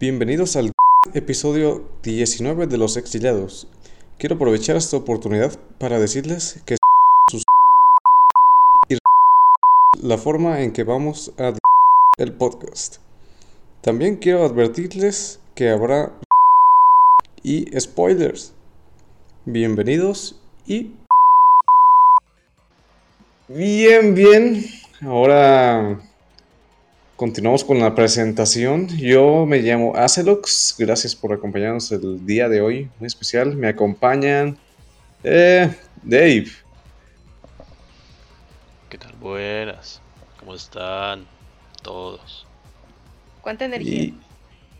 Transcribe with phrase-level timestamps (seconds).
[0.00, 0.72] Bienvenidos al
[1.14, 3.68] episodio 19 de Los Exiliados.
[4.18, 6.76] Quiero aprovechar esta oportunidad para decirles que
[7.30, 7.42] sus
[8.88, 8.98] y
[10.02, 11.54] la forma en que vamos a
[12.18, 12.96] el podcast.
[13.80, 16.12] También quiero advertirles que habrá
[17.42, 18.52] y spoilers.
[19.46, 20.92] Bienvenidos y
[23.48, 24.64] bien, bien.
[25.00, 26.00] Ahora
[27.16, 28.88] continuamos con la presentación.
[28.88, 30.76] Yo me llamo Acelox.
[30.78, 33.56] Gracias por acompañarnos el día de hoy, muy especial.
[33.56, 34.58] Me acompañan
[35.22, 36.48] eh, Dave.
[38.88, 39.12] ¿Qué tal?
[39.20, 40.00] Buenas.
[40.40, 41.26] ¿Cómo están
[41.82, 42.46] todos?
[43.40, 44.02] ¿Cuánta energía?
[44.04, 44.14] Y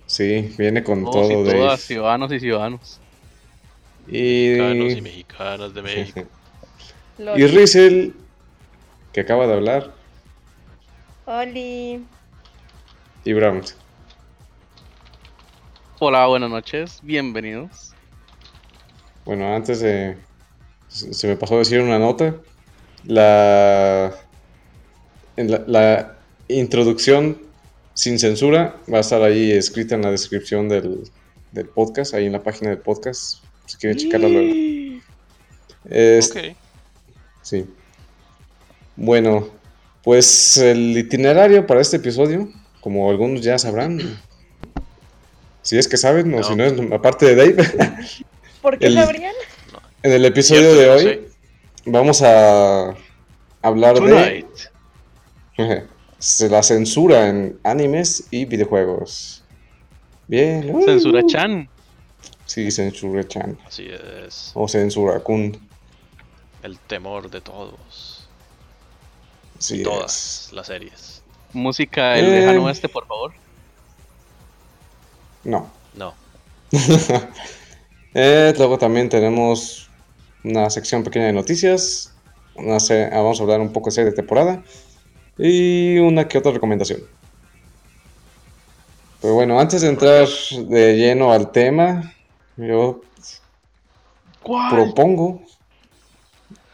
[0.07, 1.59] sí, viene con Todos todo y Dave.
[1.59, 3.01] todas, ciudadanos y ciudadanos.
[4.07, 6.23] Y, Mexicanos y mexicanas de México.
[7.37, 8.15] Y Rizel,
[9.13, 9.95] que acaba de hablar.
[11.27, 12.05] Oli.
[13.25, 13.63] Y Brown.
[15.99, 17.93] Hola, buenas noches, bienvenidos.
[19.25, 20.17] Bueno, antes de...
[20.89, 22.37] Se se me pasó a decir una nota.
[23.05, 24.13] La...
[25.37, 26.17] En la, la
[26.49, 27.39] introducción
[27.95, 31.11] sin censura va a estar ahí escrita en la descripción del,
[31.53, 35.01] del podcast, ahí en la página del podcast, si quieren checarla luego.
[35.89, 36.57] Es- Ok.
[37.43, 37.67] Sí.
[38.97, 39.49] Bueno,
[40.05, 42.49] pues el itinerario para este episodio,
[42.85, 43.99] como algunos ya sabrán,
[45.63, 46.43] si es que saben, o No.
[46.45, 47.71] si no es aparte de Dave,
[48.61, 49.33] ¿Por qué El- sabrían?
[50.03, 51.29] en el episodio Cierto, de hoy
[51.87, 52.95] vamos a
[53.63, 54.47] hablar de, Tonight.
[56.39, 59.43] de la censura en animes y videojuegos.
[60.29, 60.75] Bien.
[60.75, 61.69] uh, Censura Chan.
[62.47, 63.59] Sí, censura chan.
[63.67, 64.51] Así es.
[64.55, 65.59] O censura kun.
[66.63, 68.29] El temor de todos.
[69.59, 71.14] Sí, Todas las series.
[71.55, 72.41] Música el Eh.
[72.41, 73.33] lejano oeste, por favor.
[75.45, 75.71] No.
[75.95, 76.15] No.
[78.17, 79.91] Eh, luego también tenemos
[80.45, 82.15] una sección pequeña de noticias.
[82.55, 84.63] Una se- ah, vamos a hablar un poco de serie de temporada.
[85.37, 87.01] Y una que otra recomendación.
[89.21, 92.15] Pero bueno, antes de entrar de lleno al tema,
[92.57, 93.01] yo
[94.45, 94.71] ¿Cuál?
[94.71, 95.43] propongo.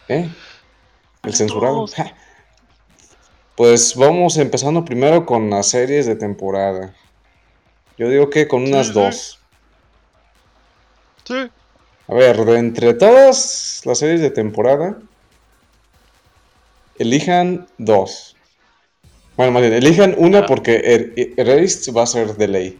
[0.08, 0.28] ¿Eh?
[1.22, 1.86] El censurado.
[1.86, 2.14] Ja.
[3.60, 6.94] Pues vamos empezando primero con las series de temporada.
[7.98, 9.38] Yo digo que con unas Sí, dos.
[11.24, 11.34] Sí.
[12.08, 14.96] A ver, de entre todas las series de temporada,
[16.98, 18.34] elijan dos.
[19.36, 20.46] Bueno, más bien, elijan una Ah.
[20.46, 22.78] porque Er- Erased va a ser de ley.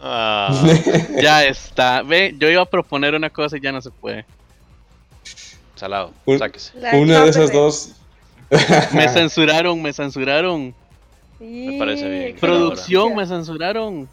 [0.00, 0.48] Ah,
[1.22, 2.00] Ya está.
[2.00, 4.24] Ve, yo iba a proponer una cosa y ya no se puede.
[5.74, 6.14] salado.
[6.24, 6.72] Un- Sáquese.
[6.80, 7.92] La una de esas dos.
[8.50, 10.74] Me censuraron, me censuraron.
[11.38, 12.36] Sí, parece bien.
[12.36, 14.08] Producción, me censuraron.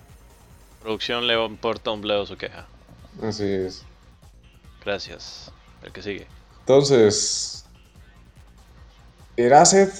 [0.81, 2.65] Producción le importa un bledo su queja.
[3.21, 3.85] Así es.
[4.83, 5.51] Gracias.
[5.83, 6.27] El que sigue.
[6.59, 7.65] Entonces.
[9.37, 9.91] Erased.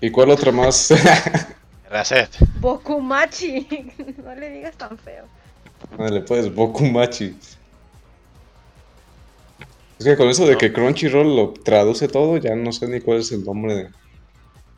[0.00, 0.92] ¿Y cuál otra más?
[1.90, 2.30] Reset.
[2.60, 3.66] Bokumachi.
[4.24, 5.24] no le digas tan feo.
[5.96, 7.36] Dale, pues, Bokumachi.
[9.98, 10.58] Es que con eso de No.
[10.58, 13.90] que Crunchyroll lo traduce todo, ya no sé ni cuál es el nombre de.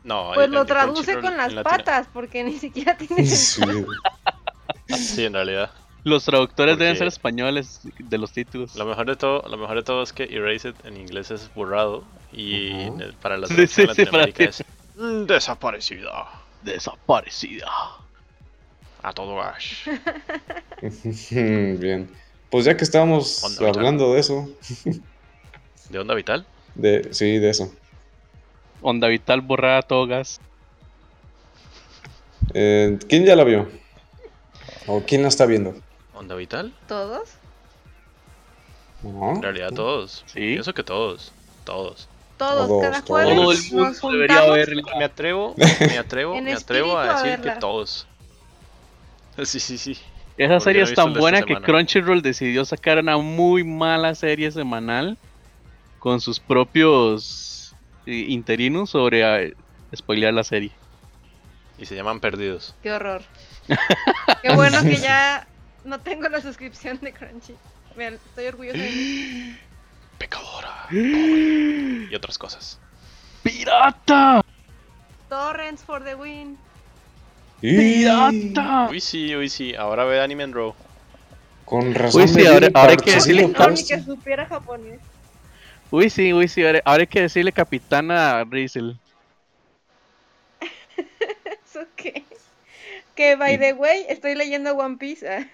[0.03, 3.61] No, Pues el- lo el traduce con las patas, porque ni siquiera tiene Sí.
[5.25, 5.71] en realidad.
[6.03, 8.75] Los traductores deben ser españoles de los títulos.
[8.75, 12.05] Lo mejor de todo, lo mejor de todo es que Erased en inglés es borrado
[12.31, 14.43] y en el- para la traducción sí, sí, para Latinoamérica ti.
[14.45, 16.27] es desaparecida.
[16.61, 17.67] Desaparecida.
[19.03, 19.87] A todo Ash.
[21.31, 22.09] Bien.
[22.49, 23.75] Pues ya que estamos Onda vital.
[23.75, 24.49] hablando de eso,
[25.89, 26.45] ¿De onda vital?
[26.75, 27.73] de sí, de eso.
[28.81, 30.39] Onda vital borrada togas.
[32.53, 33.69] Eh, ¿Quién ya la vio?
[34.85, 35.75] ¿O quién la está viendo?
[36.13, 36.73] ¿Onda vital?
[36.87, 37.29] ¿Todos?
[39.03, 39.31] ¿No?
[39.35, 40.23] En realidad todos.
[40.27, 40.39] Sí.
[40.39, 41.31] Pienso que todos.
[41.65, 42.07] Todos.
[42.37, 43.07] Todos, Todos, cada todos.
[43.23, 43.57] jueves Todo el
[43.91, 44.83] nos mundo debería verla.
[44.97, 45.65] Me atrevo, me
[45.97, 48.07] atrevo, me atrevo a espíritu a decir que todos.
[49.43, 49.95] Sí, sí, sí.
[50.37, 51.55] Esa serie es tan buena que.
[51.55, 55.17] Crunchyroll decidió sacar una muy mala serie semanal
[55.99, 57.75] con sus propios
[58.05, 59.53] eh, interinos sobre eh,
[59.95, 60.71] spoilear la serie.
[61.79, 62.75] Y se llaman perdidos.
[62.83, 63.23] Qué horror.
[64.41, 65.47] Qué bueno que ya
[65.83, 67.55] no tengo la suscripción de Crunchy.
[67.95, 69.57] Vean, estoy orgullosa de mí.
[70.17, 70.85] Pecadora.
[70.89, 72.79] pobre, y otras cosas.
[73.43, 74.43] ¡Pirata!
[75.29, 76.57] Torrents for the win.
[77.61, 78.87] ¡Pirata!
[78.89, 79.73] Uy, sí, uy, sí.
[79.75, 80.73] Ahora ve Anime en Raw.
[81.65, 82.21] Con razón.
[82.21, 84.99] Uy, sí, ahora- ahora hay que decirle No, ni que supiera japonés.
[85.91, 86.65] Uy, sí, uy, sí.
[86.65, 88.97] Ahora, ahora hay que decirle capitana a Rizel.
[91.65, 92.23] ¿Eso qué?
[93.15, 95.27] Que by the way, estoy leyendo One Piece.
[95.27, 95.45] ah.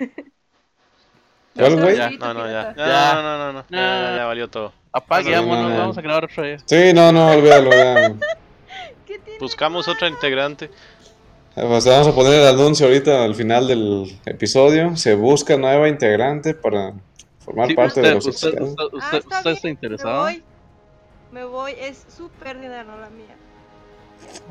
[1.55, 1.97] ¿Cuál, güey?
[1.97, 2.73] Ya, no, no, ya.
[2.75, 2.87] Ya.
[2.87, 3.65] Ya, no, no, no, no.
[3.69, 4.09] Ya, Ya.
[4.11, 4.73] ya, ya valió todo.
[4.93, 5.77] No, no.
[5.77, 6.57] vamos a grabar otro día.
[6.65, 8.13] Sí, no, no, olvídalo ya.
[9.07, 10.69] ¿Qué tiene Buscamos otra integrante.
[11.55, 14.95] Pues vamos a poner el anuncio ahorita al final del episodio.
[14.95, 16.93] Se busca nueva integrante para
[17.39, 18.69] formar Sí, parte usted, de los usted, exiliados.
[18.71, 20.25] usted, Ah, usted- está usted está interesado.
[20.25, 20.43] Me voy.
[21.31, 23.35] Me voy, es su pérdida, no la mía.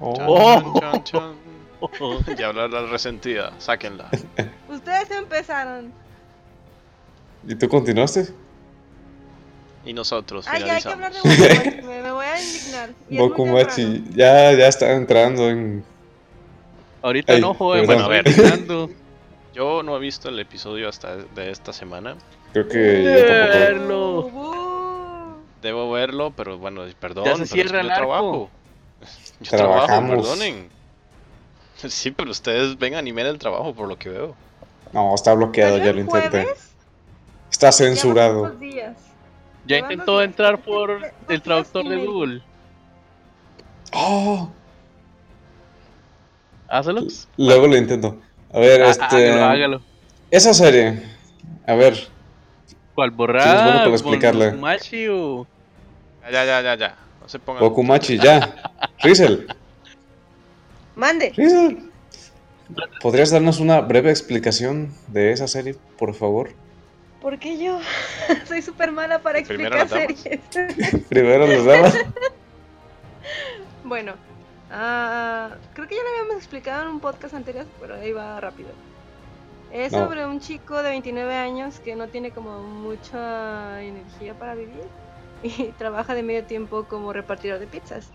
[0.00, 0.14] Oh.
[0.16, 0.80] Chan, Oh.
[0.80, 1.32] chan, chan.
[2.38, 4.08] Ya hablar la resentida, sáquenla.
[4.68, 5.92] Ustedes empezaron.
[7.48, 8.28] ¿Y tú continuaste?
[9.84, 10.94] Y nosotros Ah, ya hay que finalizamos.
[10.94, 11.18] hablar de
[11.64, 11.82] Bokumachi.
[11.88, 12.90] me, me voy a indignar.
[13.10, 15.84] Bokumachi ya, ya está entrando en...
[17.02, 18.24] Ahorita Ay, no, joven, bueno, A ver.
[18.24, 18.90] terminando.
[19.54, 22.16] Yo no he visto el episodio hasta de esta semana.
[22.52, 24.32] Creo que yo tampoco.
[24.32, 25.36] Verlo.
[25.60, 27.24] Debo verlo, pero bueno, perdón.
[27.24, 27.96] Ya se pero es que cierra yo arco.
[27.98, 28.50] trabajo.
[29.40, 30.28] Yo trabajo, Trabajamos.
[30.28, 30.68] perdonen.
[31.88, 34.36] Sí, pero ustedes ven anime en el trabajo, por lo que veo.
[34.92, 36.28] No, está bloqueado, ¿salió ya lo intenté.
[36.44, 36.70] jueves?
[37.50, 38.54] Está censurado.
[39.66, 41.96] Ya intentó entrar por el traductor de.
[42.06, 42.42] Google.
[43.92, 44.48] Oh,
[46.72, 47.02] Hácelo.
[47.36, 48.18] luego lo intento.
[48.52, 49.04] A ver, Ah, este...
[49.30, 49.80] Hágalo, hágalo.
[50.30, 51.02] Esa serie.
[51.66, 52.08] A ver,
[52.94, 53.62] ¿Cuál Sí, es borrada?
[53.64, 54.46] bueno para explicarle.
[54.50, 55.46] Bokumachi o-
[56.30, 56.96] Ya, ya, ya, ya.
[57.20, 57.60] No se pongan.
[57.62, 58.54] Bokumachi, ya.
[59.02, 59.46] Rizel,
[60.96, 61.32] Mande.
[61.36, 61.90] Rizel.
[63.02, 66.50] ¿Podrías darnos una breve explicación de esa serie, por favor?
[67.20, 67.78] ¿Por qué yo?
[68.48, 70.50] Soy súper mala para Primero explicar las damas.
[70.72, 71.04] series.
[71.08, 71.98] Primero los damas.
[73.84, 74.14] bueno,
[74.72, 78.70] ah, creo que ya lo habíamos explicado en un podcast anterior, pero ahí va rápido.
[79.72, 80.00] Es No.
[80.00, 84.82] sobre un chico de 29 años que no tiene como mucha energía para vivir
[85.42, 88.10] y trabaja de medio tiempo como repartidor de pizzas.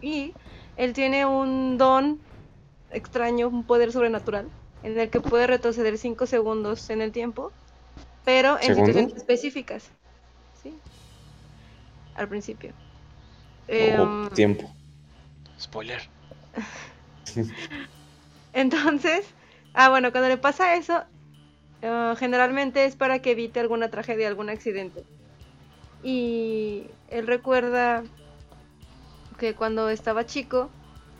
[0.00, 0.34] Y
[0.76, 2.20] él tiene un don
[2.90, 4.48] extraño, un poder sobrenatural,
[4.82, 7.52] en el que puede retroceder 5 segundos en el tiempo,
[8.24, 8.86] pero en ¿Segundo?
[8.86, 9.90] situaciones específicas.
[10.62, 10.74] ¿Sí?
[12.14, 12.72] Al principio.
[13.68, 14.70] Em, tiempo.
[15.62, 16.02] Spoiler.
[18.52, 19.34] Entonces,
[19.72, 21.04] ah, bueno, cuando le pasa eso,
[21.82, 25.06] eh, generalmente es para que evite alguna tragedia, algún accidente.
[26.02, 28.04] Y él recuerda
[29.38, 30.70] que cuando estaba chico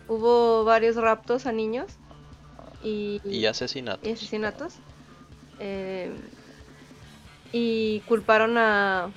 [0.07, 1.99] hubo varios raptos a niños
[2.81, 4.09] y, Y asesinato.
[4.09, 4.83] y asesinatos.
[5.59, 6.13] eh,
[7.51, 9.15] y culparon a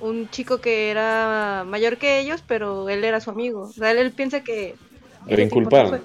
[0.00, 3.62] un chico que era mayor que ellos, pero él era su amigo.
[3.62, 4.76] O sea, él, él piensa que...
[5.26, 6.04] Lo inculparon.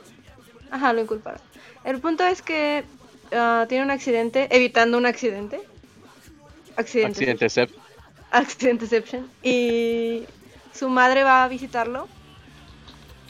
[0.71, 1.41] Ajá, lo inculparon.
[1.83, 2.83] El punto es que
[3.33, 5.61] ah, tiene un accidente, evitando un accidente.
[6.75, 7.37] Accidente.
[8.31, 9.27] Accidenteception.
[9.43, 10.23] Y
[10.73, 12.07] su madre va a visitarlo.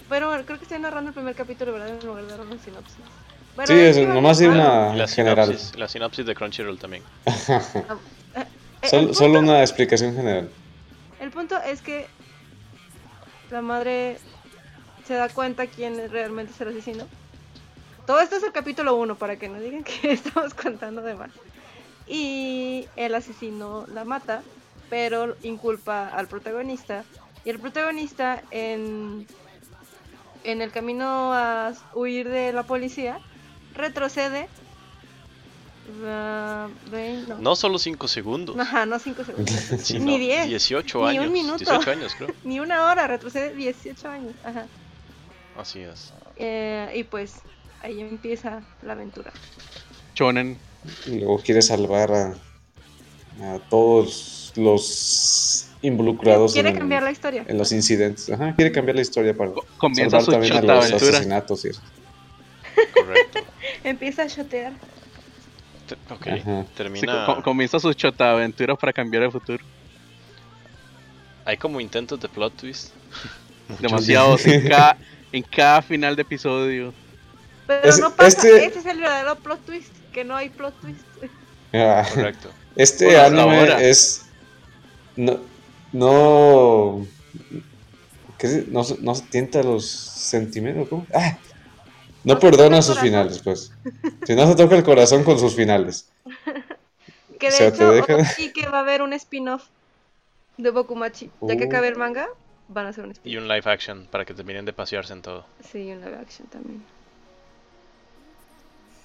[0.08, 1.90] Pero creo que estoy narrando el primer capítulo, ¿verdad?
[1.90, 2.98] En lugar de dar una sinopsis.
[3.56, 5.48] Bueno, Sí, es nomás ah, una La general.
[5.48, 7.04] sinopsis, la sinopsis de Crunchyroll también.
[8.82, 10.50] eh, el Sol- punto- solo una explicación general.
[11.20, 12.08] El punto es que
[13.52, 14.18] la madre
[15.06, 17.06] se da cuenta quién es realmente es el asesino.
[18.06, 21.32] Todo esto es el capítulo 1 para que no digan que estamos contando de más.
[22.08, 24.42] Y el asesino la mata,
[24.90, 27.04] pero inculpa al protagonista.
[27.46, 29.28] Y el protagonista en,
[30.44, 33.20] en el camino a huir de la policía
[33.76, 34.48] retrocede.
[36.06, 37.38] Ah, vein- no.
[37.40, 39.54] No solo 5 segundos, Ajá, no 5 segundos.
[39.84, 41.32] sino Ni 10, 18 ni un años.
[41.32, 41.58] minuto.
[41.58, 42.30] 18 años, creo.
[42.44, 44.34] Ni una hora, retrocede 18 años.
[44.44, 44.66] Ajá.
[45.58, 46.14] Así es.
[46.38, 47.36] Eh, y pues
[47.82, 49.32] ahí empieza la aventura.
[50.16, 50.58] Shonen.
[51.06, 52.28] Y luego quiere salvar a,
[53.42, 57.46] a todos los involucrados Quiere en, cambiar la historia.
[57.48, 58.30] en los incidentes.
[58.30, 61.12] Ajá, quiere cambiar la historia para Co- Comienza salvar su también a los aventura.
[61.18, 61.82] asesinatos y eso.
[62.94, 63.40] Correcto.
[63.84, 64.74] Empieza a shotear.
[66.12, 66.62] Ok, Ajá.
[66.64, 67.26] Sí, termina.
[67.26, 69.64] co- comienza su chota aventura para cambiar el futuro.
[71.46, 72.92] Hay como intentos de plot twist.
[73.80, 74.98] Demasiados en cada,
[75.32, 76.94] en cada final de episodio.
[77.68, 78.28] Pero Es- no pasa.
[78.30, 78.80] este- Este...
[78.80, 79.92] es el verdadero plot twist.
[80.12, 81.02] Que no hay plot twist.
[81.74, 82.50] Ah, Correcto.
[82.76, 83.82] Este Bueno, anime ahora.
[83.84, 84.26] es.
[85.16, 85.40] No.
[85.92, 87.06] No.
[88.38, 90.88] ¿qué no, se- no se tienta los sentimientos.
[90.90, 91.06] ¿cómo?
[91.14, 91.38] Ah,
[92.24, 93.04] no, perdona sus corazón.
[93.10, 93.72] finales, pues.
[94.26, 96.10] Si no se toca el corazón con sus finales.
[97.40, 99.64] Que O de sea, te hecho, deja- sí que va a haber un spin-off
[100.58, 101.30] de Bokumachi.
[101.42, 101.68] Ya que Uh.
[101.68, 102.28] acabe el manga,
[102.68, 103.42] van a hacer un Y spin-off.
[103.44, 105.46] un live action para que terminen de pasearse en todo.
[105.72, 106.84] Sí, un live action también.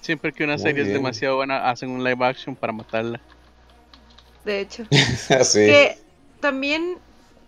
[0.01, 0.97] Siempre que una Muy serie es bien.
[0.99, 3.19] demasiado buena, hacen un live action para matarla.
[4.43, 4.83] De hecho.
[5.39, 5.59] Así.
[5.65, 5.97] Que
[6.41, 6.97] también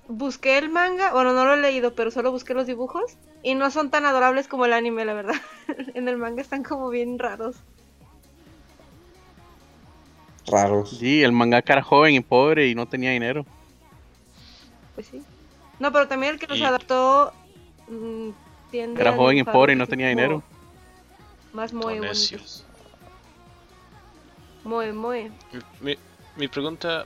[0.08, 3.04] busqué el manga, bueno, no lo he leído, pero solo busqué los dibujos
[3.44, 5.36] y no son tan adorables como el anime, la verdad.
[5.94, 7.56] en el manga están como bien raros.
[10.48, 10.98] Raros.
[10.98, 13.46] Sí, el mangaka era joven y pobre y no tenía dinero.
[14.96, 15.22] Pues sí.
[15.79, 17.34] No, pero también el que los Y- adaptó
[17.89, 18.29] mm,
[18.72, 20.41] tiende Era a joven y pobre y no tenía dinero.
[21.53, 21.74] Más.
[21.74, 22.00] Moe,
[24.94, 25.32] moe.
[25.51, 25.98] Mi, mi-
[26.36, 27.06] mi pregunta,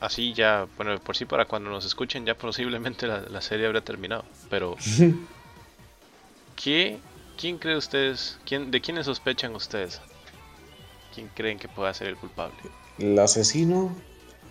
[0.00, 3.80] así ya, bueno, por sí para cuando nos escuchen ya posiblemente la, la serie habrá
[3.80, 4.76] terminado, pero
[6.56, 6.98] ¿qué,
[7.38, 10.00] ¿quién cree ustedes, quién, de quiénes sospechan ustedes?
[11.14, 12.56] ¿Quién creen que pueda ser el culpable?
[12.98, 13.94] El asesino.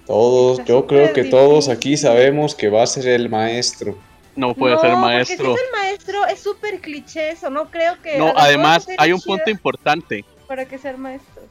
[0.06, 3.98] Todos, Está yo creo que todos aquí sabemos que va a ser el maestro.
[4.36, 5.46] No puede no, ser Porque maestro.
[5.46, 7.50] si es el maestro, es súper cliché eso.
[7.50, 8.18] No creo que.
[8.18, 10.26] No, además hay un punto importante.
[10.48, 11.44] Para que sea el maestro.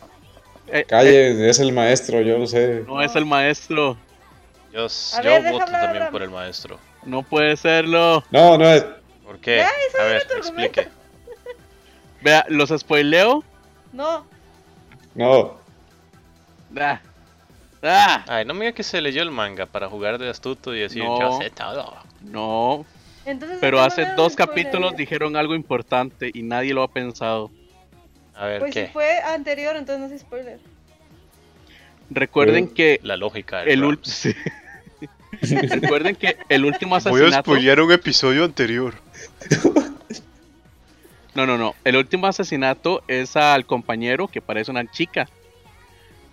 [0.72, 2.82] Eh, eh, Calle, es el maestro, yo lo sé.
[2.86, 3.96] no es el maestro.
[4.72, 6.78] Yo, yo ver, voto también por el maestro.
[7.04, 8.24] No puede serlo.
[8.30, 8.82] No, no es.
[9.22, 9.58] ¿Por qué?
[9.58, 9.68] Ya,
[10.00, 10.88] A ver, explique.
[12.22, 13.44] Vea, los spoileo.
[13.92, 14.24] No.
[15.14, 15.58] No.
[16.80, 17.00] Ah.
[17.82, 18.24] Ah.
[18.26, 21.04] Ay, no me diga que se leyó el manga para jugar de astuto y decir
[21.04, 21.20] No.
[21.20, 21.96] yo sé todo.
[22.22, 22.86] No.
[23.26, 27.50] Entonces, Pero ¿por qué hace dos capítulos dijeron algo importante y nadie lo ha pensado.
[28.34, 28.86] A ver, Pues ¿qué?
[28.86, 30.58] si fue anterior, entonces no es spoiler.
[32.10, 34.14] Recuerden Pero- que La lógica el último.
[35.40, 37.50] Recuerden que el último asesinato.
[37.52, 38.94] un episodio anterior.
[41.34, 41.74] No, no, no.
[41.84, 45.28] El último asesinato es al compañero que parece una chica.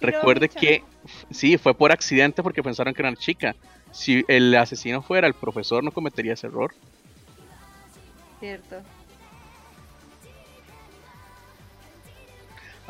[0.02, 0.84] Recuerde que
[1.32, 3.56] sí, fue por accidente porque pensaron que era una chica.
[3.92, 6.74] Si el asesino fuera el profesor, no cometería ese error.
[8.42, 8.82] Cierto.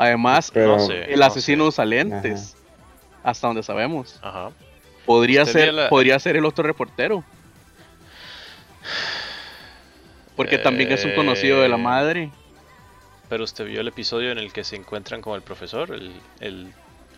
[0.02, 1.12] Además, Pero- No sé.
[1.14, 1.68] el no asesino sé.
[1.68, 2.56] usa lentes.
[3.22, 4.18] Hasta donde sabemos.
[4.22, 4.52] Ajá.
[5.06, 7.22] Podría ser, la- podría ser el otro reportero.
[10.38, 12.32] Porque también es un conocido de la Eh, madre.
[13.28, 16.72] Pero usted vio el episodio en el que se encuentran con el profesor, el, el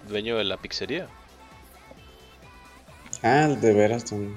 [0.09, 1.05] dueño de la pizzería.
[3.21, 4.35] Ah, de veras también.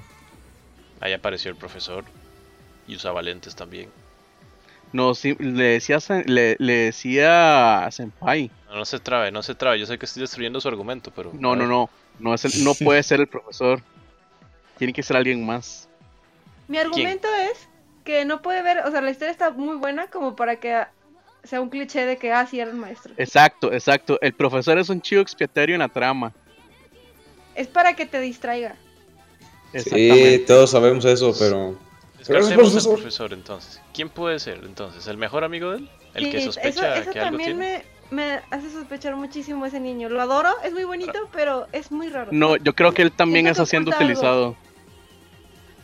[1.00, 2.04] Ahí apareció el profesor
[2.86, 3.88] y usaba lentes también.
[4.94, 8.48] No, sí, le decía, le, le decía a Senpai.
[8.68, 9.80] No, no se trabe, no se trabe.
[9.80, 11.32] Yo sé que estoy destruyendo su argumento, pero.
[11.32, 11.90] No, no, no.
[12.20, 13.82] No, es el- no puede ser el profesor.
[14.78, 15.88] Tiene que ser alguien más.
[16.68, 17.68] Mi argumento es
[18.04, 20.84] que no puede ver, o sea, la historia está muy buena como para que
[21.42, 23.14] sea un cliché de que, ah, sí, era el maestro.
[23.16, 24.16] Exacto, exacto.
[24.20, 26.32] El profesor es un chivo expiatorio en la trama.
[27.56, 28.76] Es para que te distraiga.
[29.74, 31.76] Sí, todos sabemos eso, pero.
[32.26, 32.94] Descartemos al profesor.
[32.94, 33.80] profesor entonces.
[33.92, 35.06] ¿Quién puede ser entonces?
[35.06, 35.90] ¿El mejor amigo de él?
[36.14, 37.84] ¿El Sí, que eso, sospecha eso que algo también tiene?
[38.10, 40.08] me, me hace sospechar muchísimo ese niño.
[40.08, 42.30] Lo adoro, es muy bonito, pero es muy raro.
[42.32, 44.56] No, yo creo que él también está siendo utilizado.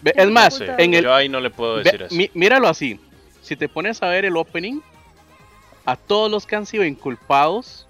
[0.03, 2.15] Ve- Es más, Sí, en el, Yo ahí no le puedo ve- decir eso.
[2.15, 2.99] mi- míralo así.
[3.43, 4.81] Si te pones a ver el opening,
[5.85, 7.87] a todos los que han sido inculpados,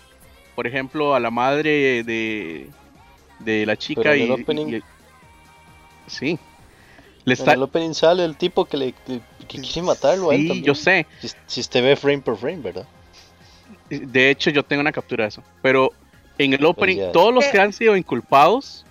[0.57, 2.69] por ejemplo, a la madre de,
[3.38, 6.38] de la chica Pero en y, el opening- y- sí.
[7.24, 10.42] Le En el opening sale el tipo que le que, que quiere matarlo a él
[10.42, 10.64] sí, también.
[10.64, 11.06] yo sé.
[11.20, 12.86] Si, si usted ve frame por frame, ¿verdad?
[13.88, 15.42] De hecho, yo tengo una captura de eso.
[15.62, 15.90] Pero
[16.38, 17.12] en el opening, ya.
[17.12, 17.50] todos los Eh.
[17.52, 18.86] que han sido inculpados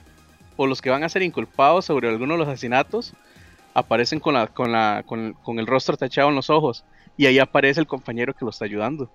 [0.57, 3.13] o los que van a ser inculpados sobre alguno de los asesinatos
[3.73, 6.83] aparecen con la, con la, con, con el rostro tachado en los ojos.
[7.17, 9.09] Y ahí aparece el compañero que lo está ayudando.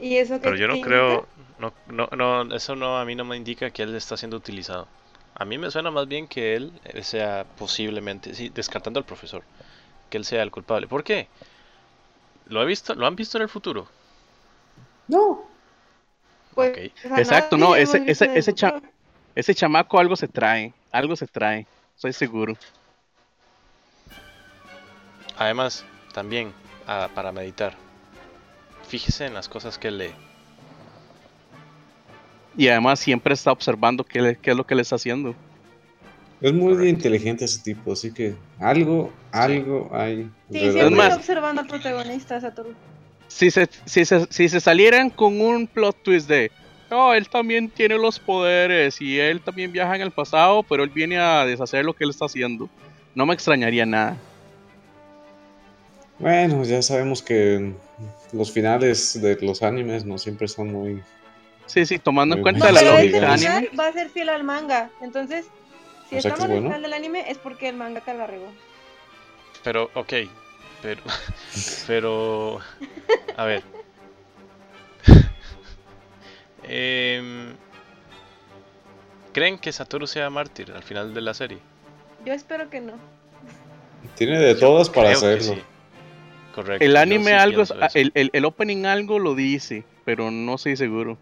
[0.00, 1.26] Y eso que Pero yo no te creo.
[1.58, 4.88] No, no, no, eso no a mí no me indica que él está siendo utilizado.
[5.36, 9.42] A mí me suena más bien que él eh, sea posiblemente, sí, descartando al profesor,
[10.10, 10.86] que él sea el culpable.
[10.86, 11.28] ¿Por qué?
[12.46, 13.88] ¿Lo, he visto, ¿Lo han visto en el futuro?
[15.08, 15.48] No.
[16.54, 16.78] Pues, Ok.
[17.04, 18.80] o sea, Exacto, no, ese- ese- ese cha-.
[19.34, 22.56] Ese chamaco algo se trae, algo se trae, estoy seguro.
[25.36, 26.52] Además, también
[26.86, 27.74] ah, para meditar.
[28.86, 30.14] Fíjese en las cosas que él lee.
[32.56, 35.34] Y además siempre está observando qué, le- qué es lo que le está haciendo.
[36.40, 36.88] Es muy Correcto.
[36.88, 40.28] inteligente ese tipo, así que algo, algo hay.
[40.52, 42.74] Sí, siempre más- está observando al protagonista, Satoru.
[43.28, 46.52] Si se, si, se, si se salieran con un plot twist de,
[46.90, 50.90] oh, él también tiene los poderes y él también viaja en el pasado, pero él
[50.90, 52.68] viene a deshacer lo que él está haciendo,
[53.14, 54.16] no me extrañaría nada.
[56.18, 57.72] Bueno, ya sabemos que
[58.32, 61.02] los finales de los animes no siempre son muy.
[61.66, 63.44] Sí, sí, tomando en cuenta No, la pero lógica, digamos.
[63.44, 63.60] anime.
[63.68, 64.90] final va a ser fiel al manga.
[65.00, 65.46] Entonces,
[66.08, 66.68] si O sea estamos es en el bueno.
[66.68, 68.46] final del anime es porque el mangaka la regó.
[69.62, 70.12] Pero, ok.
[70.82, 71.02] Pero.
[71.86, 72.58] Pero.
[73.36, 73.62] A ver.
[76.66, 77.54] Em,
[79.32, 81.58] ¿Creen que Satoru sea mártir al final de la serie?
[82.24, 82.92] Yo espero que no.
[84.16, 85.54] Tiene de todas para hacerlo.
[85.54, 85.62] sí.
[86.54, 86.84] Correcto.
[86.84, 91.18] El anime sí algo, el, el, el opening algo lo dice, pero no estoy seguro.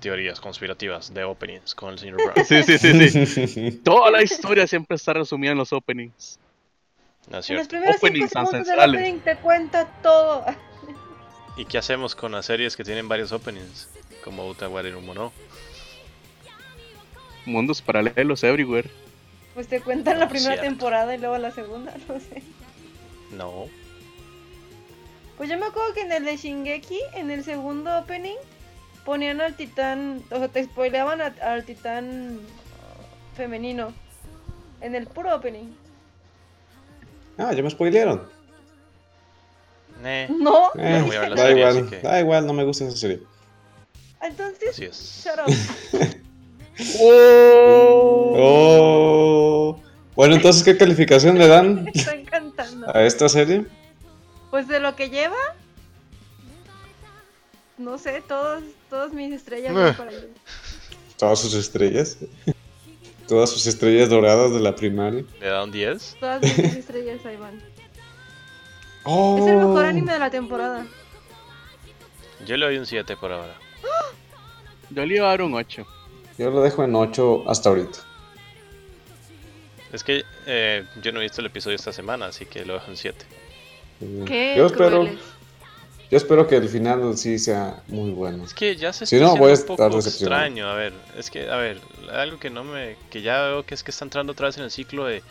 [0.00, 2.34] Teorías conspirativas de openings con el señor Brown.
[2.46, 3.70] Sí, sí, sí, sí.
[3.84, 6.38] Toda la historia siempre está resumida en los openings.
[7.30, 9.00] ¿No es En los primeros cinco Openings segundos del ancestrales.
[9.00, 10.44] opening te cuenta todo.
[11.56, 13.88] ¿Y qué hacemos con las series que tienen varios openings?
[14.22, 15.32] Como Utawari no Mono.
[17.46, 18.90] Mundos paralelos everywhere.
[19.54, 20.68] Pues te cuentan la primera Cierto.
[20.68, 22.42] temporada y luego la segunda, no sé.
[23.32, 23.66] No.
[25.36, 28.36] Pues yo me acuerdo que en el de Shingeki, en el segundo opening,
[29.06, 32.40] ponían al titán, o sea, te spoileaban a- al titán
[33.36, 33.92] femenino.
[34.82, 35.74] En el puro opening.
[37.38, 38.28] Ah, ya me spoilearon.
[40.02, 40.28] Ne.
[40.28, 42.84] No, Eh, voy a ver la da serie, igual, que- da igual, no me gusta
[42.84, 43.22] esa serie.
[44.20, 45.24] entonces, Así es.
[45.24, 45.46] shut up.
[48.48, 49.80] Oh.
[50.14, 52.94] Bueno, entonces, ¿qué calificación le dan encantando.
[52.94, 53.64] a esta serie?
[54.50, 55.36] Pues de lo que lleva,
[57.78, 60.26] no sé, todos, todas mis estrellas van para allá.
[61.18, 62.18] Todas sus estrellas.
[63.26, 65.24] Todas sus estrellas doradas de la primaria.
[65.40, 66.16] ¿Le da un 10?
[66.20, 67.60] Todas mis estrellas ahí van.
[69.04, 69.38] Oh.
[69.38, 70.86] Es el mejor anime de la temporada.
[72.46, 73.54] Yo le doy un 7 por ahora.
[74.90, 75.86] Yo le iba a dar un 8.
[76.38, 77.98] Yo lo dejo en 8 hasta ahorita.
[79.92, 82.90] Es que eh, yo no he visto el episodio esta semana, así que lo dejo
[82.90, 83.26] en 7.
[84.26, 85.20] Qué Yo espero, crueles.
[86.10, 88.44] Yo espero que el final sí sea muy bueno.
[88.44, 90.42] Es que ya se Si está no, voy a un estar poco decepcionado.
[90.44, 90.68] extraño.
[90.68, 91.80] A ver, es que, a ver,
[92.12, 92.96] algo que no me.
[93.10, 95.22] que ya veo que es que está entrando otra vez en el ciclo de.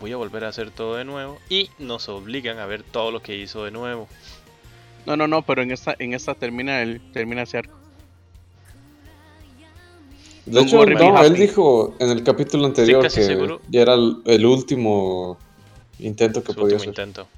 [0.00, 1.38] Voy a volver a hacer todo de nuevo.
[1.48, 4.06] Y nos obligan a ver todo lo que hizo de nuevo.
[5.06, 7.76] No, no, no, pero en esta, en esta termina el, termina ese arco.
[10.46, 13.60] De hecho, no, él dijo en el capítulo anterior que seguro.
[13.68, 15.36] ya era el, el último
[15.98, 17.06] intento que Su podía último hacer.
[17.06, 17.28] intento.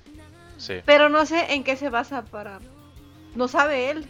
[0.59, 0.75] Sí.
[0.85, 2.61] Pero no sé en qué se basa para.
[3.41, 4.05] No sabe él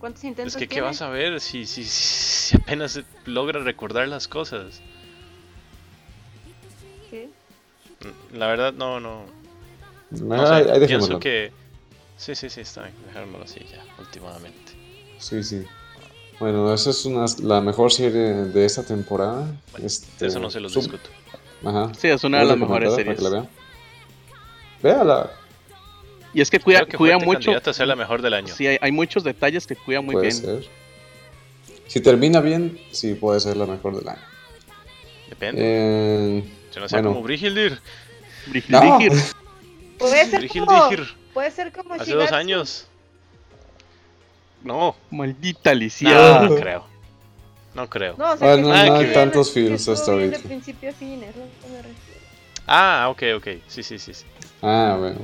[0.00, 4.28] cuántos intentos Es que, ¿qué vas a ver si, si, si apenas logra recordar las
[4.28, 4.82] cosas?
[7.10, 7.30] ¿Qué?
[8.02, 9.24] Mm, La verdad, no, no.
[10.10, 11.52] no ahí pienso que.
[12.18, 12.94] Sí, sí, sí, está bien.
[13.06, 14.72] Dejármelo así ya, últimamente.
[15.20, 15.64] Sí, sí.
[16.38, 19.46] Bueno, esa es una, la mejor serie de esta temporada.
[19.72, 21.08] Bueno, Este, Eso no se los sub- discuto.
[21.64, 21.94] Ajá.
[21.94, 23.16] Sí, es una de las mejores series.
[23.16, 23.48] para que la vean.
[24.82, 25.30] Véala.
[26.36, 27.46] Y es que cuida, que cuida mucho.
[27.46, 28.54] candidata a ser la mejor del año.
[28.54, 30.36] Sí, hay, hay muchos detalles que cuida muy puede bien.
[30.36, 30.68] ser.
[31.86, 34.20] Si termina bien, sí puede ser la mejor del año.
[35.30, 35.62] Depende.
[35.64, 36.44] Eh,
[36.74, 37.14] Yo no sea bueno.
[37.14, 37.72] como Brigildir.
[37.72, 38.50] No.
[38.50, 39.12] Brigildigir.
[39.98, 40.66] Puede ser como.
[40.66, 41.14] Brigildir.
[41.32, 42.34] Puede ser como Hace dos Shigatsu.
[42.34, 42.86] años.
[44.62, 46.42] No, Maldita no, lisiada.
[46.42, 46.86] no creo.
[47.74, 48.14] No creo.
[48.18, 50.38] No, o sea, Bueno, que no estuvo hay tantos films hasta bien ahorita.
[50.42, 52.20] De principio a fin, es lo que me refiero.
[52.66, 53.46] Ah, ok, ok.
[53.68, 54.12] Sí, sí, sí.
[54.12, 54.24] sí.
[54.60, 55.16] Ah, bueno.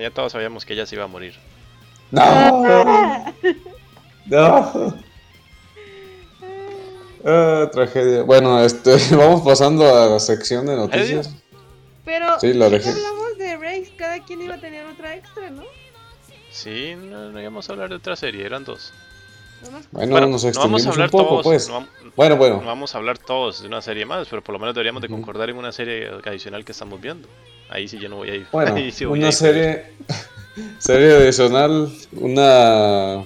[0.00, 1.34] Ya todos sabíamos que ella se iba a morir.
[2.10, 2.22] No.
[4.26, 4.94] No.
[7.24, 8.22] Ah, tragedia.
[8.22, 11.34] Bueno, este, vamos pasando a la sección de noticias.
[12.04, 12.90] Pero Sí, la ¿sí que dejé.
[12.90, 15.64] hablamos de Race, cada quien iba a tener otra extra, ¿no?
[16.50, 18.92] Sí, no, no íbamos a hablar de otra serie, eran dos.
[19.92, 21.42] Bueno, Bueno, nos no vamos a hablar un poco, todos.
[21.44, 21.68] pues.
[21.68, 21.86] No,
[22.16, 25.08] Bueno, vamos a hablar todos de una serie más, pero por lo menos deberíamos de
[25.08, 27.28] concordar en una serie adicional que estamos viendo.
[27.70, 28.46] Ahí sí yo no voy a ir.
[28.50, 29.32] Bueno, sí voy una ir.
[29.32, 29.86] serie,
[30.78, 33.24] serie adicional, una,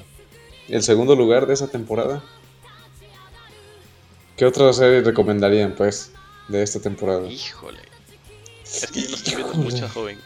[0.69, 2.23] el segundo lugar de esa temporada.
[4.37, 6.13] ¿Qué otra serie recomendarían, pues,
[6.49, 7.27] de esta temporada?
[7.27, 7.79] Híjole.
[8.65, 10.19] Es que yo no estoy viendo mucha joven.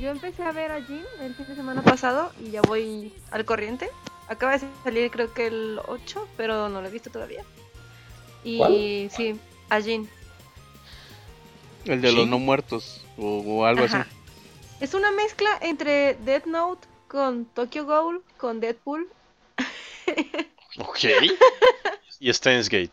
[0.00, 3.44] Yo empecé a ver a Jin el fin de semana pasado y ya voy al
[3.44, 3.88] corriente.
[4.28, 7.42] Acaba de salir creo que el 8, pero no lo he visto todavía.
[8.44, 8.72] Y ¿Cuál?
[9.16, 10.08] sí, a Jin.
[11.86, 13.03] El de los no muertos.
[13.18, 14.00] O, o algo Ajá.
[14.02, 14.10] así.
[14.80, 19.08] Es una mezcla entre Death Note con Tokyo Ghoul con Deadpool.
[20.78, 20.98] Ok.
[22.20, 22.90] y Steins Gate.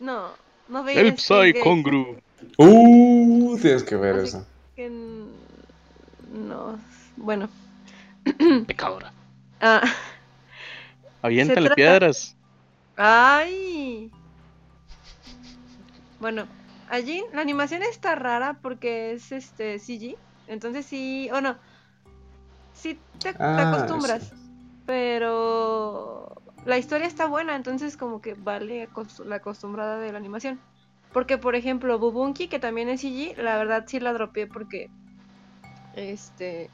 [0.00, 0.30] No,
[0.68, 2.20] no veía El Psy Congru.
[2.56, 4.46] Uh, tienes que ver Así esa.
[4.76, 4.88] que
[6.32, 6.78] No,
[7.16, 7.48] bueno.
[8.66, 9.12] Pecadora.
[9.60, 9.82] Ah,
[11.22, 12.36] Aviéntale trata- piedras.
[12.96, 14.10] ¡Ay!
[16.20, 16.46] Bueno,
[16.90, 20.16] allí la animación está rara porque es este CG.
[20.46, 21.58] Entonces sí, o no.
[22.72, 24.32] Sí te, te Ah, acostumbras.
[24.86, 28.88] Pero la historia está buena, entonces como que vale
[29.24, 30.60] la acostumbrada de la animación.
[31.12, 34.88] Porque por ejemplo, Bubunki, que también es CG, la verdad sí la dropeé porque
[35.94, 36.70] este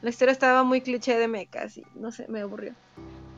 [0.00, 2.74] la historia estaba muy cliché de mechas y no sé, me aburrió.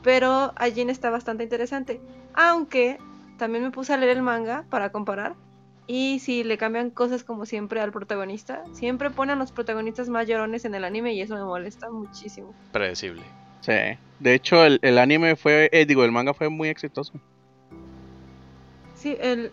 [0.03, 2.01] Pero Ajin está bastante interesante.
[2.33, 2.97] Aunque
[3.37, 5.35] también me puse a leer el manga para comparar.
[5.87, 10.27] Y si le cambian cosas como siempre al protagonista, siempre ponen a los protagonistas más
[10.27, 12.53] llorones en el anime y eso me molesta muchísimo.
[12.71, 13.23] Predecible.
[13.61, 13.73] Sí.
[14.19, 17.13] De hecho, el, el anime fue, eh, digo, el manga fue muy exitoso.
[18.95, 19.51] Sí, el...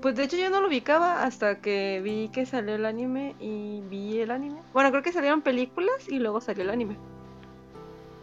[0.00, 3.82] Pues de hecho yo no lo ubicaba hasta que vi que salió el anime y
[3.90, 4.60] vi el anime.
[4.72, 6.96] Bueno, creo que salieron películas y luego salió el anime.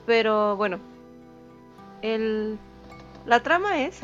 [0.05, 0.79] Pero bueno,
[2.01, 2.57] el...
[3.25, 4.01] la trama es...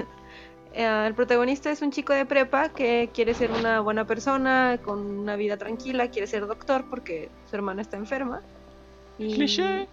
[0.74, 5.00] eh, el protagonista es un chico de prepa que quiere ser una buena persona, con
[5.20, 8.42] una vida tranquila, quiere ser doctor porque su hermana está enferma.
[9.18, 9.34] Y...
[9.34, 9.88] Cliché.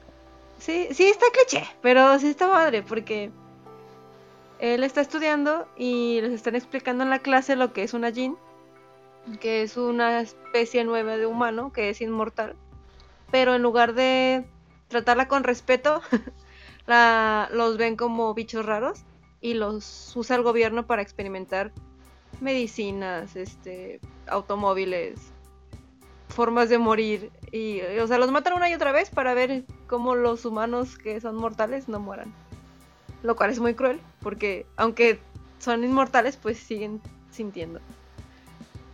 [0.58, 3.30] Sí, sí está cliché, pero sí está padre porque
[4.58, 8.36] él está estudiando y les están explicando en la clase lo que es una Jin,
[9.40, 12.56] que es una especie nueva de humano que es inmortal,
[13.30, 14.46] pero en lugar de
[14.88, 16.00] tratarla con respeto,
[16.86, 19.00] la- los ven como bichos raros
[19.40, 21.72] y los usa el gobierno para experimentar
[22.40, 25.20] medicinas, este, automóviles,
[26.28, 30.14] formas de morir y, o sea, los matan una y otra vez para ver cómo
[30.14, 32.32] los humanos que son mortales no mueran.
[33.22, 35.18] Lo cual es muy cruel, porque aunque
[35.58, 37.80] son inmortales, pues siguen sintiendo.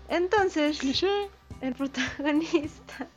[0.09, 0.81] Entonces,
[1.61, 3.09] el protagonista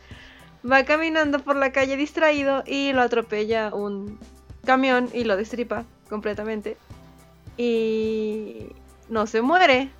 [0.70, 4.18] va caminando por la calle distraído y lo atropella un
[4.64, 6.76] camión y lo destripa completamente.
[7.56, 8.66] Y
[9.08, 9.90] no se muere.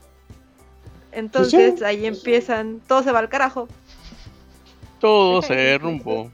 [1.13, 3.69] Entonces ahí empiezan, todo se va al carajo.
[5.01, 6.31] Todo se derrumbó.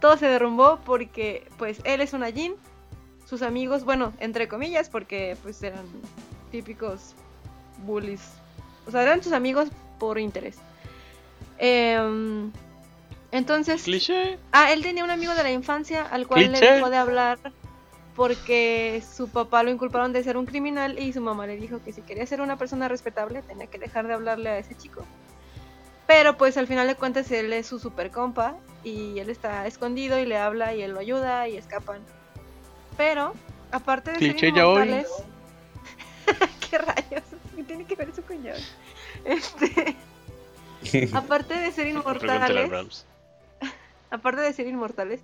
[0.00, 2.54] Todo se derrumbó porque pues él es una Jin,
[3.28, 5.84] sus amigos, bueno, entre comillas, porque pues eran
[6.50, 7.14] típicos
[7.84, 8.22] bullies.
[8.86, 10.56] O sea, eran sus amigos por interés.
[11.58, 12.52] Em,
[13.32, 14.38] entonces, Cliché.
[14.52, 16.60] ah, él tenía un amigo de la infancia al cual Cliché.
[16.60, 17.38] le dejó de hablar
[18.16, 21.92] porque su papá lo inculparon de ser un criminal y su mamá le dijo que
[21.92, 25.04] si quería ser una persona respetable tenía que dejar de hablarle a ese chico.
[26.06, 30.18] Pero pues al final de cuentas él es su super compa y él está escondido
[30.18, 32.00] y le habla y él lo ayuda y escapan.
[32.96, 33.34] Pero
[33.70, 35.08] aparte de Cliché ser inmortales,
[36.70, 37.24] ¿qué rayos?
[37.54, 38.62] ¿Qué tiene que ver eso con yaoi?
[39.24, 39.96] Este,
[41.12, 43.04] aparte de ser inmortales,
[44.10, 45.20] aparte de ser inmortales,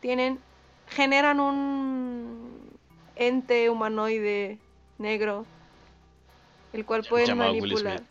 [0.00, 0.40] tienen,
[0.90, 2.70] generan un
[3.16, 4.58] ente humanoide
[4.98, 5.44] negro,
[6.72, 8.02] el cual pueden Llamado manipular.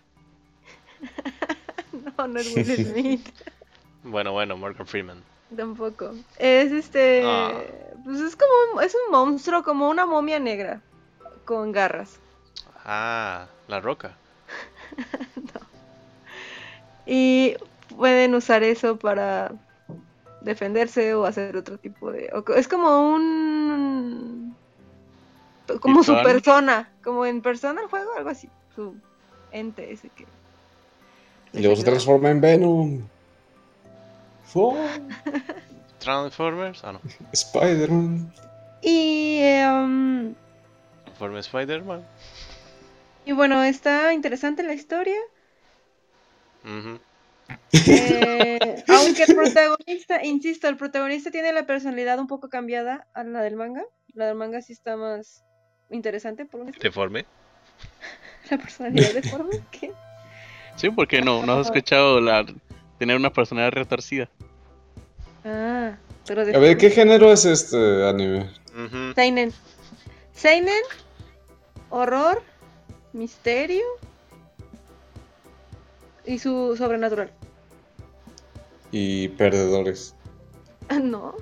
[2.18, 3.28] no, no es Will Smith,
[4.04, 5.24] Bueno, bueno, Morgan Freeman.
[5.56, 6.14] tampoco.
[6.38, 7.52] Es este, Ah.
[8.04, 10.82] pues es como, un- es un monstruo, como una momia negra,
[11.46, 12.20] con garras.
[12.86, 14.16] Ah, La Roca.
[17.06, 17.56] Y
[17.96, 19.52] pueden usar eso para
[20.48, 22.30] defenderse o hacer otro tipo de...
[22.34, 24.56] o Es como un...
[25.82, 28.50] Como su persona, como en persona el juego, algo así.
[28.76, 28.96] Su
[29.52, 30.26] ente ese que...
[31.54, 33.02] Y luego se transforma en Venom.
[34.54, 34.76] Oh,
[36.00, 36.84] Transformers.
[36.84, 37.02] Ah, no.
[37.32, 38.32] Spider-Man.
[38.82, 40.36] Y, em,
[41.06, 42.04] Transformers Spider-Man.
[43.26, 45.18] y bueno, está interesante la historia.
[47.74, 53.42] Eh, aunque el protagonista, insisto, el protagonista tiene la personalidad un poco cambiada a la
[53.42, 53.84] del manga.
[54.14, 55.44] La del manga sí está más
[55.90, 57.26] interesante por un Deforme.
[58.50, 59.92] la personalidad de forma que
[60.76, 62.46] Sí, porque no, no has escuchado la,
[63.00, 64.30] tener una personalidad retorcida.
[65.44, 68.50] ah pero de A ver, ¿qué género es este anime?
[68.74, 69.14] Ujú.
[69.16, 69.54] Seinen
[70.34, 70.84] Seinen
[71.90, 72.44] horror
[73.14, 73.84] misterio
[76.28, 77.32] y su sobrenatural
[78.92, 80.14] Y perdedores.
[80.90, 81.34] Ah, no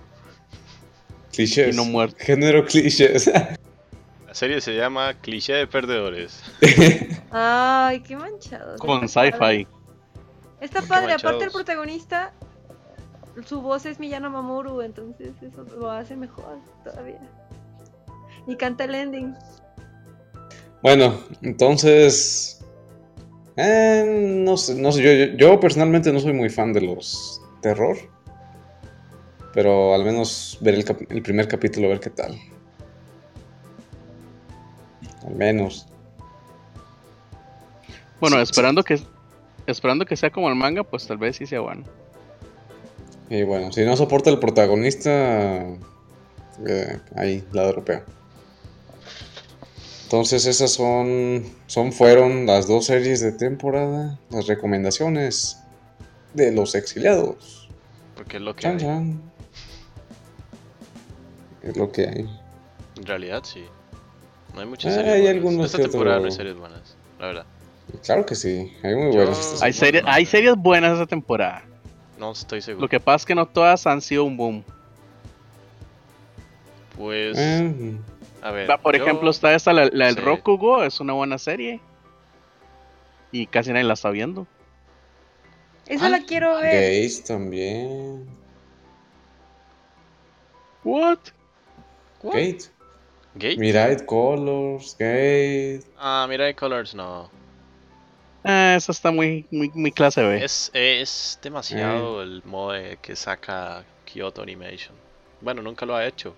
[1.34, 1.74] Clichés.
[1.74, 2.20] Y no muertos.
[2.20, 3.28] Género clichés.
[3.28, 6.42] La serie se llama Cliché de Perdedores.
[7.32, 9.68] ay qué manchado Con sci-fi.
[10.62, 12.34] está padre aparte el protagonista
[13.46, 17.20] su voz es Miyano Mamoru entonces eso lo hace mejor todavía
[18.48, 19.36] y canta el ending
[20.82, 22.55] Bueno, entonces.
[23.58, 24.04] Eh,
[24.44, 27.98] no sé, no sé yo, yo- personalmente no soy muy fan de los terror.
[29.54, 32.38] Pero al menos ver el, el primer capítulo, a ver qué tal.
[35.26, 35.88] Al menos.
[38.20, 39.00] Bueno, Sí, esperando que
[39.68, 41.84] esperando que sea como el manga, pues tal vez sí sea bueno.
[43.30, 45.62] Y bueno, si no soporta el protagonista,
[46.68, 48.04] eh, ahí la dropea.
[50.06, 55.60] Entonces esas son, son, fueron las dos series de temporada, las recomendaciones
[56.36, 57.68] de los exiliados.
[58.16, 58.80] Porque es lo que Chan, hay.
[58.80, 59.22] chan.
[61.64, 62.30] Es lo que hay.
[62.98, 63.66] En realidad, sí.
[64.54, 65.36] No hay muchas Ah, series hay buenas.
[65.38, 67.46] algunos Esta temporada no hay series buenas, la verdad.
[68.04, 69.40] Claro que sí, hay muy Yo- buenas.
[69.40, 71.64] estas Hay, series, bueno, hay series buenas esta temporada.
[72.20, 72.84] No estoy seguro.
[72.86, 74.64] Lo que pasa es que no todas han sido un boom.
[76.96, 77.98] Pues, Eh,
[78.48, 78.70] a ver.
[78.70, 80.22] Va, Por yo- ejemplo, está esta, la, la del Sí.
[80.22, 81.82] Rokugo, es una buena serie.
[83.32, 84.48] Y casi nadie la está viendo.
[85.88, 86.74] Esa Ah, la quiero ver.
[86.74, 88.26] Gates también.
[90.84, 91.20] What?
[92.22, 92.34] ¿What?
[92.36, 92.66] Gate.
[93.36, 93.58] ¿Gate?
[93.58, 95.84] Mirai Colors, Gate.
[95.98, 97.30] Ah, mira, Colors no.
[98.44, 100.44] Ah, esa está muy, muy, muy clase B.
[100.44, 104.96] Es, es demasiado el mode que saca Kyoto Animation.
[105.42, 106.36] Bueno, nunca lo ha hecho.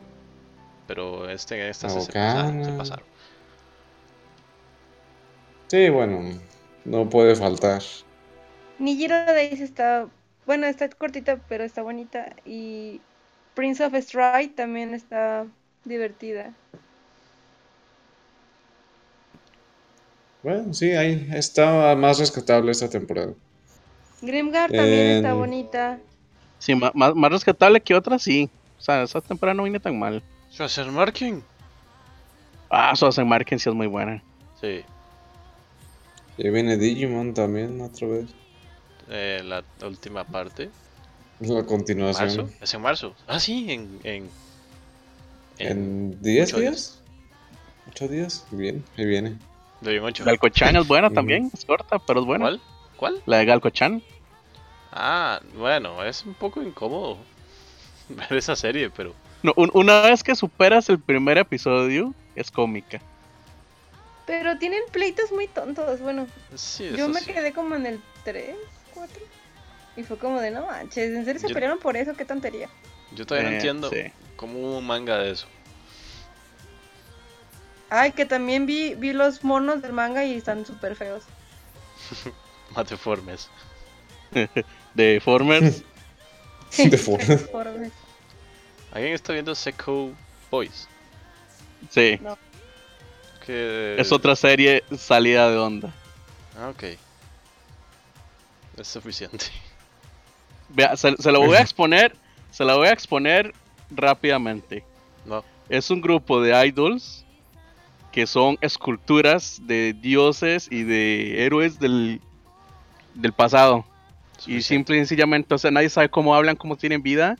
[0.88, 2.78] Pero este, esta se, se pasaron, se Bacana.
[2.78, 3.06] pasaron.
[5.68, 6.40] Sí, bueno,
[6.86, 7.82] no puede faltar.
[8.80, 10.08] Nijiro Days está,
[10.46, 12.34] bueno, está cortita, pero está bonita.
[12.46, 13.02] Y
[13.54, 15.46] Prince of Stride también está
[15.84, 16.54] divertida.
[20.44, 23.34] Bueno, sí, ahí está más rescatable esta temporada.
[24.22, 26.00] Grimgar también está bonita.
[26.60, 28.50] Sí, más, más rescatable que otras, sí.
[28.78, 30.24] O sea, esa temporada no viene tan mal.
[30.58, 31.44] Schwarzer Marking.
[32.72, 34.24] Ah, Susan Marken sí es muy buena.
[34.60, 34.84] Sí,
[36.38, 38.26] Y viene Digimon también otra vez.
[39.10, 40.70] eh, la última parte.
[41.42, 42.28] La continuación.
[42.38, 42.50] ¿Marzo?
[42.60, 43.14] ¿Es en marzo?
[43.28, 44.00] Ah, sí, en.
[44.04, 44.30] ¿En,
[45.60, 47.00] ¿En 10 ocho días?
[47.94, 48.46] ¿8 días?
[48.52, 49.38] Bien, ahí viene.
[49.82, 50.26] De bien 8.
[50.26, 51.16] Galcochan es buena Ujú.
[51.16, 52.46] también, es corta, pero es buena.
[52.46, 52.62] ¿Cuál?
[52.98, 53.22] ¿Cuál?
[53.28, 54.02] La de Galcochan.
[54.92, 57.20] Ah, bueno, es un poco incómodo
[58.10, 59.14] ver esa serie, pero.
[59.44, 63.00] No, un- una vez que superas el primer episodio, es cómica.
[64.26, 66.00] Pero tienen pleitos muy tontos.
[66.02, 67.32] Bueno, Sí, yo me sí.
[67.32, 68.56] quedé como en el 3,
[68.94, 69.22] 4.
[69.96, 72.14] Y fue como de no manches, ¿en serio se Yo- pelearon por eso?
[72.16, 72.70] Qué tontería.
[73.14, 74.04] Yo todavía no Eh, entiendo sí.
[74.36, 75.48] cómo hubo un manga de eso.
[77.90, 81.24] Ay, que también vi, vi los monos del manga y están súper feos.
[82.76, 83.50] Más deformes.
[84.94, 85.22] De
[88.98, 90.12] ¿Alguien está viendo Seco
[90.50, 90.88] Boys?
[91.92, 92.20] sí.
[93.46, 93.96] Que...
[94.00, 95.94] Es otra serie salida de onda.
[96.58, 96.84] Ah, ok.
[98.76, 99.46] Es suficiente.
[100.70, 102.16] Vea, se, se lo voy a exponer.
[102.50, 103.54] Se la voy a exponer
[103.92, 104.84] rápidamente.
[105.28, 105.46] No.
[105.70, 107.24] Es un grupo de idols
[108.12, 112.20] que son esculturas de dioses y de héroes del,
[113.14, 113.86] del pasado.
[114.48, 117.38] Y simple y sencillamente, o sea, nadie sabe cómo hablan, cómo tienen vida,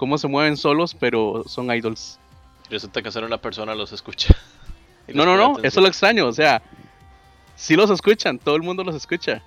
[0.00, 2.18] cómo se mueven solos, pero son idols.
[2.70, 4.34] Resulta que solo una persona los escucha.
[5.12, 5.66] No, no, no, atención.
[5.66, 6.62] eso es lo extraño, o sea,
[7.56, 9.42] si los escuchan, todo el mundo los escucha.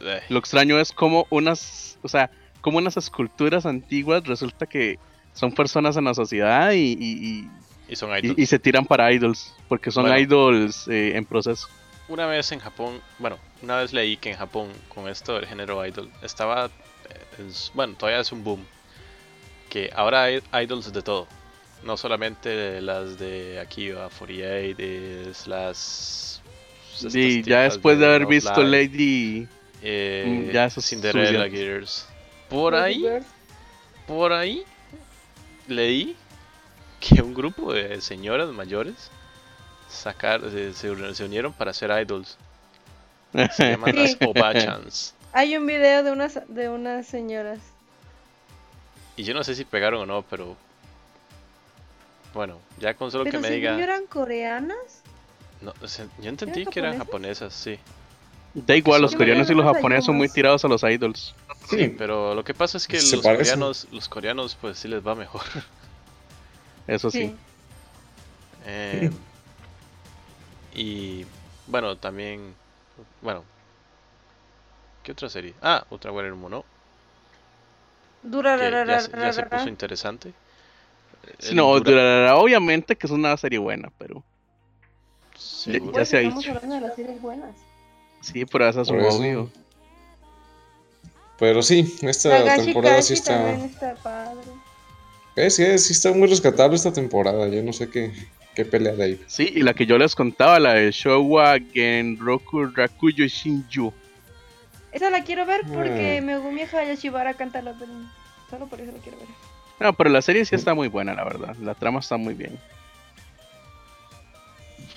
[0.00, 4.98] Eh, Lo extraño es como unas, o sea, como unas esculturas antiguas resulta que
[5.32, 7.50] son personas en la sociedad y, y-
[7.88, 8.38] y son y- idols.
[8.38, 10.18] y- y se tiran para idols, porque son Bueno.
[10.18, 11.68] idols eh, en proceso.
[12.08, 15.84] Una vez en Japón, bueno, una vez leí que en Japón, con esto del género
[15.86, 16.68] idol, estaba,
[17.74, 18.64] bueno, todavía es un boom,
[19.70, 21.26] que ahora hay idols de todo,
[21.82, 24.76] no solamente las de Akiba, 48,
[25.30, 26.42] es las...
[26.94, 29.46] estas Y ya después de haber visto Lady,
[29.82, 31.48] eh, ya eso es Cinderella.
[31.48, 32.06] Girls.
[32.48, 33.04] Por ahí,
[34.06, 34.64] por ahí,
[35.66, 36.16] leí
[37.00, 39.10] que un grupo de señoras mayores
[39.88, 42.36] sacar, se, se- unieron para ser idols.
[43.52, 44.16] Se llaman las Sí.
[44.26, 45.14] Obachans.
[45.32, 47.58] Hay un video de unas, de unas señoras.
[49.16, 50.56] Y yo no sé si pegaron o no, pero.
[52.34, 53.76] Bueno, ya con solo Pero que me según diga.
[53.76, 55.02] yo eran coreanas.
[55.60, 57.52] No, o sea, yo entendí ¿Eran que eran japonesas?
[57.54, 57.80] japonesas,
[58.54, 58.60] sí.
[58.66, 61.34] da igual, los coreanos y los japoneses son muy tirados a los idols.
[61.68, 65.14] Sí, Pero lo que pasa es que los coreanos, los coreanos, pues sí les va
[65.14, 65.42] mejor.
[66.86, 67.34] Eso sí.
[68.66, 69.10] Eh,
[70.74, 71.26] y
[71.66, 72.54] bueno, también.
[73.20, 73.42] Bueno.
[75.08, 75.54] ¿Qué otra serie?
[75.62, 76.66] Ah, otra Warrior Mono.
[78.22, 80.34] Dura, Que ra, ra, ya, se- ya se puso interesante.
[81.38, 84.22] Sí, El no, Dura- durará, obviamente que es una serie buena, pero
[85.34, 86.54] sí, ya- ya se ha Estamos dicho.
[86.54, 87.56] hablando de las series buenas.
[88.20, 89.16] sí, pero esa es un Por eso.
[89.18, 89.50] obvio.
[91.38, 93.92] pero sí, esta temporada sí Kashi también está.
[93.92, 94.42] está padre.
[95.36, 97.48] Eh, sí, sí está muy rescatable esta temporada.
[97.48, 98.12] Yo no sé qué,
[98.54, 99.18] qué pelear ahí.
[99.26, 103.90] Sí, y la que yo les contaba, la de Showa Genroku Rakuyo Shinju.
[104.98, 106.24] Esa la quiero ver porque Mm.
[106.24, 108.08] Megumi Hayashibara canta la opening.
[108.50, 109.28] Solo por eso la quiero ver.
[109.78, 111.54] No, pero la serie sí está muy buena, la verdad.
[111.62, 112.58] La trama está muy bien.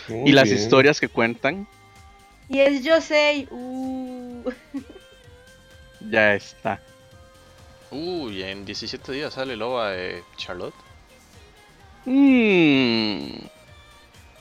[0.09, 0.57] Muy y las bien.
[0.57, 1.67] historias que cuentan,
[2.49, 3.47] Y es Yosei.
[3.51, 4.49] Uh.
[6.09, 6.79] ya está.
[7.91, 10.73] Uy, en 17 días sale Loba de Charlotte.
[12.05, 13.45] Mmm.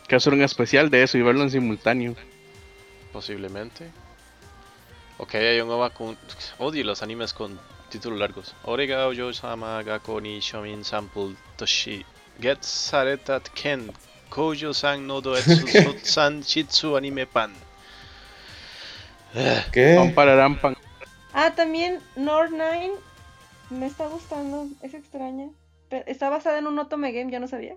[0.09, 2.15] Que hacer un especial de eso y verlo en simultáneo.
[3.13, 3.91] Posiblemente.
[5.21, 6.17] Ok, hay un con.
[6.59, 8.55] Odio los animes con títulos largos.
[8.65, 12.03] Orega Ojo Sama Gako ni Shomin Sample Toshi.
[12.41, 13.93] Get Saretat Ken.
[14.31, 17.53] Kojo San no Doetsu Sotsan Shitsu Anime Pan.
[19.35, 20.15] Pam, ¿Qué?
[20.15, 20.75] pam.
[21.35, 22.93] Ah, también Nord 9
[23.69, 25.51] me está gustando, es extraña.
[25.91, 27.77] Pero está basada en un Otome Game, yo no sabía.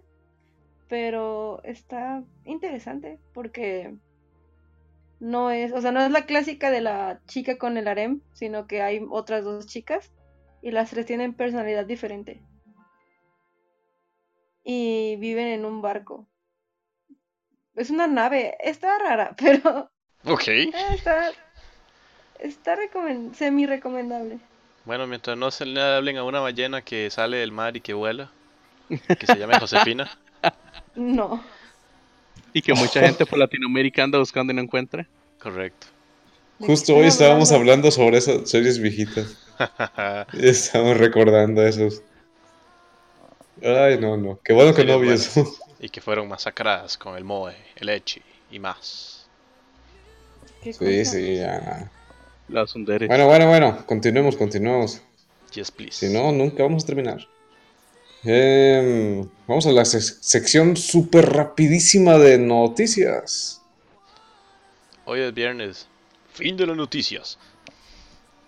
[0.88, 3.95] Pero está interesante porque
[5.23, 8.67] no es, o sea, no es la clásica de la chica con el harem, sino
[8.67, 10.12] que hay otras dos chicas
[10.62, 12.41] y las tres tienen personalidad diferente.
[14.63, 16.27] Y viven en un barco.
[17.75, 19.89] Es una nave, está rara, pero
[20.25, 20.47] Ok.
[20.47, 21.31] eh, está,
[22.39, 24.39] está recomen- semi recomendable.
[24.86, 27.93] Bueno, mientras no se le hablen a una ballena que sale del mar y que
[27.93, 28.29] vuela,
[28.89, 30.09] que se llame Josefina.
[30.95, 31.41] No.
[32.53, 35.07] Y que mucha gente por Latinoamérica anda buscando y no encuentra.
[35.41, 35.87] Correcto.
[36.59, 39.37] ¿De qué Justo hoy estábamos hablando sobre esas series viejitas.
[40.33, 42.01] Y Estamos recordando esos.
[43.61, 44.39] Ay, no, no.
[44.43, 45.45] Qué bueno que no vi eso.
[45.79, 49.27] y que fueron masacradas con el Moe, el Echi y más.
[50.63, 51.89] ¿Qué Sí, sí, ya.
[52.49, 53.07] La Sundere.
[53.07, 53.85] Bueno, bueno, bueno.
[53.85, 55.01] Continuemos, continuemos.
[55.53, 56.07] Yes, please.
[56.07, 57.27] Si no, nunca vamos a terminar.
[58.25, 63.62] Em, vamos a la sec- sección súper rapidísima de noticias.
[65.05, 65.88] Hoy es viernes.
[66.33, 67.38] Fin de las noticias.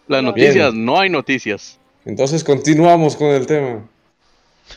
[0.07, 0.25] Las Bien.
[0.25, 1.77] noticias, no hay noticias.
[2.05, 3.87] Entonces continuamos con el tema.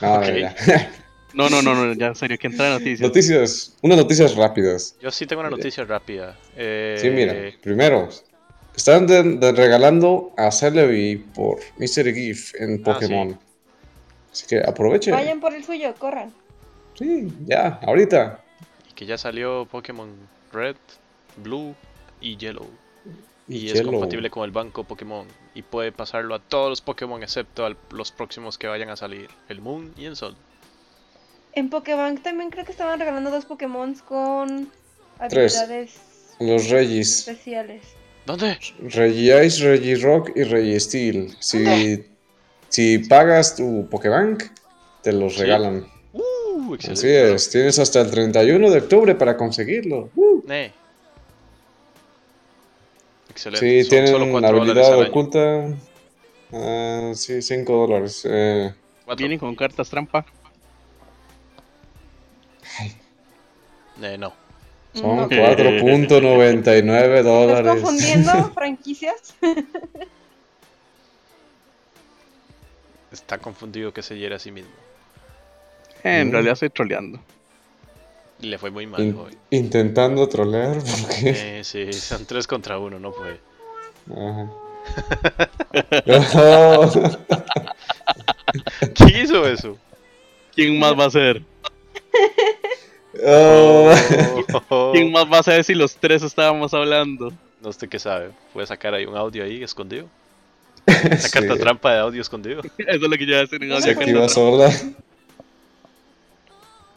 [0.01, 0.55] No, ya.
[1.35, 3.01] No, no, no, no, ya en serio, que entra noticias.
[3.01, 4.97] Noticias, unas noticias rápidas.
[5.01, 6.37] Yo sí tengo una noticia rápida.
[6.57, 8.09] Eh, Sí, mira, primero,
[8.75, 12.13] están de- de regalando a Celebi por Mr.
[12.15, 13.39] GIF en Ah, Pokémon.
[14.39, 15.11] Así que aproveche.
[15.11, 16.33] Vayan por el suyo, corran.
[16.95, 18.41] Sí, ya, ahorita.
[18.89, 20.09] Y que ya salió Pokémon
[20.53, 20.77] Red,
[21.39, 21.75] Blue
[22.21, 22.69] y Yellow.
[23.49, 23.93] Y, es Yellow.
[23.95, 25.27] compatible con el banco Pokémon.
[25.55, 29.29] Y puede pasarlo a todos los Pokémon excepto a los próximos que vayan a salir.
[29.49, 30.37] El Moon y el Sol.
[31.55, 34.71] En Pokébank también creo que estaban regalando dos Pokémon con
[35.29, 35.59] Tres.
[35.59, 36.01] habilidades
[36.39, 37.27] Los Regis.
[37.27, 37.83] especiales.
[38.25, 38.57] ¿Dónde?
[38.81, 41.35] Regice, Regirock y Registeel.
[41.41, 42.05] Si,
[42.69, 44.45] si pagas tu Pokébank,
[45.03, 45.41] te los Sí.
[45.43, 45.87] regalan.
[46.13, 47.01] Uh, excelente.
[47.01, 50.11] Así es, tienes hasta el 31 de octubre para conseguirlo.
[50.17, 50.43] Uh.
[50.51, 50.73] Eh.
[53.31, 53.67] Excelente.
[53.67, 55.69] Sí, Son tienen dólares habilidad oculta.
[56.53, 58.23] Ah, sí, 5 dólares.
[58.29, 58.73] Eh.
[59.17, 60.25] Vienen con cartas trampa.
[64.03, 64.33] Eh, no.
[64.95, 65.29] son No.
[65.29, 67.73] 4.99 ¿Estás dólares.
[67.83, 69.35] confundiendo franquicias?
[73.21, 74.71] Está confundido que se hiere a sí mismo.
[76.05, 76.33] En Mm.
[76.33, 77.21] realidad estoy troleando.
[78.41, 79.37] Y le fue muy mal In- hoy.
[79.51, 81.59] intentando trolear, porque.
[81.59, 83.41] Eh, sí, son tres contra uno, no puede.
[84.11, 84.49] Ajá.
[88.95, 89.77] ¿Quién hizo eso?
[90.55, 91.43] ¿Quién más va a ser?
[93.25, 93.93] Oh.
[94.71, 94.93] Oh.
[94.93, 97.33] ¿Quién más va a ser si los tres estábamos hablando?
[97.61, 98.31] No sé qué sabe.
[98.53, 100.07] Puede sacar ahí un audio ahí escondido.
[101.19, 102.61] Sí, carta trampa de audio escondido.
[102.79, 103.99] Eso es lo que yo iba a decir en No se audio.
[103.99, 104.71] me activa sola.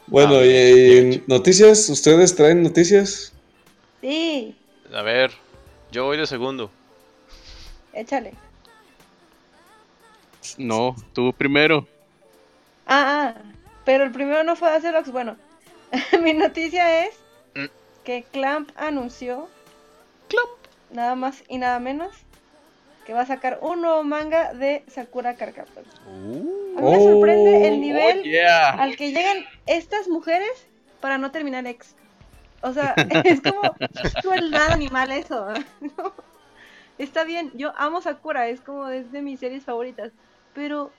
[0.06, 3.32] Bueno, Ah, y, noticias, ¿ustedes traen noticias?
[4.00, 4.54] Sí,
[4.92, 5.30] A ver,
[5.90, 6.70] yo voy de segundo.
[7.92, 8.34] échale.
[10.58, 11.86] No, tú primero.
[12.86, 13.42] Ah, ah,
[13.84, 15.10] pero el primero no fue de Acerox.
[15.12, 15.36] Bueno,
[16.22, 17.14] mi noticia es
[17.54, 17.66] Mm.
[18.04, 19.48] que Clamp anunció.
[20.28, 20.48] Clamp.
[20.90, 22.10] Nada más y nada menos.
[23.06, 25.84] Que va a sacar un nuevo manga de Sakura Carcaptor.
[26.06, 28.70] Uh, A mí me sorprende el Oh, nivel Oh, yeah.
[28.70, 30.50] al que llegan estas mujeres
[31.00, 31.96] para no terminar ex.
[32.60, 33.60] O sea, es como
[34.22, 35.48] crueldad animal eso.
[35.80, 36.14] ¿no?
[36.98, 40.12] Está bien, yo amo Sakura, es como es de mis series favoritas.
[40.54, 40.92] Pero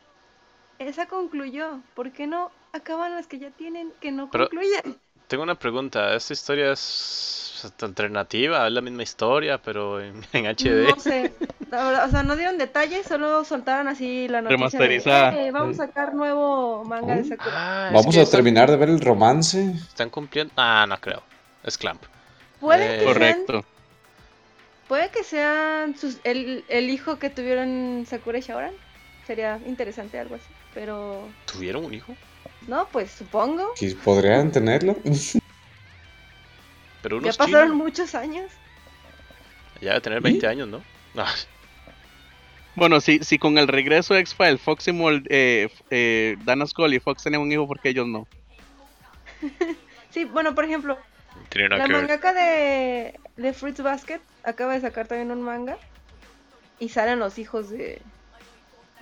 [0.79, 1.79] esa concluyó.
[1.93, 4.97] ¿Por qué no acaban las que ya tienen que no Pero- concluyen?
[5.27, 6.13] tengo una pregunta.
[6.15, 7.42] ¿Esta historia es
[7.81, 8.65] alternativa?
[8.67, 10.89] ¿Es la misma historia, pero en, en HD?
[10.89, 11.33] No sé.
[11.71, 14.57] O sea, no dieron detalles, solo soltaron así la noticia.
[14.79, 15.41] de, Remasterizada.
[15.41, 17.87] "Eh, vamos a sacar nuevo manga de Sakura.
[17.87, 19.71] Ah, Vamos a están- terminar de ver el romance.
[19.71, 20.53] Están cumpliendo.
[20.57, 21.23] Ah, no creo.
[21.63, 22.03] Es Clamp.
[22.59, 23.65] Puede Eh, que sean Correcto.
[24.87, 28.73] Puede que sean sus- el, el hijo que tuvieron Sakura y Shaoran.
[29.25, 30.45] Sería interesante algo así.
[30.73, 32.13] Pero ¿Tuvieron un hijo?
[32.67, 33.71] no, pues supongo.
[33.79, 34.95] que ¿Podrían tenerlo?
[37.03, 38.49] Pero uno Ya pasaron muchos años.
[39.81, 40.81] Ya debe tener 20 años, ¿no?
[41.15, 41.31] Ah,
[42.75, 46.95] Bueno, si, si con el regreso de X-File, Fox y Mol, eh, eh, Dana Scully
[46.95, 48.27] y Fox tenían un hijo, porque ellos no?
[50.09, 50.97] Sí, bueno, por ejemplo,
[51.55, 55.77] la mangaka de, de Fruits Basket acaba de sacar también un manga
[56.79, 57.99] y salen los hijos de,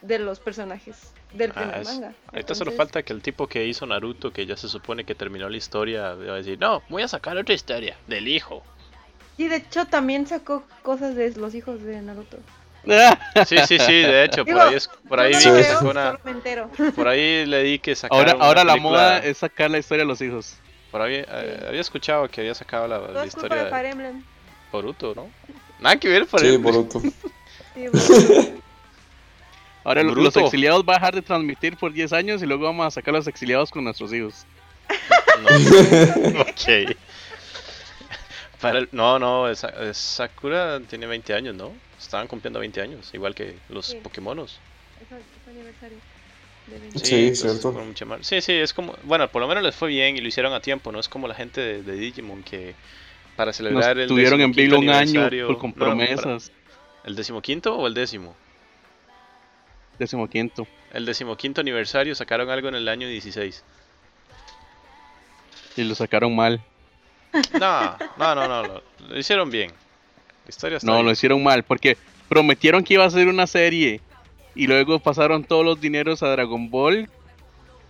[0.02, 2.14] de los personajes del Ah, primer es- manga.
[2.32, 5.48] Ahorita solo falta que el tipo que hizo Naruto, que ya se supone que terminó
[5.50, 8.64] la historia, va a decir, no, voy a sacar otra historia del hijo.
[9.38, 12.38] Sí, de hecho también sacó cosas de los hijos de Naruto.
[13.46, 16.18] Sí, sí, sí, de hecho, por ahí, es, por ahí no vi que sacó una...
[16.96, 20.04] Por ahí le di que sacaron Ahora, una ahora la moda es sacar la historia
[20.04, 20.58] de los hijos.
[20.92, 23.96] Por ahí eh, había escuchado que había sacado la, Todo la es culpa historia de
[23.96, 24.24] de.
[24.72, 25.30] Boruto, ¿no?
[25.80, 26.58] Nada que ver, por Sí.
[26.58, 27.00] Boruto.
[27.02, 27.12] Sí,
[27.76, 28.62] bueno.
[29.84, 32.86] Ahora lo- los exiliados va a dejar de transmitir por 10 años y luego vamos
[32.86, 34.46] a sacar a los exiliados con nuestros hijos.
[35.42, 35.48] No.
[36.42, 36.96] ok.
[38.60, 41.72] Para el- no, no, es- Sakura tiene 20 años, ¿no?
[42.00, 43.98] Estaban cumpliendo 20 años, igual que los Sí.
[44.04, 44.60] Pokémonos.
[45.00, 45.98] Es, es aniversario.
[46.68, 47.00] de 20.
[47.00, 47.72] Sí, cierto.
[47.72, 50.22] fueron mucho más- Sí, sí, es como, bueno, por lo menos les fue bien y
[50.22, 52.76] lo hicieron a tiempo, no es como la gente de, de Digimon que
[53.36, 56.52] para Nos celebrar el tuvieron en vilo un año por con no, para- promesas.
[57.04, 58.36] ¿El decimoquinto o el décimo?
[60.02, 60.66] Decimoquinto.
[60.94, 63.64] El decimoquinto aniversario sacaron algo en el año 16.
[65.78, 66.60] Y lo sacaron mal.
[67.60, 69.70] No, no, no, no, lo, lo hicieron bien.
[69.70, 71.06] La historia está No, bien.
[71.06, 71.98] lo hicieron mal porque
[72.28, 74.02] prometieron que iba a ser una serie
[74.56, 77.08] y luego pasaron todos los dineros a Dragon Ball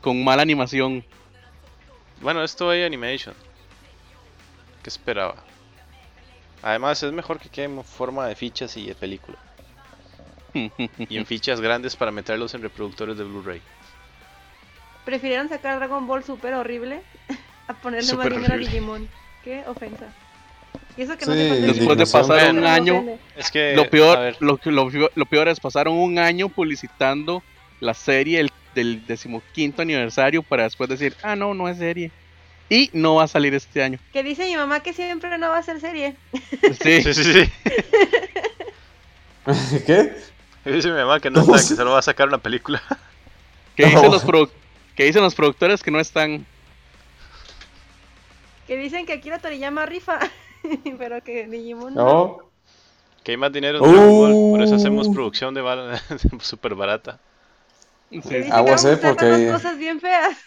[0.02, 1.06] con mala animación.
[2.20, 3.34] Bueno, esto hay animation.
[4.84, 5.36] ¿Qué esperaba?
[6.62, 9.38] Además, es mejor que quede en forma de fichas y de película.
[11.10, 13.62] Y en fichas grandes para meterlos en reproductores de Blu-ray.
[15.06, 17.02] Prefirieron sacar Dragon Ball super horrible
[17.68, 18.58] a ponerle más dinero a.
[18.58, 19.08] Digimon.
[19.44, 20.06] Qué ofensa.
[20.98, 23.04] Y eso que no Sí, Después de pasar un año.
[23.36, 27.42] Es que, lo peor, lo, que- lo, peor- lo peor es pasaron un año publicitando
[27.80, 32.12] la serie del, del decimoquinto aniversario para después decir, ah no, no es serie.
[32.70, 34.00] Y no va a salir este año.
[34.14, 36.16] Que dice mi mamá que siempre no va a ser serie.
[36.82, 37.52] Sí, Sí, sí, sí.
[39.86, 40.14] ¿Qué?
[40.66, 42.82] Dice mi mamá que no ¿Cómo está, que se- solo va a sacar una película.
[43.76, 44.10] que dicen, No.
[44.10, 44.50] los
[44.96, 46.46] que dicen los productores que no están.
[48.68, 50.20] Que dicen que Akira Toriyama rifa.
[50.98, 52.06] Pero que Digimon no.
[52.06, 52.38] No.
[53.24, 55.14] Que hay más dinero en Dragon Ball, por eso hacemos Uh.
[55.14, 56.02] producción de bala
[56.42, 57.20] súper barata.
[58.12, 58.20] Sí,
[58.52, 60.38] Aguas, que eh, a porque- cosas bien feas.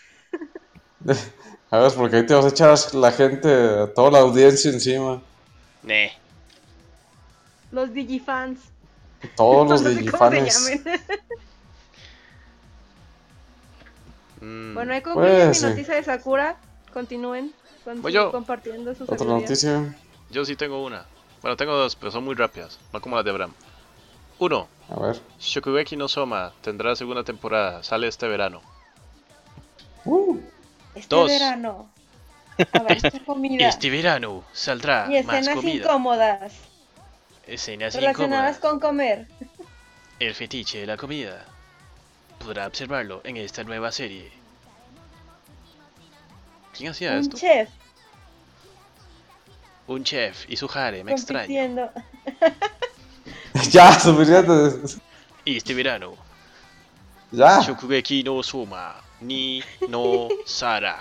[1.70, 3.48] A ver, porque ahí te vas a echar la gente,
[3.94, 5.22] toda la audiencia encima.
[5.82, 6.12] Nee.
[7.72, 8.60] Los Digifans.
[9.36, 10.80] Todos los no sé digifanes.
[14.40, 15.66] Mm, Bueno, ahí concluye Pues, mi sí.
[15.66, 16.56] noticia de Sakura.
[16.92, 17.52] Continúen
[18.30, 19.94] compartiendo sus Otra noticia.
[20.30, 21.04] Yo sí tengo una.
[21.42, 22.78] Bueno, tengo dos, pero son muy rápidas.
[22.92, 23.52] No como las de Abraham.
[24.38, 24.68] Uno.
[24.90, 25.20] A ver.
[25.40, 27.82] Shokugeki no Soma tendrá segunda temporada.
[27.82, 28.60] Sale este verano.
[30.04, 30.38] Uh,
[30.94, 31.28] Este Dos.
[31.30, 31.88] verano
[32.72, 35.84] habrá esta comida Este verano saldrá y más escenas comida.
[35.86, 36.52] incómodas
[37.46, 38.58] Escenas relacionadas incómodas.
[38.58, 39.28] con comer.
[40.18, 41.44] El fetiche de la comida.
[42.38, 44.30] Podrá observarlo en esta nueva serie.
[46.76, 47.36] ¿Quién hacía Un esto?
[47.36, 47.68] chef
[49.86, 51.40] Un chef y su harem extraño.
[51.46, 51.90] compitiendo.
[53.70, 54.52] ya, suficiente.
[55.44, 56.14] Este verano,
[57.30, 57.60] Ya.
[57.60, 60.96] Shokugeki no Soma ni no Sara.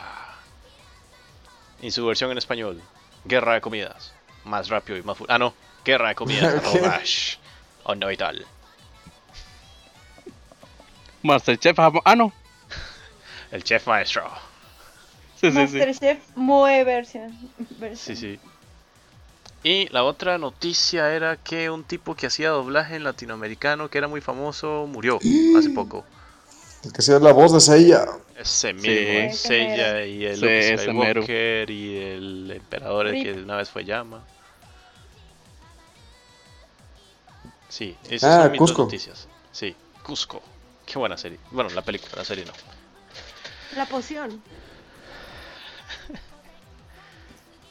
[1.81, 2.81] En su versión en español,
[3.25, 4.13] Guerra de Comidas.
[4.45, 5.53] Más rápido y más fu- Ah, no.
[5.83, 6.13] Guerra.
[6.15, 6.39] ¿Qué?
[6.39, 7.35] arroba Ash.
[7.83, 8.45] O no y tal.
[11.21, 12.01] Masterchef Japón.
[12.05, 12.33] Ah, no.
[13.51, 14.23] El chef maestro.
[15.39, 15.77] Sí, sí, sí.
[15.77, 17.37] Masterchef Moe versión.
[17.95, 18.39] Sí, sí.
[19.63, 24.07] Y la otra noticia era que un tipo que hacía doblaje en latinoamericano, que era
[24.09, 25.19] muy famoso, murió
[25.57, 26.03] hace poco.
[26.83, 28.05] El que sea la voz de Seiya.
[28.37, 30.77] Ese mismo, Seiya y el Sí.
[30.83, 34.21] Skywalker y el emperador el que una vez fue llama.
[37.73, 38.77] Sí, esas Ah, son mis Cusco.
[38.83, 39.27] dos noticias.
[39.51, 40.43] Sí, Cusco.
[40.85, 41.39] Qué buena serie.
[41.49, 42.53] Bueno, la película, la serie no.
[43.75, 44.43] La poción.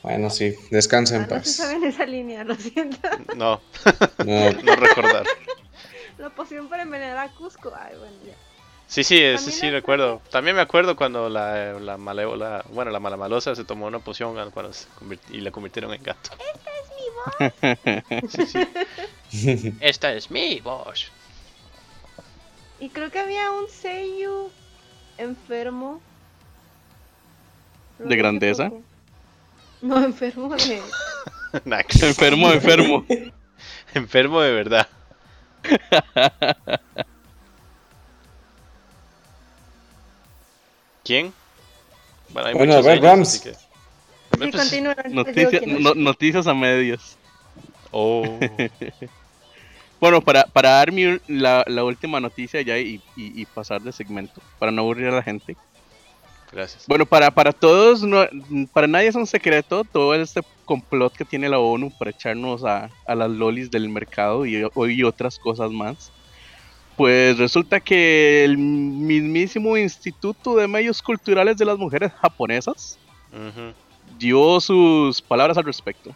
[0.02, 0.56] Bueno, sí.
[0.72, 1.52] Descansa en Ah, no se paz.
[1.56, 2.98] sabe en esa línea, lo siento.
[3.36, 3.60] No,
[4.24, 5.24] No, no recordar.
[6.18, 7.72] La poción para envenenar a Cusco.
[7.78, 8.34] Ay, bueno, ya.
[8.88, 10.20] Sí, sí, sí la- recuerdo.
[10.32, 14.72] También me acuerdo cuando la, la malévola, bueno, la malamalosa se tomó una poción cuando
[14.72, 16.30] se convirt- y la convirtieron en gato.
[18.28, 18.58] Sí, sí.
[19.80, 21.10] Esta es mi voz.
[22.80, 24.50] Y creo que había un Seiyu
[25.18, 26.00] enfermo.
[27.98, 28.70] ¿De grandeza?
[28.70, 28.82] poco.
[29.82, 30.82] No, enfermo de.
[32.02, 33.04] Enfermo, enfermo.
[33.94, 34.88] Enfermo de verdad.
[41.04, 41.32] ¿Quién?
[42.30, 43.40] Bueno, hay Bueno, a muchos ver, Rams.
[43.40, 44.96] que- Sí, Pues- continúa.
[45.80, 47.16] no- noticias a medias.
[47.90, 48.38] Oh.
[50.02, 53.92] Bueno, para, para dar mi- la, la última noticia ya y, y- y pasar de
[53.92, 55.56] segmento, para no aburrir a la gente.
[56.50, 56.86] Gracias.
[56.88, 58.26] Bueno, para, para todos, no-
[58.72, 62.90] para nadie es un secreto todo este complot que tiene la ONU para echarnos a,
[63.06, 64.56] a las lolis del mercado y,
[64.90, 66.10] y otras cosas más.
[66.96, 72.98] Pues resulta que el mismísimo Instituto de Medios Culturales de las Mujeres Japonesas
[74.18, 76.12] dio sus palabras al respecto.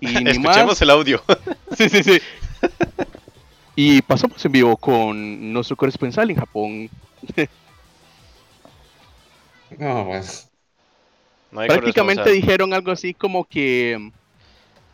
[0.00, 1.22] Y ni más, Escuchemos el audio.
[1.76, 2.18] Sí, sí, sí.
[3.74, 6.90] Y pasamos en vivo con nuestro corresponsal en Japón.
[9.78, 10.26] No, bueno.
[11.50, 14.10] No hay Prácticamente dijeron algo así como que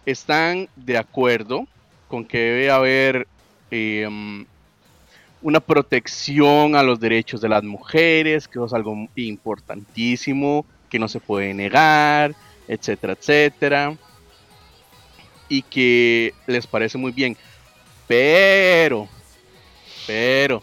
[0.07, 1.67] están de acuerdo
[2.07, 3.27] con que debe haber
[3.71, 4.45] eh, mm,
[5.43, 11.09] una protección a los derechos de las mujeres, que eso es algo importantísimo, que no
[11.09, 12.35] se puede negar,
[12.67, 13.97] etcétera, etcétera.
[15.49, 17.37] Y que les parece muy bien.
[18.09, 19.07] Pero,
[20.07, 20.63] pero,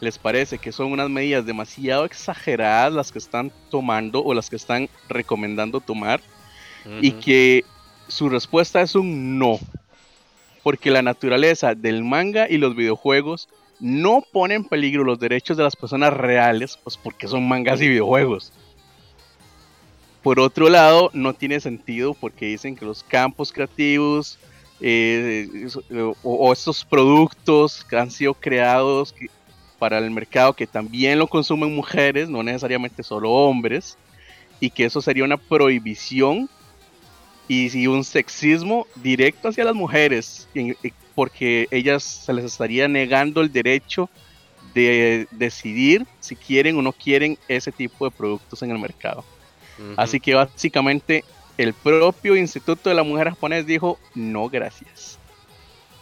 [0.00, 4.56] les parece que son unas medidas demasiado exageradas las que están tomando o las que
[4.56, 6.20] están recomendando tomar
[7.02, 7.64] y que
[8.08, 9.60] su respuesta es un no.
[10.62, 15.62] Porque la naturaleza del manga y los videojuegos no pone en peligro los derechos de
[15.62, 18.52] las personas reales, pues porque son mangas y videojuegos.
[20.22, 24.38] Por otro lado, no tiene sentido porque dicen que los campos creativos
[24.80, 29.28] eh, eso- o, o estos productos que han sido creados que-
[29.78, 33.96] para el mercado que también lo consumen mujeres, no necesariamente solo hombres,
[34.58, 36.48] y que eso sería una prohibición
[37.48, 42.88] y si un sexismo directo hacia las mujeres, en- eh, porque ellas se les estaría
[42.88, 44.08] negando el derecho
[44.74, 49.24] de decidir si quieren o no quieren ese tipo de productos en el mercado.
[49.96, 51.22] Así que básicamente
[51.58, 55.18] el propio Instituto de la Mujer Japonés dijo no gracias.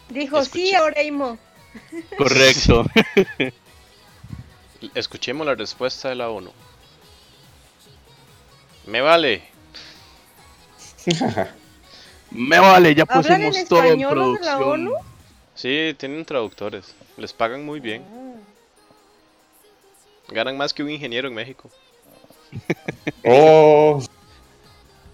[0.09, 0.77] Dijo, sí, Escuché.
[0.77, 1.39] ahora Imo.
[2.19, 2.85] Correcto.
[4.95, 6.51] Escuchemos la respuesta de la ONU.
[8.87, 9.43] Me vale.
[12.31, 14.63] Me vale, ya ¿Hablan en pusimos todo en de la producción.
[14.63, 14.93] ONU?
[15.55, 16.95] Sí, tienen traductores.
[17.17, 18.05] Les pagan muy bien.
[20.29, 21.71] Ganan más que un ingeniero en México.
[23.25, 24.03] Oh,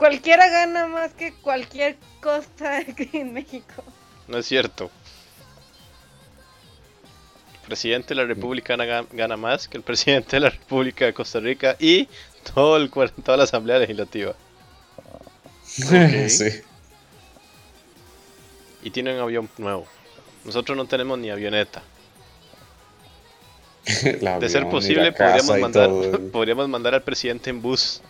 [0.00, 3.84] Cualquiera gana más que cualquier cosa aquí en México.
[4.28, 4.90] No es cierto.
[7.52, 11.12] El presidente de la República gana, gana más que el presidente de la República de
[11.12, 12.08] Costa Rica y
[12.54, 14.34] todo el, toda la Asamblea Legislativa.
[15.66, 16.48] sí.
[18.82, 19.86] Y tiene un avión nuevo.
[20.46, 21.82] Nosotros no tenemos ni avioneta.
[24.22, 25.90] La De ser posible, podríamos mandar,
[26.32, 28.00] podríamos mandar al presidente en bus.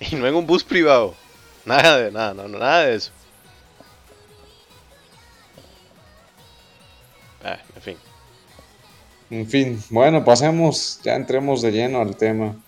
[0.00, 1.14] Y no en un bus privado.
[1.64, 3.10] Nada de nada, no, no, nada de eso.
[7.44, 7.96] Ah, en fin.
[9.30, 12.56] En fin, bueno, pasemos, ya entremos de lleno al tema.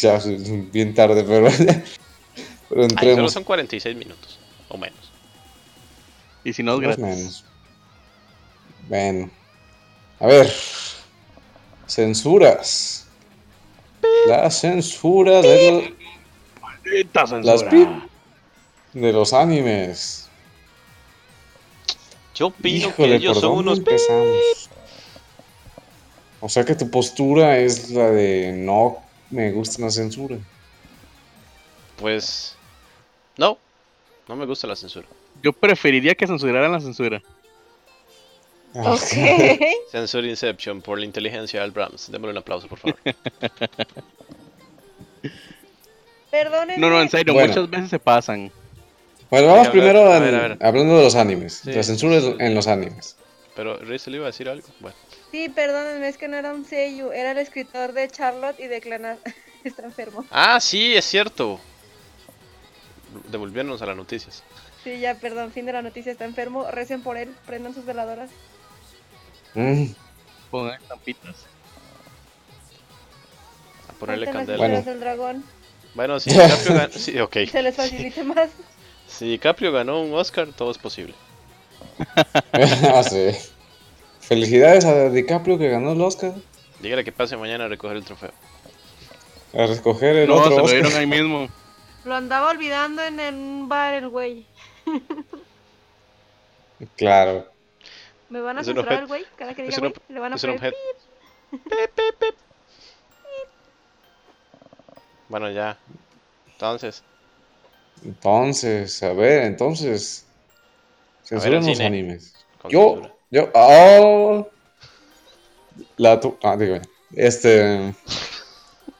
[0.00, 1.48] Ya es bien tarde, pero,
[2.68, 3.32] pero Ay, solo entremos.
[3.32, 5.10] son 46 minutos, o menos.
[6.44, 7.02] Y si no es gratis.
[7.02, 7.44] menos.
[8.88, 9.30] Bueno.
[10.20, 10.52] A ver.
[11.96, 13.06] Censuras.
[14.26, 17.30] La censura de, lo- Maldita las
[17.60, 17.70] censura.
[17.70, 17.88] pip
[18.94, 20.30] de los animes.
[22.34, 23.78] Yo opino Híjole, que ellos ¿por son unos...
[23.78, 24.70] empezamos?
[26.40, 28.96] O sea que tu postura es la de no
[29.30, 30.38] me gusta la censura.
[31.98, 32.56] Pues...
[33.36, 33.58] No,
[34.28, 35.06] no me gusta la censura.
[35.42, 37.22] Yo preferiría que censuraran la censura.
[38.74, 39.00] Ok.
[39.90, 42.10] Censura Inception por la inteligencia del Brahms.
[42.10, 42.96] Démosle un aplauso, por favor.
[46.30, 46.78] Perdónenme.
[46.80, 47.48] No, no, en serio, Bueno.
[47.48, 48.50] muchas veces se pasan.
[49.30, 50.58] Bueno, vamos ver, primero a en- ver, a ver.
[50.60, 51.60] hablando de los animes.
[51.64, 51.72] Sí.
[51.72, 53.16] La censura en los animes.
[53.54, 54.66] Pero Riz le iba a decir algo.
[54.80, 54.96] Bueno.
[55.30, 58.80] Sí, perdónenme, es que no era un Seiyu, era el escritor de Charlotte y de
[58.80, 59.18] Clan...
[59.64, 60.24] Está enfermo.
[60.30, 61.60] Ah, sí, es cierto.
[63.30, 64.42] Devolviéndonos a las noticias.
[64.82, 66.66] Sí, ya, perdón, fin de la noticia, está enfermo.
[66.70, 68.30] Recen por él, prendan sus veladoras.
[69.54, 69.86] Mm,
[70.50, 71.46] Poner estampitas.
[73.88, 74.58] A ponerle candela.
[74.58, 74.82] Bueno.
[74.82, 75.44] del dragón.
[75.94, 76.92] Bueno, si DiCaprio ganó...
[76.92, 77.36] Sí, ok.
[77.50, 78.50] Se les facilite más.
[79.06, 81.14] Si DiCaprio ganó un Oscar, todo es posible.
[82.52, 83.30] ah, sí.
[84.20, 86.32] Felicidades a DiCaprio que ganó el Oscar.
[86.80, 88.32] Dígale que pase mañana a recoger el trofeo.
[89.54, 91.48] A recoger el No, se otro lo dieron ahí mismo.
[92.04, 94.44] Lo andaba olvidando en un bar el güey.
[96.96, 97.51] Claro.
[98.32, 99.26] ¿Me van a censurar el güey?
[99.36, 100.74] Cada que diga güey, le van a Es un poner
[101.50, 102.38] objeto.
[105.28, 105.78] Bueno, ya.
[106.46, 107.02] Entonces,
[108.02, 110.24] Entonces, a ver, entonces.
[111.24, 112.32] Censuran los animes.
[112.58, 113.14] con Yo, censura.
[113.30, 114.48] yo, oh,
[115.98, 116.78] la tu, ah, digo,
[117.14, 117.92] este,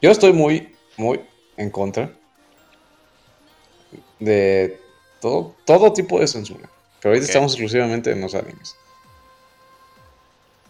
[0.03, 1.23] yo estoy muy, muy
[1.57, 2.13] en contra
[4.19, 4.79] de
[5.23, 6.69] todo, todo tipo de censura.
[7.01, 8.77] Pero ahorita estamos exclusivamente en los animes.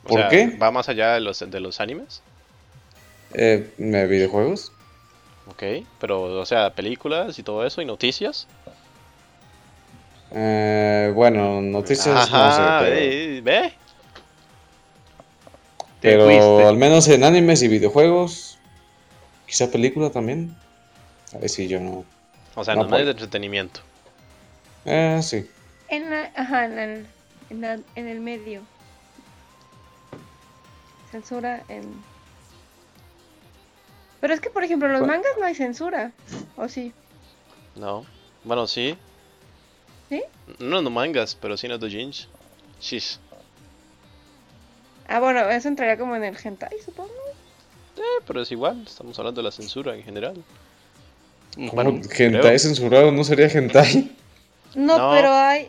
[0.05, 0.57] O ¿Por sea, qué?
[0.61, 2.23] ¿Va más allá de los, de los animes?
[3.35, 4.73] Eh, ¿me- videojuegos.
[5.49, 5.63] Ok,
[6.01, 8.47] pero, o sea, películas y todo eso y noticias.
[10.33, 13.73] Eh, bueno, noticias no sé, Ajá, pero, eh, ¿ve?
[16.01, 16.65] Pero fuiste.
[16.67, 18.59] al menos en animes y videojuegos,
[19.47, 20.55] quizá película también.
[21.41, 22.05] Ahí sí, yo no.
[22.55, 23.81] O sea, No en los medios de entretenimiento.
[24.85, 25.49] Eh, sí.
[25.89, 27.07] En la, ajá, en el,
[27.51, 28.63] en, la- en el medio.
[31.13, 31.85] Censura en...
[34.21, 35.15] Pero es que, por ejemplo, en los Bueno.
[35.15, 36.13] mangas no hay censura.
[36.57, 36.93] ¿O sí?
[37.77, 38.05] No.
[38.45, 38.97] Bueno, sí.
[40.09, 40.23] ¿Sí?
[40.59, 42.29] No en los mangas, pero sí en los doujins.
[42.81, 43.19] Shish.
[45.09, 47.11] Ah, bueno, eso entraría como en el hentai, supongo.
[47.97, 50.43] Eh, pero es igual, estamos hablando de la censura en general.
[51.55, 52.09] ¿Cómo Bueno, hentai
[52.41, 52.59] creo.
[52.59, 54.17] censurado no sería hentai?
[54.75, 55.11] No, No.
[55.11, 55.69] pero hay...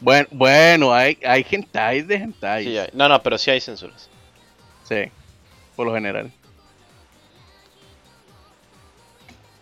[0.00, 2.64] bueno, bueno, hay, hay hentai de hentai.
[2.64, 4.09] Sí, hay- No, no, pero sí hay censuras.
[4.90, 5.04] Sí,
[5.76, 6.32] por lo general.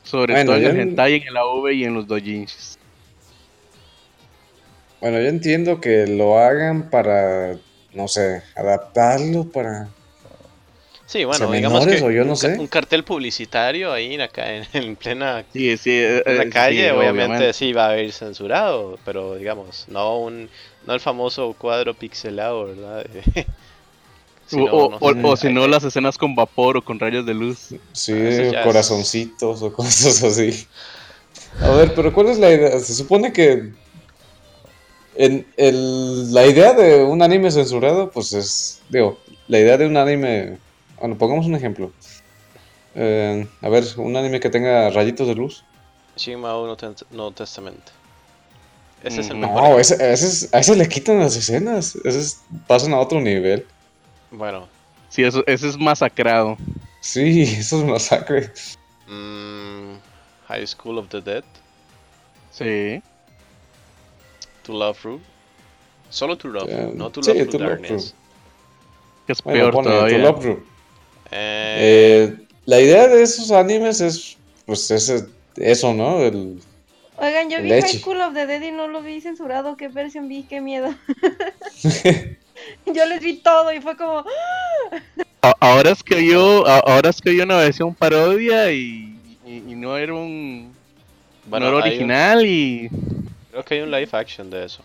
[0.04, 2.78] Sobre Bueno, todo en el en- hentai, en el AV y en los dojins.
[5.02, 7.56] Bueno, yo entiendo que lo hagan para,
[7.92, 9.88] no sé, adaptarlo para...
[11.06, 12.58] Sí, bueno, digamos menores que o yo no un, sé.
[12.58, 15.90] un cartel publicitario ahí en, acá, en, en plena Sí, sí.
[15.92, 20.18] eh, en la eh, calle, sí, obviamente, sí va a haber censurado, pero digamos, no
[20.20, 20.48] un
[20.86, 23.04] no el famoso cuadro pixelado, ¿verdad?
[24.52, 27.68] O, o- no o- si no, las escenas con vapor o con rayos de luz.
[27.92, 30.66] Sí, Ah, es- corazoncitos o cosas así.
[31.60, 32.78] A ver, pero ¿cuál es la idea?
[32.80, 33.72] Se supone que
[35.16, 39.18] en el, la idea de un anime censurado, pues es, digo,
[39.48, 40.58] la idea de un anime,
[41.00, 41.92] bueno, pongamos un ejemplo.
[42.94, 45.64] Eh, a ver, un anime que tenga rayitos de luz.
[46.16, 46.76] Shinma no,
[47.10, 47.80] no Testament.
[49.04, 49.62] Ese es el Mm, mejor.
[49.62, 51.96] No, ese, ese es- a ese le quitan las escenas.
[52.04, 53.66] Ese es- pasan a otro nivel.
[54.30, 54.68] Bueno,
[55.08, 56.56] Sí, eso, ese es masacrado.
[57.00, 58.50] Sí, eso es masacre.
[59.06, 59.94] mm,
[60.48, 61.44] High School of the Dead,
[62.50, 63.02] Sí.
[64.64, 65.20] To Love Ru.
[66.10, 68.14] Solo To Love, Eh, no To sí, Love To Love Darkness.
[69.26, 70.16] Que es Bueno, peor pone todavía.
[70.18, 70.52] To Love Ru.
[71.30, 75.26] Eh, Eh, la idea de esos animes es, pues, ese,
[75.56, 76.20] eso, ¿no?
[76.20, 76.60] El,
[77.18, 77.88] Oigan, yo vi Leche.
[77.88, 79.76] High School of the Dead y no lo vi censurado.
[79.76, 80.44] ¿Qué versión vi?
[80.44, 80.94] ¡Qué miedo!
[82.86, 84.24] yo les vi todo y fue como...
[85.42, 89.14] A- Ahora es que yo, ahora es que yo una versión parodia y,
[89.46, 90.74] y, y no era un
[91.46, 92.90] bueno, no era un- original y
[93.50, 94.82] creo que hay un live action de eso.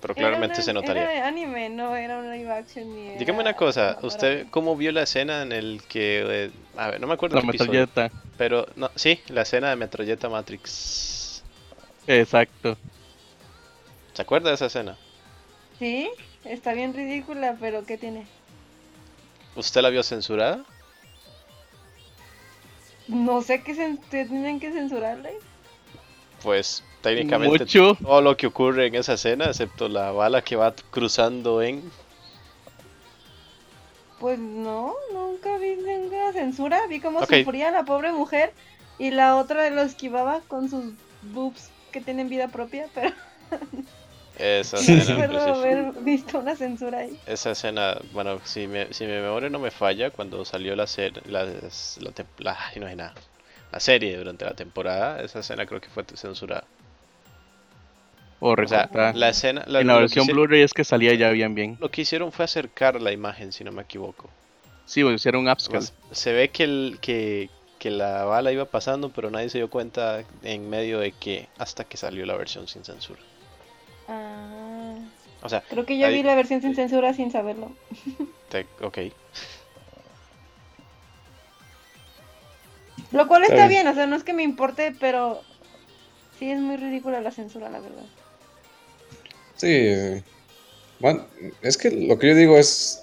[0.00, 1.02] Pero claramente era se notaría.
[1.02, 4.76] Era de anime, no era un live action ni Dígame una cosa, una ¿usted cómo
[4.76, 6.24] vio la escena en el que...
[6.46, 8.10] eh, a ver, no me acuerdo la qué episodio, metralleta.
[8.36, 11.42] pero no, sí, la escena de Metralleta Matrix.
[12.08, 12.76] Exacto.
[14.14, 14.96] ¿Se acuerda de esa escena?
[15.78, 16.10] Sí,
[16.44, 18.26] está bien ridícula, pero ¿qué tiene?
[19.54, 20.64] ¿Usted la vio censurada?
[23.08, 23.74] No sé qué
[24.10, 25.34] tienen que censurarle.
[26.42, 27.94] Pues técnicamente Mucho.
[27.94, 31.82] todo lo que ocurre en esa escena, excepto la bala que va cruzando en...
[34.18, 36.86] Pues no, nunca vi ninguna censura.
[36.86, 38.52] Vi cómo sufría la pobre mujer
[38.98, 43.12] y la otra lo esquivaba con sus boobs que tienen vida propia, pero
[44.44, 47.16] Esa escena, en recuerdo haber visto una censura ahí.
[47.26, 51.22] Esa escena, bueno, si, me, si mi memoria no me falla, cuando salió la serie,
[51.26, 51.44] la,
[52.38, 53.14] la, no hay nada.
[53.70, 56.64] la serie durante la temporada, esa escena creo que fue censurada.
[58.40, 61.14] O O sea, la escena, la, en la lo que versión Blu-ray es que salía
[61.14, 61.76] ya bien bien.
[61.80, 64.28] Lo que hicieron fue acercar la imagen, si no me equivoco.
[64.86, 65.78] Sí, o hicieron upscale.
[65.78, 69.70] Pues, se ve que, el, que, que la bala iba pasando, pero nadie se dio
[69.70, 73.20] cuenta en medio de que hasta que salió la versión sin censura.
[74.08, 74.94] Ah,
[75.42, 77.72] O sea, creo que yo Ahí- vi la versión sin censura sin saberlo.
[78.50, 78.98] te- ok.
[83.12, 83.82] Lo cual Está está bien.
[83.82, 85.42] bien, o sea, no es que me importe, pero
[86.38, 88.04] sí es muy ridícula la censura, la verdad.
[89.56, 90.22] Sí.
[90.98, 91.26] Bueno,
[91.62, 93.02] es que lo que yo digo es,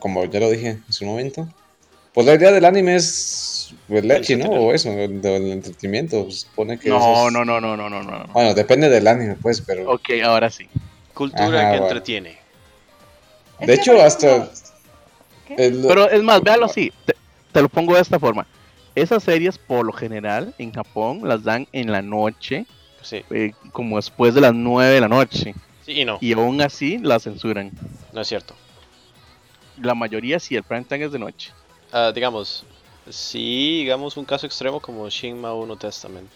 [0.00, 1.48] como ya lo dije en su momento,
[2.12, 3.57] pues la idea del anime es
[3.88, 4.44] el leche, ¿no?
[4.44, 4.58] entretener.
[4.58, 6.30] O eso, del, entretenimiento.
[6.30, 8.18] Supone que No, es- no, no, no, no, no, no.
[8.18, 8.26] no.
[8.32, 9.90] Bueno, depende del anime, pues, pero...
[9.90, 10.68] Ok, ahora sí.
[11.14, 11.84] Cultura Ajá, que bueno.
[11.86, 12.38] entretiene.
[13.60, 14.50] Es De hecho, hasta-
[15.56, 16.92] El- Pero es más, véalo así.
[17.04, 17.14] Te,
[17.52, 18.46] te lo pongo de esta forma.
[18.94, 22.66] Esas series, por lo general, en Japón las dan en la noche,
[23.02, 25.54] Sí, eh, como después de las 9 de la noche.
[25.86, 27.70] sí y no, Y aún así las censuran.
[28.12, 28.54] no es cierto.
[29.80, 31.52] La mayoría sí, el prime time es de noche.
[31.92, 32.66] Ah, digamos,
[33.10, 36.30] si digamos un caso extremo como Shinma 1 Testament.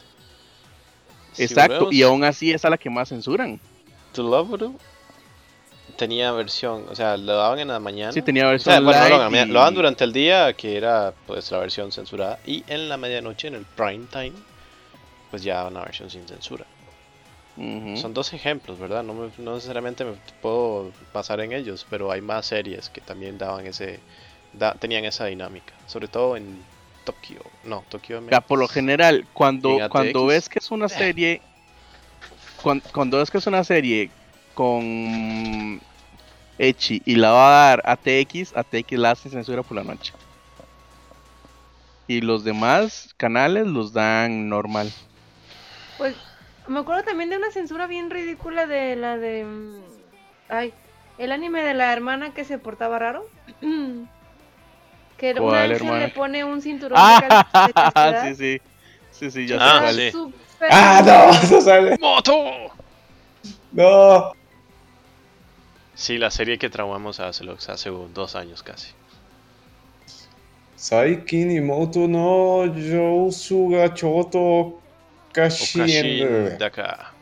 [1.32, 3.58] Si Exacto, y aún así es a la que más censuran.
[4.12, 4.72] To Love
[5.96, 8.12] tenía versión, o sea, lo daban en la mañana.
[8.12, 10.52] Sí, tenía O versión sea, bueno, no, lo, daban- y- lo daban durante el día,
[10.54, 14.32] que era pues la versión censurada, y en la medianoche, en el prime time,
[15.30, 16.66] pues ya una versión sin censura.
[17.98, 19.02] Son dos ejemplos, ¿verdad?
[19.02, 23.36] No, me- no necesariamente me puedo basar en ellos, pero hay más series que también
[23.36, 24.00] daban ese,
[24.52, 26.64] da- tenían esa dinámica, sobre todo en
[27.04, 31.42] Tokio, no, Tokio Ya, por lo general, cuando, cuando ves que es una serie,
[32.62, 34.12] cuan- cuando, ves que es una serie
[34.54, 35.80] con
[36.58, 40.12] Echi y la va a dar ATX, ATX la hace censura por la noche.
[42.06, 44.92] Y los demás canales los dan normal.
[45.96, 46.14] Pues
[46.68, 49.44] me acuerdo también de una censura bien ridícula de la de.
[49.44, 49.82] mm,
[50.48, 50.74] Ay,
[51.18, 53.24] el anime de la hermana que se portaba raro.
[55.22, 55.98] que un ¿Cuál ángel hermana?
[56.06, 58.28] le pone un cinturón de cal- de Ah, castidad.
[58.28, 58.60] sí, sí.
[59.12, 60.10] Sí, sí, ya Ah, sí.
[60.10, 61.50] súper- ¡Ah, no!
[61.56, 61.96] No sale.
[62.00, 62.44] ¡Moto!
[63.70, 64.32] ¡No!
[65.94, 68.88] Sí, la serie que traumamos hace, lo- hace dos años casi.
[70.74, 74.80] Saikin Imoto no Yousuga Choto
[75.32, 76.58] Kashin.
[76.58, 77.12] Daka.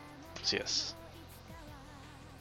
[0.42, 0.96] Así es.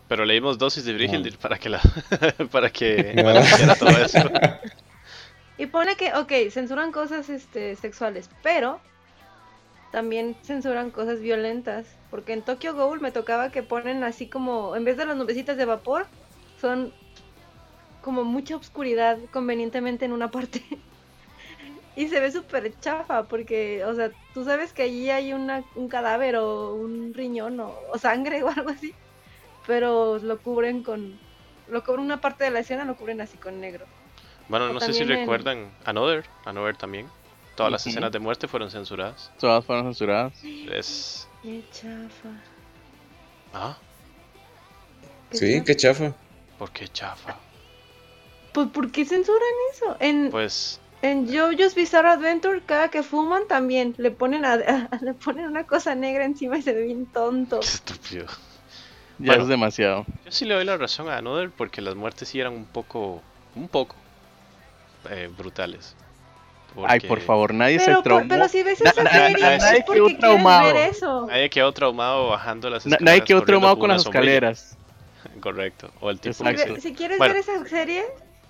[0.08, 1.82] Pero leímos dosis de Brigildir para que la
[2.52, 3.24] para que No.
[3.26, 4.20] balanceara todo eso.
[5.60, 8.80] Y pone que, ok, censuran cosas este, sexuales, pero
[9.92, 11.86] también censuran cosas violentas.
[12.10, 15.58] Porque en Tokyo Ghoul me tocaba que ponen así como, en vez de las nubecitas
[15.58, 16.08] de vapor,
[16.62, 16.94] son
[18.02, 20.64] como mucha oscuridad convenientemente en una parte.
[21.98, 25.90] y se ve súper chafa, porque, o sea, tú sabes que allí hay una, un
[25.90, 28.96] cadáver o un riñón o, o sangre o algo así.
[29.68, 31.20] Pero lo cubren con...
[31.68, 33.86] Lo cubren una parte de la escena, lo cubren así con negro.
[34.50, 37.08] Bueno, O no sé si en- recuerdan Another, Another también.
[37.56, 39.32] Todas las escenas de muerte fueron censuradas.
[39.40, 40.34] Todas fueron censuradas.
[40.72, 42.30] Es Qué chafa.
[43.54, 43.78] ah,
[45.32, 45.66] qué Sí, chafa.
[45.66, 46.14] qué chafa.
[46.58, 47.38] ¿por qué chafa?
[48.54, 49.42] Pues, ¿por qué censuran
[49.74, 49.98] eso?
[50.00, 55.46] En, Pues en JoJo's Bizarre Adventure, cada que fuman también le ponen, a- le ponen
[55.46, 57.60] una cosa negra encima y se ve bien tonto.
[57.60, 58.26] qué estúpido.
[59.20, 59.44] Ya Bueno.
[59.44, 60.06] es demasiado.
[60.26, 63.22] Yo sí le doy la razón a Another porque las muertes sí eran un poco
[63.56, 63.96] un poco
[65.10, 65.96] eh, brutales.
[66.88, 68.26] Ay, por favor, nadie Pero, se por- traumó.
[68.30, 70.74] pero si ves Na- esa na- serie, na- es nadie porque quedó traumado.
[70.74, 71.26] ver eso.
[71.28, 73.06] Nadie quedó traumado bajando las Na- escaleras.
[73.18, 74.78] nadie quedó traumado con las escaleras.
[75.42, 75.90] Correcto.
[76.00, 76.34] O el tipo
[76.80, 77.34] Si, quieres Bueno.
[77.34, 78.06] ver esa serie,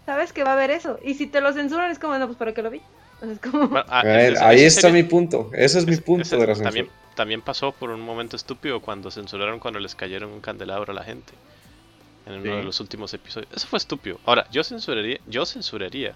[0.05, 0.99] sabes que va a haber eso.
[1.03, 2.81] Y si te lo censuran, es como, no, pues para qué lo vi.
[3.21, 5.49] Es como, Bueno, ah, A ver, esa- ahí esa está serie- mi punto.
[5.53, 6.65] Ese es mi punto esa de la censura.
[6.69, 10.95] también, también pasó por un momento estúpido cuando censuraron cuando les cayeron un candelabro a
[10.95, 11.33] la gente.
[12.25, 12.49] En uno Sí.
[12.49, 13.49] de los últimos episodios.
[13.55, 14.19] Eso fue estúpido.
[14.25, 16.15] Ahora, yo censuraría, yo censuraría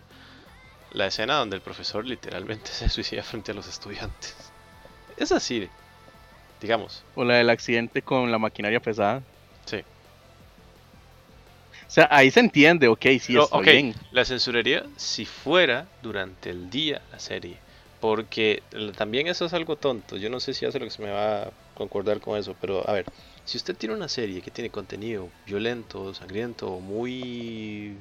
[0.94, 4.36] la escena donde el profesor literalmente se suicida frente a los estudiantes.
[5.18, 5.68] Es así,
[6.62, 7.04] digamos.
[7.16, 9.22] O la del accidente con la maquinaria pesada.
[9.66, 9.78] Sí.
[11.88, 13.94] O sea, ahí se entiende, ok, sí, Pero, está bien.
[14.12, 17.58] la censuraría si fuera durante el día la serie.
[18.02, 18.64] Porque
[18.98, 20.18] también eso es algo tonto.
[20.18, 22.56] Yo no sé si hace lo que se me va a concordar con eso.
[22.60, 23.06] Pero a ver,
[23.46, 27.96] si usted tiene una serie que tiene contenido violento, sangriento, muy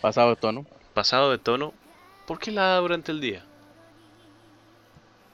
[0.00, 0.64] Pasado de tono.
[0.94, 1.74] pasado de tono,
[2.26, 3.44] ¿por qué la da durante el día?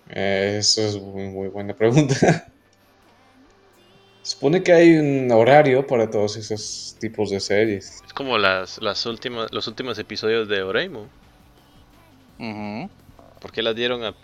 [0.09, 2.47] Eh, Eso es muy, muy buena pregunta.
[4.23, 8.03] Supone que hay un horario para todos esos tipos de series.
[8.07, 11.09] Es como las, las últimas, los últimos episodios de Oreimo.
[13.41, 14.15] ¿Por qué las dieron a.?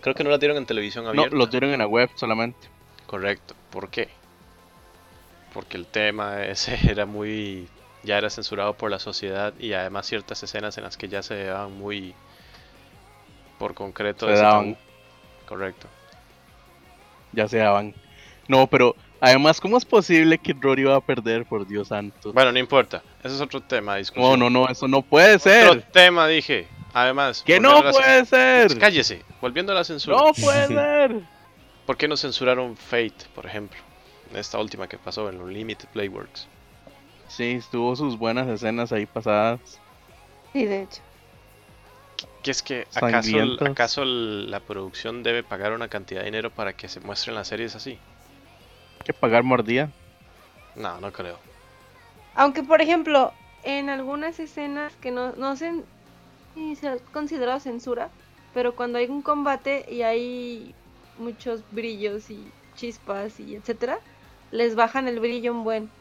[0.00, 1.36] Creo que no las dieron en televisión No, abierta.
[1.36, 2.68] los dieron en la web solamente.
[3.06, 3.54] Correcto.
[3.70, 4.08] ¿Por qué?
[5.52, 7.68] Porque el tema ese era muy...
[8.02, 11.44] ya era censurado por la sociedad y además ciertas escenas en las que ya se
[11.44, 12.14] daban muy
[13.58, 14.76] por concreto Se daban.
[15.46, 15.86] Correcto.
[17.32, 17.94] Ya se daban.
[18.48, 22.32] No, pero además, ¿cómo es posible que Rory va a perder, por Dios santo?
[22.32, 23.02] Bueno, no importa.
[23.22, 23.96] Ese es otro tema.
[24.16, 25.82] No, no, no, eso no puede Otro ser.
[25.92, 26.66] tema, dije.
[26.92, 27.42] Además.
[27.44, 28.78] Que no puede ser.
[28.78, 29.22] Cállese.
[29.40, 30.16] Volviendo a la censura.
[30.16, 31.20] No puede ser.
[31.86, 33.78] ¿Por qué no censuraron Fate, por ejemplo?
[34.34, 36.48] Esta última que pasó en Unlimited Playworks.
[37.30, 39.80] Sí, tuvo sus buenas escenas ahí pasadas.
[40.52, 41.02] Sí, de hecho.
[42.42, 46.74] Que es que acaso, acaso el- la producción debe pagar una cantidad de dinero para
[46.74, 47.98] que se muestren las series así.
[49.04, 49.92] Que pagar mordida.
[50.74, 51.38] No, no creo.
[52.34, 55.68] Aunque, por ejemplo, en algunas escenas que no, no se
[56.88, 58.12] ha considerado censura,
[58.52, 60.76] pero cuando hay un combate y hay
[61.16, 64.00] muchos brillos y chispas y etcétera,
[64.50, 65.92] les bajan el brillo un buen.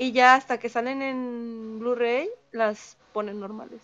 [0.00, 3.82] Y ya hasta que salen en Blu-ray las ponen normales.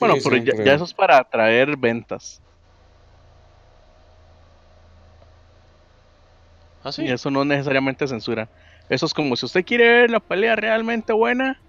[0.00, 2.40] Bueno, pero ya, eso es para atraer ventas.
[6.82, 7.04] ¿Ah, sí?
[7.04, 8.48] Y eso no es necesariamente censura.
[8.88, 11.62] Eso es como si usted quiere ver la pelea realmente buena,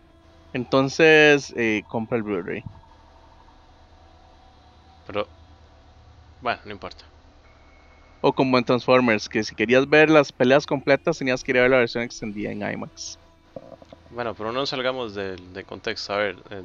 [0.54, 2.64] entonces eh, compra el Blu-ray.
[5.06, 5.28] Pero,
[6.40, 7.04] bueno, no importa.
[8.22, 11.62] O como en Transformers, que si querías ver las peleas completas tenías que ir a
[11.64, 13.18] ver la versión extendida en IMAX.
[14.12, 16.14] Bueno, pero no salgamos de, de contexto.
[16.14, 16.64] A ver, eh,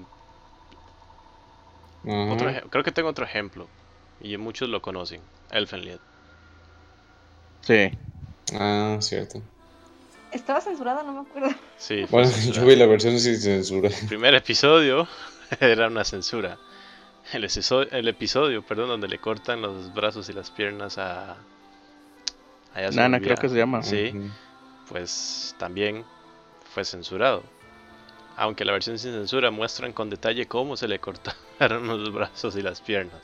[2.07, 3.69] otro creo que tengo otro ejemplo.
[4.21, 5.21] Y muchos lo conocen.
[5.51, 5.99] Elfenlied.
[7.63, 7.91] Sí.
[8.55, 9.43] Ah, cierto.
[10.33, 11.55] Estaba censurada, no me acuerdo.
[11.79, 13.89] Sí, Bueno, yo vi la versión sin censura.
[13.89, 15.09] El primer episodio
[15.61, 16.59] era una censura.
[17.33, 21.33] El, episo- el episodio, perdón, donde le cortan los brazos y las piernas a...
[22.75, 23.83] a Nana creo que se llama.
[23.83, 24.13] Sí,
[24.89, 26.05] pues también
[26.73, 27.43] fue censurado.
[28.37, 32.63] Aunque la versión sin censura muestran con detalle cómo se le cortaron los brazos y
[32.63, 33.21] las piernas.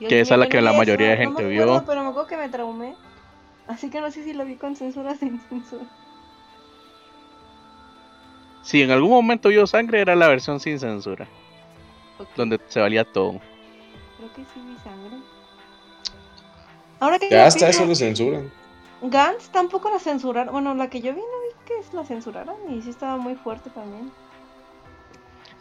[0.00, 1.62] Que esa es la que no la mayoría de no gente vio.
[1.64, 2.94] acuerdo, Pero me acuerdo que me traumé.
[3.66, 5.84] Así que no sé si lo vi con censura o sin censura.
[8.62, 11.26] Si en algún momento vio sangre, era la versión sin censura,
[12.36, 13.40] Donde se valía todo.
[14.16, 15.16] Creo que sí vi sangre.
[17.00, 18.50] Ahora que Ya hasta eso lo censuran.
[19.02, 20.52] Gantz tampoco la censuraron.
[20.52, 23.70] Bueno, la que yo vi no vi que la censuraron y sí estaba muy fuerte
[23.70, 24.10] también.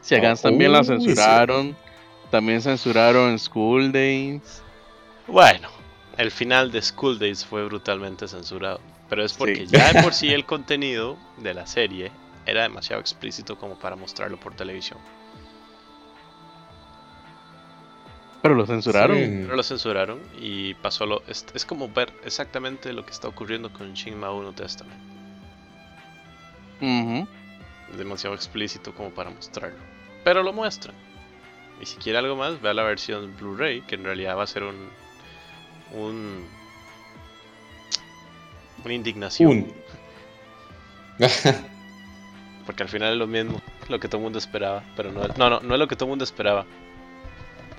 [0.01, 0.87] Si a Gans también la sí.
[0.87, 1.75] censuraron.
[2.31, 4.61] También censuraron School Days.
[5.27, 5.69] Bueno,
[6.17, 8.79] el final de School Days fue brutalmente censurado.
[9.09, 9.67] Pero es porque Sí.
[9.67, 12.11] ya de por sí el contenido de la serie
[12.45, 14.99] era demasiado explícito como para mostrarlo por televisión.
[18.41, 19.17] Pero lo censuraron.
[19.17, 19.39] Sí.
[19.43, 21.23] Pero lo censuraron y pasó lo.
[21.27, 24.99] Es, es como ver exactamente lo que está ocurriendo con Shinma 1 Testament.
[26.81, 27.27] Ujú.
[27.91, 29.79] Es demasiado explícito como para mostrarlo.
[30.23, 30.95] Pero lo muestran.
[31.81, 34.63] Y si quiere algo más, vea la versión Blu-ray, que en realidad va a ser
[34.63, 34.89] un.
[35.93, 36.45] un.
[38.83, 39.49] una indignación.
[39.49, 39.73] Un.
[42.65, 44.83] Porque al final es lo mismo, lo que todo el mundo esperaba.
[44.95, 46.65] Pero no, no, no, no es lo que todo el mundo esperaba.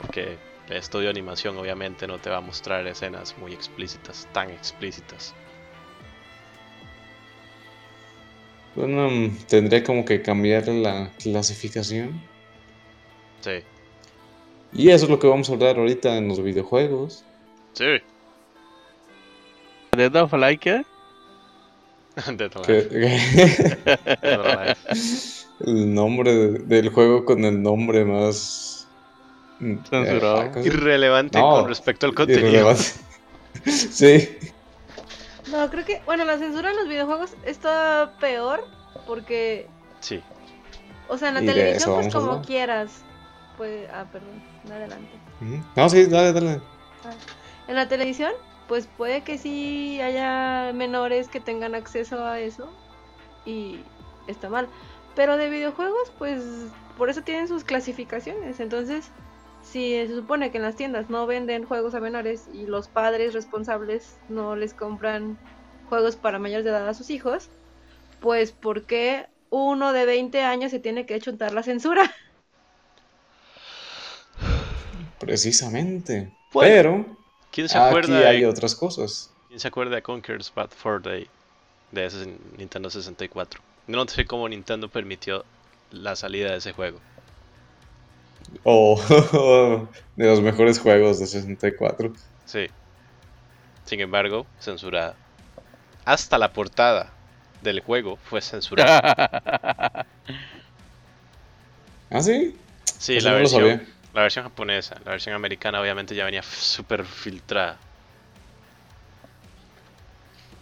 [0.00, 0.38] Porque
[0.70, 5.34] el estudio de animación obviamente no te va a mostrar escenas muy explícitas, tan explícitas.
[8.74, 12.20] Bueno, mm, tendría como que cambiar la clasificación.
[13.40, 13.62] Sí,
[14.72, 17.24] Y eso es lo que vamos a hablar ahorita en los videojuegos.
[17.72, 17.98] sí.
[19.96, 20.66] Dead of Like
[22.36, 22.54] Dead
[24.22, 24.76] Alive,
[25.60, 28.77] el nombre de- del juego con el nombre más
[29.58, 30.42] Censurado.
[30.42, 30.62] eh.
[30.64, 32.74] Irrelevante No, con respecto al contenido.
[33.64, 34.38] Sí.
[35.50, 38.64] No, creo que, bueno, la censura en los videojuegos está peor
[39.06, 39.66] porque,
[40.00, 40.22] Sí,
[41.08, 42.46] o sea, en la televisión pues como hablar.
[42.46, 42.90] quieras.
[43.56, 44.40] Pues, ah, perdón,
[44.70, 45.10] adelante.
[45.74, 46.60] No, sí, dale, dale.
[47.66, 48.32] En la televisión,
[48.68, 52.70] pues puede que sí haya menores que tengan acceso a eso
[53.44, 53.80] y
[54.28, 54.68] está mal.
[55.16, 56.42] Pero de videojuegos, pues
[56.96, 58.60] por eso tienen sus clasificaciones.
[58.60, 59.10] Entonces,
[59.70, 63.34] si se supone que en las tiendas no venden juegos a menores y los padres
[63.34, 65.40] responsables no les compran
[65.84, 67.52] juegos para mayores de edad a sus hijos,
[68.20, 72.10] pues ¿por qué uno de 20 años se tiene que chuntar la censura?
[75.18, 76.32] Precisamente.
[76.52, 77.16] Bueno, Pero
[77.50, 79.30] ¿quién se aquí acuerda hay de, otras cosas.
[79.48, 81.28] quién se acuerda de Conker's Bad Fur Day
[81.92, 83.60] de ese Nintendo 64?
[83.86, 85.44] No sé cómo Nintendo permitió
[85.90, 87.00] la salida de ese juego.
[88.64, 89.00] O
[90.16, 92.12] de los mejores juegos de 64.
[92.46, 92.66] Sí.
[93.84, 95.14] Sin embargo, censurada.
[96.04, 97.12] Hasta la portada
[97.62, 100.06] del juego fue censurada.
[102.10, 102.56] ¿Ah, sí?
[102.98, 104.96] Sí, la versión, la versión japonesa.
[105.04, 107.76] La versión americana obviamente ya venía súper filtrada.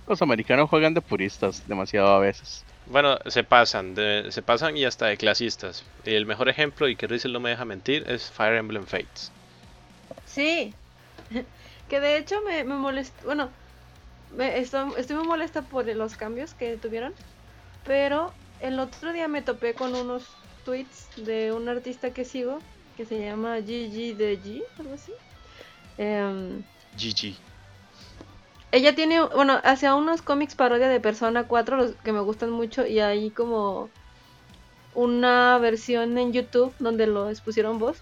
[0.06, 2.64] Los americanos juegan de puristas demasiado a veces.
[2.88, 5.82] Bueno, se pasan, de- se pasan y hasta de clasistas.
[6.04, 9.30] Y el mejor ejemplo, y que Rizel no me deja mentir, es Fire Emblem Fates.
[10.26, 10.72] Sí.
[11.88, 13.14] Que de hecho me, me molesta.
[13.24, 13.48] Bueno,
[14.36, 17.12] me, estoy, estoy muy molesta por los cambios que tuvieron.
[17.86, 20.24] Pero el otro día me topé con unos
[20.64, 22.58] tweets de un artista que sigo.
[22.96, 25.12] Que se llama Gigi de G, algo así.
[25.96, 26.62] Em,
[26.98, 27.36] GG.
[28.72, 32.86] Ella tiene, bueno, hace unos cómics parodia de Persona 4 los que me gustan mucho
[32.86, 33.90] y hay como
[34.94, 37.98] una versión en YouTube donde lo expusieron voz.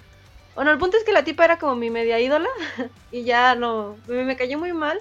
[0.54, 2.48] Bueno, el punto es que la tipa era como mi media ídola
[3.10, 5.00] y ya no, me, me cayó muy mal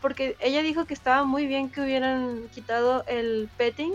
[0.00, 3.94] porque ella dijo que estaba muy bien que hubieran quitado el petting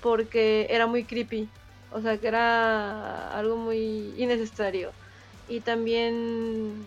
[0.00, 1.48] porque era muy creepy,
[1.90, 4.92] o sea que era algo muy innecesario.
[5.48, 6.86] Y también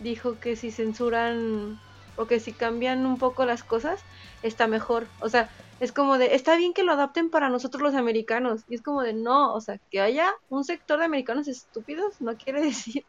[0.00, 1.78] dijo que si censuran
[2.16, 4.00] o que si cambian un poco las cosas,
[4.42, 5.06] está mejor.
[5.20, 5.50] O sea,
[5.80, 8.62] es como de, está bien que lo adapten para nosotros los americanos.
[8.68, 12.36] Y es como de, no, o sea, que haya un sector de americanos estúpidos no
[12.36, 13.04] quiere decir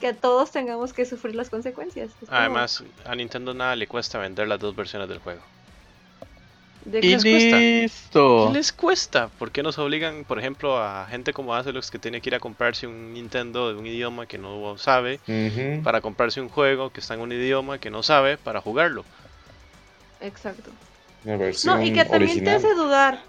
[0.00, 2.10] que a todos tengamos que sufrir las consecuencias.
[2.22, 5.42] Es como, Además, a Nintendo nada le cuesta vender las dos versiones del juego.
[6.86, 7.58] ¿De ¿qué qué- les cuesta?
[7.58, 8.46] Listo.
[8.48, 9.28] ¿Qué les cuesta?
[9.38, 12.40] ¿Por qué nos obligan, por ejemplo, a gente como Azelux que tiene que ir a
[12.40, 15.82] comprarse un Nintendo de un idioma que no sabe Ujú.
[15.82, 19.04] para comprarse un juego que está en un idioma que no sabe para jugarlo?
[20.20, 20.70] Exacto.
[21.24, 21.34] No,
[21.82, 22.44] y que también original.
[22.44, 23.20] te hace dudar.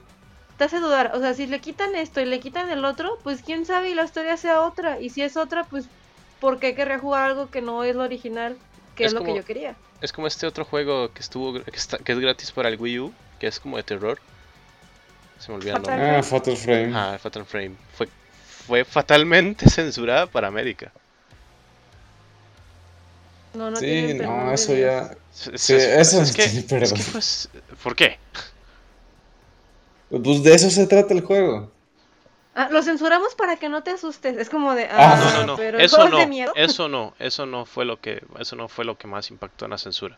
[0.57, 1.11] Te hace dudar.
[1.15, 3.95] O sea, si le quitan esto y le quitan el otro, pues quién sabe y
[3.95, 4.99] la historia sea otra.
[4.99, 5.85] Y si es otra, pues
[6.39, 8.55] ¿por qué querría jugar algo que no es lo original?
[8.95, 9.75] Que es, Es lo como- que yo quería.
[10.01, 12.99] Es como este otro juego que estuvo que, está- que es gratis para el Wii
[12.99, 14.19] U, que es como de terror.
[15.39, 15.97] Se me olvidó el Fatal.
[15.99, 16.17] nombre.
[16.17, 16.91] Ah, Fatal Frame.
[16.95, 17.75] Ah, Fatal Frame.
[17.95, 18.07] Fue,
[18.67, 20.91] fue fatalmente censurada para América.
[23.53, 25.15] No, no sí, no, eso ya.
[25.31, 26.97] Sí, es- eso es que- es perdón.
[26.97, 27.49] que, pues,
[27.81, 28.19] ¿Por qué?
[30.09, 31.71] Pues de eso se trata el juego.
[32.55, 34.37] Ah, lo censuramos para que no te asustes.
[34.37, 34.85] Es como de.
[34.85, 35.55] Ah, Ah, No, no, no.
[35.57, 36.17] Pero Eso no.
[36.17, 36.53] de miedo.
[36.55, 37.13] Eso no.
[37.19, 38.23] Eso no fue lo que.
[38.39, 40.17] Eso no fue lo que más impactó en la censura.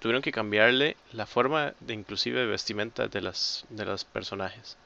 [0.00, 4.76] Tuvieron que cambiarle la forma de inclusive de vestimenta de las de los personajes.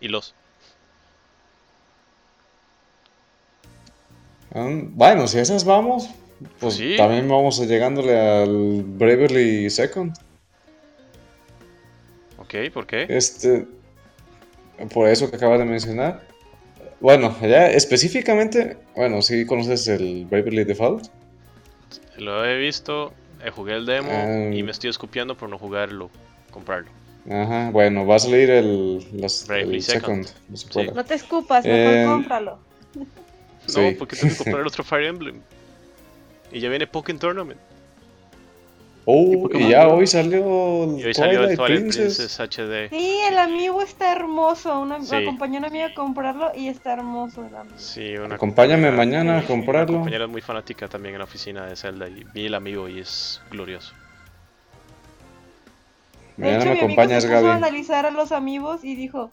[0.00, 0.34] Y los.
[4.54, 6.08] Ah, Bueno, si esas vamos,
[6.60, 6.96] pues Sí.
[6.96, 10.14] también vamos llegándole al Bravely Second.
[12.38, 12.54] ¿Ok?
[12.72, 13.06] ¿Por qué?
[13.08, 13.66] Este,
[14.92, 16.26] por eso que acabas de mencionar.
[17.00, 21.08] Bueno, ya específicamente, bueno, si conoces el Bravely Default.
[22.16, 23.12] Lo he visto,
[23.46, 24.50] eh, jugué el demo Ah.
[24.54, 26.10] y me estoy escupiendo por no jugarlo,
[26.50, 26.90] comprarlo.
[27.30, 30.26] Ajá, bueno, va a salir el, los- el Second.
[30.94, 32.58] No te escupas, mejor Eh, cómpralo.
[33.66, 33.80] Sí.
[33.80, 35.40] No, porque tengo que comprar el otro Fire Emblem.
[36.52, 37.58] Y ya viene Pokémon Tournament.
[39.08, 42.16] Oh, ¿Y ya hoy salió el Y hoy salió el Twilight Twilight Princess.
[42.16, 42.88] Princess HD.
[42.90, 44.80] Sí, el amigo está hermoso.
[44.80, 45.14] Una, Sí.
[45.14, 47.78] Acompañó a una amiga a comprarlo y está hermoso el amigo.
[47.78, 49.98] Sí, una Acompáñame mañana a Una comprarlo.
[49.98, 53.40] compañera muy fanática también en la oficina de Zelda y vi el amigo y es
[53.48, 53.94] glorioso.
[56.36, 58.96] De Mañana hecho, me mi amigo acompañas, se puso a analizar a los amigos y
[58.96, 59.30] dijo,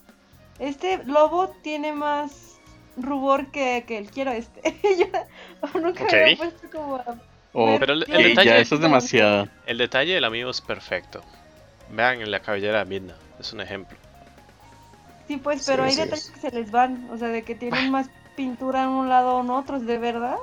[0.59, 2.59] este lobo tiene más
[2.95, 4.61] rubor que, que el quiero este.
[4.99, 7.15] Yo nunca había puesto como a
[7.53, 9.47] Oh, Pero el- qué el sí, detalle- ya, eso es demasiado.
[9.67, 11.23] El detalle del amigo es perfecto.
[11.91, 13.97] Vean en la cabellera de Midna, es un ejemplo.
[15.27, 17.07] Sí, pues, Sí, pero hay sí, detalles que se les van.
[17.11, 20.37] O sea, de que tienen más pintura en un lado o en otros, ¿de verdad?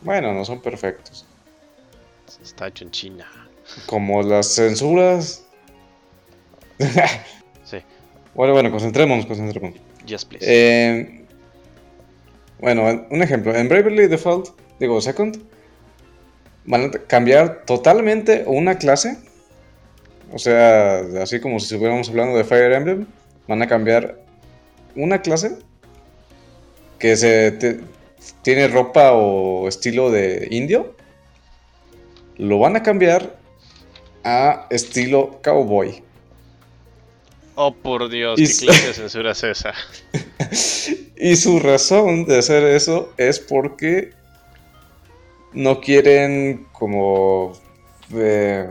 [0.00, 1.26] Bueno, no son perfectos.
[2.42, 3.26] Está hecho en China.
[3.86, 5.44] Como las censuras.
[7.64, 7.78] Sí,
[8.34, 9.78] Bueno, bueno, concentrémonos, concentrémonos.
[10.06, 10.44] yes please.
[10.48, 11.24] Eh,
[12.58, 13.54] bueno, un ejemplo.
[13.54, 14.48] En Bravely Default,
[14.80, 15.38] digo, Second,
[16.70, 19.18] van a cambiar totalmente una clase.
[20.32, 23.06] O sea, así como si estuviéramos hablando de Fire Emblem,
[23.48, 24.18] van a cambiar
[24.94, 25.58] una clase
[26.98, 27.80] que se te-
[28.42, 30.94] tiene ropa o estilo de indio.
[32.36, 33.36] Lo van a cambiar
[34.22, 36.02] a estilo cowboy.
[37.56, 39.74] oh por Dios, y ¿qué clase de censura es esa?
[41.16, 44.12] Y su razón de hacer eso es porque
[45.52, 47.52] no quieren como
[48.14, 48.68] eh,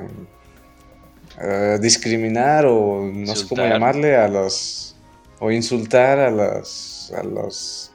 [1.42, 4.96] eh, discriminar o no sé cómo llamarle a las
[5.40, 7.92] o insultar a las a las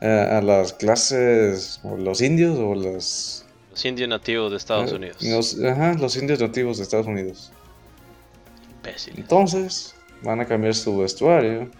[0.00, 4.96] eh, a las clases o los indios o los Los indios nativos de Estados eh,
[4.96, 5.22] Unidos.
[5.22, 7.52] los, ajá, los indios nativos de Estados Unidos.
[8.78, 9.18] Imbéciles.
[9.18, 11.70] Entonces van a cambiar su vestuario.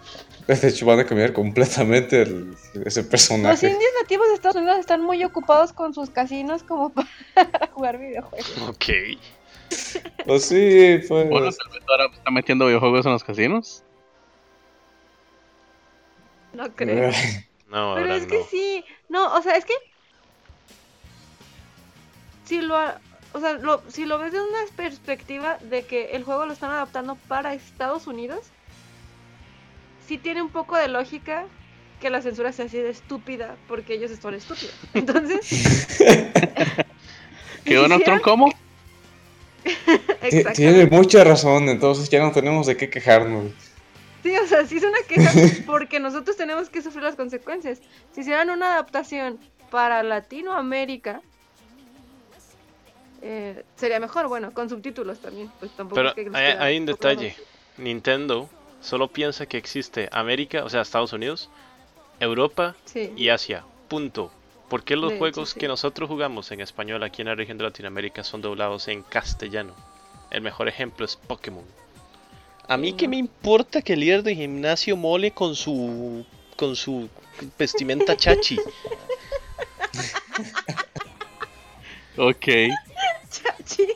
[0.47, 3.67] De hecho, van a cambiar completamente el- ese Los personaje.
[3.69, 6.91] indios nativos de Estados Unidos están muy ocupados con sus casinos como
[7.35, 8.57] para jugar videojuegos.
[8.67, 8.85] Ok.
[10.25, 11.29] Pues sí, pues.
[11.29, 13.83] Bueno, tal vez ahora está metiendo videojuegos en los casinos.
[16.53, 17.11] No creo.
[17.71, 19.73] No, Pero ahora es que sí, no, o sea, es que
[22.43, 22.75] si lo,
[23.31, 26.71] o sea, lo- si lo ves de una perspectiva de que el juego lo están
[26.71, 28.41] adaptando para Estados Unidos,
[30.11, 31.45] sí tiene un poco de lógica
[32.01, 34.75] que la censura sea así de estúpida, porque ellos son estúpidos.
[34.93, 35.87] Entonces,
[37.63, 38.53] ¿Quedó hicieron- Nocturne cómo?
[40.55, 43.53] Tiene mucha razón, entonces ya no tenemos de qué quejarnos.
[44.21, 45.31] Sí, o sea, sí es una queja
[45.65, 47.79] porque nosotros tenemos que sufrir las consecuencias.
[48.13, 49.39] Si hicieran una adaptación
[49.69, 51.21] para Latinoamérica,
[53.21, 55.49] eh, sería mejor, bueno, con subtítulos también.
[55.59, 57.33] Pues tampoco Pero es que hay, un detalle.
[57.77, 58.49] Nintendo
[58.81, 61.49] solo piensa que existe América, o sea, Estados Unidos,
[62.19, 63.11] Europa Sí.
[63.15, 63.63] y Asia.
[63.87, 64.31] Punto.
[64.69, 65.59] ¿Por qué los De hecho, juegos sí.
[65.59, 69.73] que nosotros jugamos en español aquí en la región de Latinoamérica son doblados en castellano?
[70.29, 71.65] El mejor ejemplo es Pokémon.
[72.67, 73.09] A mí no.
[73.09, 76.25] me importa que el líder de gimnasio mole con su
[76.55, 77.09] con su
[77.57, 78.57] vestimenta chachi.
[82.17, 82.45] Ok.
[83.29, 83.87] Chachi.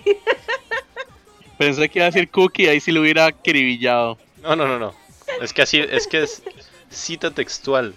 [1.58, 4.18] Pensé que iba a decir Cookie, ahí sí lo hubiera acribillado.
[4.46, 4.94] No, no, no, no.
[5.42, 6.44] Es que así es que es
[6.90, 7.96] cita textual.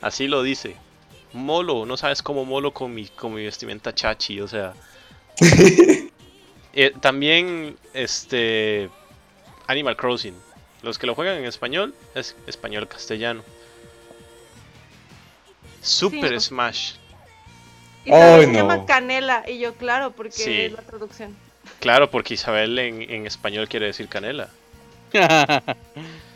[0.00, 0.76] Así lo dice.
[1.32, 4.72] Molo, no sabes cómo molo con mi con mi vestimenta chachi, o sea.
[6.76, 8.90] Eh, también este
[9.68, 10.34] Animal Crossing.
[10.82, 13.44] Los que lo juegan en español es español castellano.
[15.80, 16.40] Super no.
[16.40, 16.94] Smash.
[18.04, 18.52] Y se no.
[18.52, 19.44] llama Canela.
[19.48, 20.60] Y yo, claro, porque Sí.
[20.62, 21.36] es la traducción.
[21.78, 24.48] Claro, porque Isabel en, en español quiere decir canela.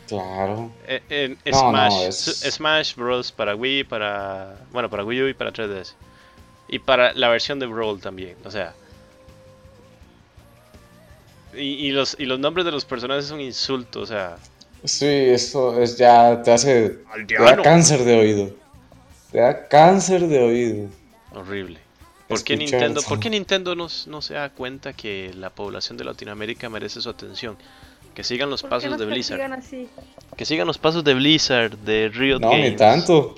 [0.09, 0.73] Claro.
[0.87, 5.29] Eh, en No, no, Smash, es- Smash Bros para Wii, para bueno, para Wii U
[5.29, 5.95] y para 3DS.
[6.69, 8.75] Y para la versión de Brawl también, o sea.
[11.55, 14.37] Y, y los y los nombres de los personajes son insultos, o sea,
[14.85, 16.99] Sí, eso es ya te hace.
[17.27, 18.55] Te da cáncer de oído.
[19.33, 20.89] Te da cáncer de oído.
[21.35, 21.81] Horrible.
[22.29, 23.01] ¿Por qué Nintendo.
[23.03, 27.09] ¿por qué Nintendo no, no se da cuenta que la población de Latinoamérica merece su
[27.09, 27.57] atención?
[28.19, 29.41] Que sigan los ¿Por qué pasos de Blizzard.
[29.53, 29.87] así?
[30.37, 32.73] Que sigan los pasos de Blizzard, de Riot No, Games.
[32.73, 33.37] ni tanto.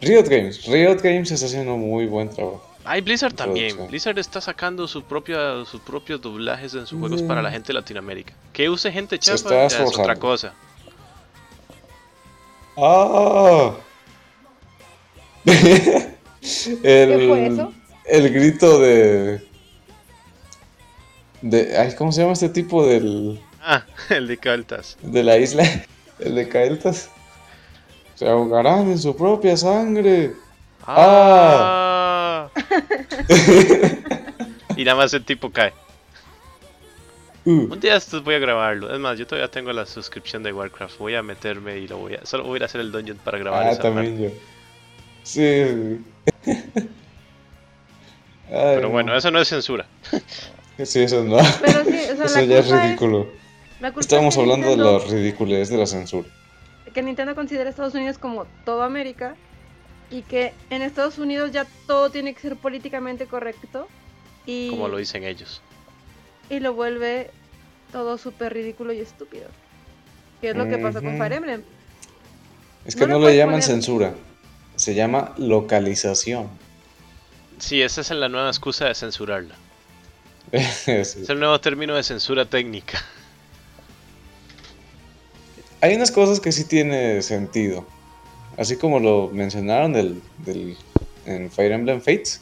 [0.00, 0.64] Riot Games.
[0.64, 2.64] Riot Games está haciendo muy buen trabajo.
[2.84, 3.70] Ay, Blizzard también.
[3.70, 3.88] Producción.
[3.88, 7.52] Blizzard está sacando su propia, sus propios doblajes en sus juegos para la Mm.
[7.54, 8.32] gente de Latinoamérica.
[8.52, 9.44] Que use gente ya es
[9.80, 10.54] otra cosa.
[12.76, 13.72] ¡Ah!
[15.46, 16.12] el,
[16.82, 17.72] ¿Qué fue eso?
[18.04, 19.40] El grito de.
[21.42, 24.96] de ay, ¿Cómo se llama este tipo del, Ah, el de Caltas.
[25.02, 25.64] de la isla?
[26.20, 27.10] El de Caeltas.
[28.14, 30.32] Se ahogarán en su propia sangre.
[30.86, 32.48] Ah.
[34.76, 35.74] y nada más el tipo cae.
[37.44, 38.94] Uh, Un día estos voy a grabarlo.
[38.94, 40.96] Es más, yo todavía tengo la suscripción de Warcraft.
[40.98, 42.24] Voy a meterme y lo voy a.
[42.24, 44.30] Solo voy a ir a hacer el dungeon para grabar ah, esa también yo.
[45.22, 46.00] Sí.
[46.48, 46.88] Ay,
[48.48, 48.88] Pero no.
[48.90, 49.86] bueno, eso no es censura.
[50.82, 51.36] Sí, eso no.
[51.62, 53.22] Pero sí, o sea, Eso la ya es ridículo.
[53.22, 53.45] es
[53.80, 56.28] que hablando de la ridiculez de la censura.
[56.92, 59.36] que Nintendo considera a Estados Unidos como todo América
[60.10, 63.88] y que en Estados Unidos ya todo tiene que ser políticamente correcto
[64.46, 65.60] y, Como lo dicen ellos.
[66.48, 67.30] y lo vuelve
[67.92, 69.46] todo súper ridículo y estúpido.
[70.40, 71.16] Que es lo que pasa con.
[71.18, 71.62] Fire Emblem.
[72.84, 73.62] Es que No no, lo le llaman poner.
[73.64, 74.14] censura.
[74.76, 76.48] Se llama localización.
[77.58, 79.54] Sí, esa es la nueva excusa de censurarla.
[80.52, 80.92] Sí.
[80.92, 83.02] Es el nuevo término de censura técnica.
[85.86, 87.86] Hay unas cosas que sí tiene sentido.
[88.58, 90.76] Así como lo mencionaron del, del-
[91.26, 92.40] en Fire Emblem Fates,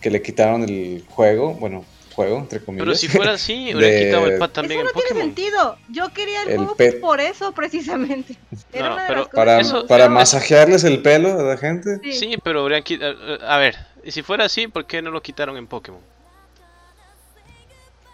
[0.00, 1.84] que le quitaron el juego, bueno,
[2.14, 2.84] juego entre comillas.
[2.84, 5.26] Pero si fuera así, hubiera De- quitado el pad también eso en no tiene Pokémon.
[5.34, 5.76] sentido.
[5.90, 8.36] Yo quería el, El juego pet- por eso precisamente.
[8.72, 11.56] Era No, una de pero las cosas para, Eso- para masajearles el pelo a la
[11.56, 11.98] gente.
[12.04, 12.12] Sí.
[12.12, 13.16] Sí, pero habrían quitado.
[13.46, 16.00] A ver, y si fuera así, ¿por qué no lo quitaron en Pokémon?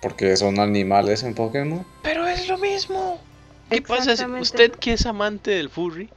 [0.01, 1.85] Porque son animales en Pokémon.
[2.03, 3.20] Pero es lo mismo.
[3.75, 6.09] ¿Qué pasa si usted que es amante del furry?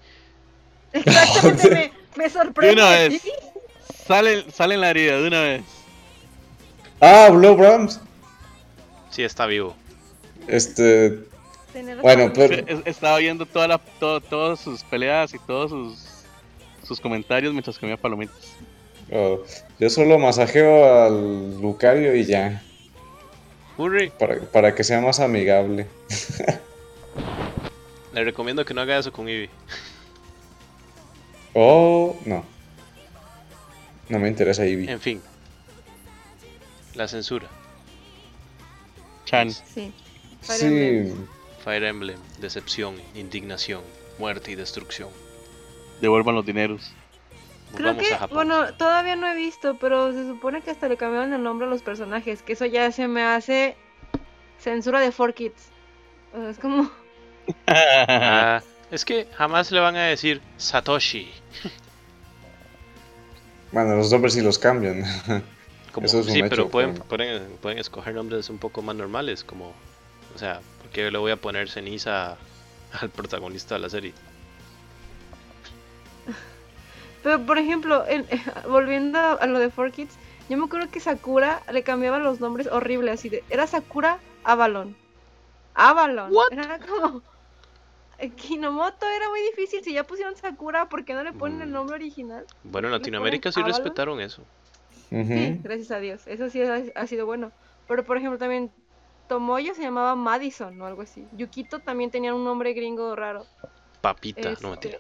[0.94, 1.70] Exactamente,
[2.16, 2.74] me, me De sorprende.
[2.82, 3.22] una vez.
[3.22, 3.32] ¿sí?
[4.08, 5.62] Sale, sale en la herida de una vez.
[7.02, 8.00] Ah, Blue Brahms.
[9.10, 9.76] Sí, está vivo.
[10.48, 11.20] Este.
[12.02, 12.56] Bueno, pero.
[12.68, 16.00] Es- Estaba viendo toda la, to- todas sus peleas y todos sus,
[16.88, 18.36] sus comentarios mientras comía palomitas.
[19.12, 19.42] oh,
[19.80, 22.64] yo solo masajeo al Lucario y ya.
[23.76, 25.86] Furry, Para, para que sea más amigable.
[28.14, 29.49] le recomiendo que no haga eso con Eevee.
[31.53, 32.44] Oh, no.
[34.10, 34.91] No me interesa Eevee.
[34.91, 35.22] En fin.
[36.95, 37.48] La censura.
[39.26, 39.52] Chan.
[39.52, 39.94] Sí.
[40.41, 41.15] Fire Emblem.
[41.15, 41.26] Sí,
[41.64, 43.81] Fire Emblem, decepción, indignación,
[44.19, 45.10] muerte y destrucción.
[45.99, 46.94] Devuelvan los dineros.
[47.76, 51.44] Creo que, bueno, todavía no he visto, pero se supone que hasta le cambiaron el
[51.44, 53.76] nombre a los personajes, que eso ya se me hace
[54.57, 55.52] censura de 4Kids.
[56.34, 56.89] O sea, es como,
[57.68, 58.61] Ah,
[58.91, 61.32] es que jamás le van a decir Satoshi.
[63.72, 65.03] bueno, los nombres sí los cambian.
[65.91, 68.95] como, Eso es un sí, hecho, pero pueden, pueden, pueden escoger nombres un poco más
[68.95, 69.74] normales, como,
[70.36, 72.38] o sea, ¿por qué le voy a poner ceniza
[73.02, 74.14] al protagonista de la serie?
[77.24, 78.26] Pero por ejemplo, en-
[78.69, 80.14] volviendo a, a lo de 4Kids,
[80.49, 84.95] yo me acuerdo que Sakura le cambiaba los nombres horribles, así de, era Sakura Avalon.
[85.74, 86.32] Avalon.
[86.34, 86.48] What?
[86.52, 87.22] Era como...
[88.35, 91.73] Kinomoto era muy difícil, si ya pusieron Sakura, ¿por qué no le ponen el Mm.
[91.73, 92.45] nombre original?
[92.64, 93.73] Bueno, en ¿Le Latinoamérica sí Avalon?
[93.73, 94.44] respetaron eso.
[95.10, 96.26] Sí, gracias a Dios.
[96.27, 97.52] Eso sí ha, ha sido bueno.
[97.88, 98.72] Pero por ejemplo también
[99.27, 101.27] Tomoyo se llamaba Madison o algo así.
[101.31, 103.48] Yukito también tenía un nombre gringo raro.
[104.02, 104.99] Papita, no Este, mentira.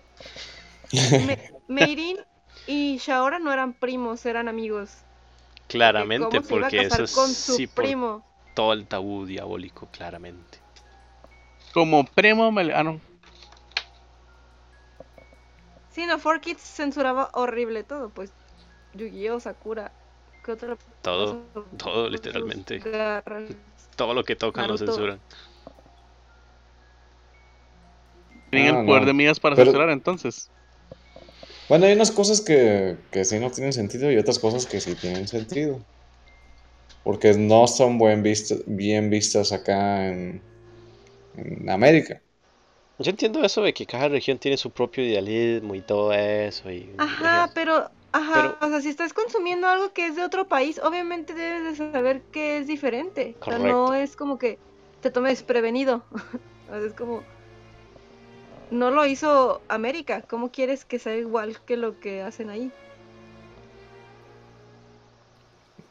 [1.25, 2.17] Me- Meirin
[2.65, 5.05] y Shaora no eran primos, eran amigos.
[5.67, 8.23] Claramente, ¿cómo se iba a porque eso es con su sí, por primo.
[8.53, 10.59] todo el tabú diabólico, claramente.
[11.73, 12.99] Como primo me le- ah, no.
[15.97, 18.31] Sí, no, 4Kids censuraba horrible todo, pues
[18.93, 19.91] Yu-Gi-Oh, Sakura,
[20.45, 21.65] ¿qué otra Todo, cosa?
[21.75, 22.79] todo, literalmente.
[23.95, 24.91] Todo lo que tocan lo Naruto.
[24.91, 25.19] censuran.
[28.51, 29.07] Tienen Ah, el poder no.
[29.07, 30.51] de mías para Pero- censurar entonces.
[31.67, 34.93] Bueno, hay unas cosas que, que sí no tienen sentido y otras cosas que sí
[34.93, 35.79] tienen sentido.
[37.03, 40.43] Porque no son buen visto- bien vistas acá en,
[41.37, 42.21] en América.
[42.99, 46.71] Yo entiendo eso de que cada región tiene su propio idealismo y todo eso.
[46.71, 50.47] Y, Ajá, pero, ajá, Pero- o sea, si estás consumiendo algo que es de otro
[50.47, 53.35] país, obviamente debes de saber que es diferente.
[53.41, 54.57] O sea, no es como que
[55.01, 56.03] te tomes desprevenido.
[56.69, 57.23] O sea, es como,
[58.71, 62.69] no lo hizo América, ¿cómo quieres que sea igual que lo que hacen ahí?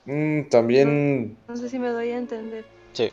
[0.04, 2.66] Mm, también, No sé si me doy a entender.
[2.92, 3.10] Sí.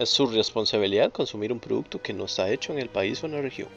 [0.00, 3.32] Es su responsabilidad consumir un producto que no está hecho en el país o en
[3.32, 3.68] la región.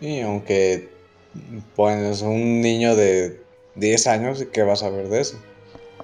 [0.00, 0.88] y aunque
[1.76, 3.40] pones un niño de
[3.74, 5.38] 10 años, ¿qué vas a ver de eso?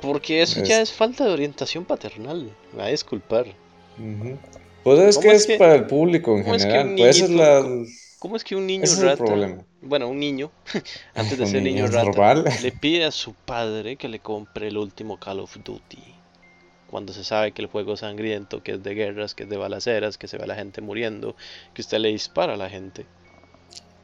[0.03, 2.55] Porque eso ya Es- es falta de orientación paternal.
[2.79, 3.47] A disculpar.
[3.99, 4.39] Ujú.
[4.85, 6.95] Pues es ¿Cómo que es es que- para el público en cómo es que general.
[6.97, 7.65] Pues es la,
[8.19, 9.65] ¿Cómo es que un niño ese es rata, problema.
[9.81, 10.51] bueno, un niño,
[11.15, 12.45] antes de Un ser niño niño rata, normal.
[12.63, 16.16] le pide a su padre que le compre el último Call of Duty?
[16.97, 19.59] Cuando se sabe que el juego es sangriento, que es de guerras, que es de
[19.59, 21.37] balaceras, que se ve a la gente muriendo,
[21.75, 23.05] que usted le dispara a la gente.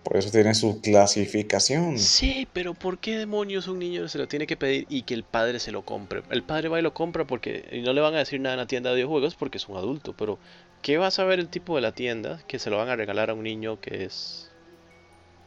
[0.05, 1.99] Por eso tiene su clasificación.
[1.99, 5.25] Sí, pero ¿por qué demonios un niño se lo tiene que pedir y que el
[5.25, 6.23] padre se lo compre?
[6.29, 8.61] El padre va y lo compra porque y no le van a decir nada en
[8.61, 10.39] la tienda de videojuegos porque es un adulto, pero
[10.83, 13.31] ¿qué va a saber el tipo de la tienda que se lo van a regalar
[13.31, 14.51] a un niño que es,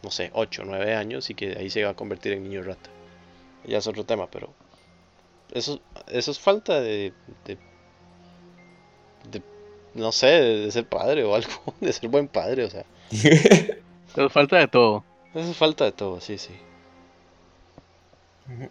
[0.01, 2.63] no sé, 8 o 9 años y que ahí se va a convertir en niño
[2.63, 2.89] rata?
[3.67, 4.51] Ya es otro tema, pero
[5.53, 7.13] eso, eso es falta de,
[7.45, 7.57] de,
[9.31, 9.41] de,
[9.93, 11.49] no sé, de, de ser padre o algo,
[11.79, 12.85] de ser buen padre, o sea,
[14.15, 15.03] Pero falta de todo.
[15.33, 16.53] eso es falta de todo, sí, sí.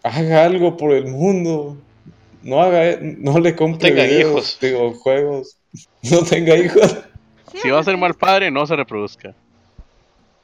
[0.03, 1.77] Haga algo por el mundo.
[2.43, 4.59] No haga, no le compre tenga videos, hijos.
[4.61, 5.57] digo, juegos.
[6.11, 6.99] No tenga hijos.
[7.51, 9.35] Sí, Si va a ser mal padre, no se reproduzca.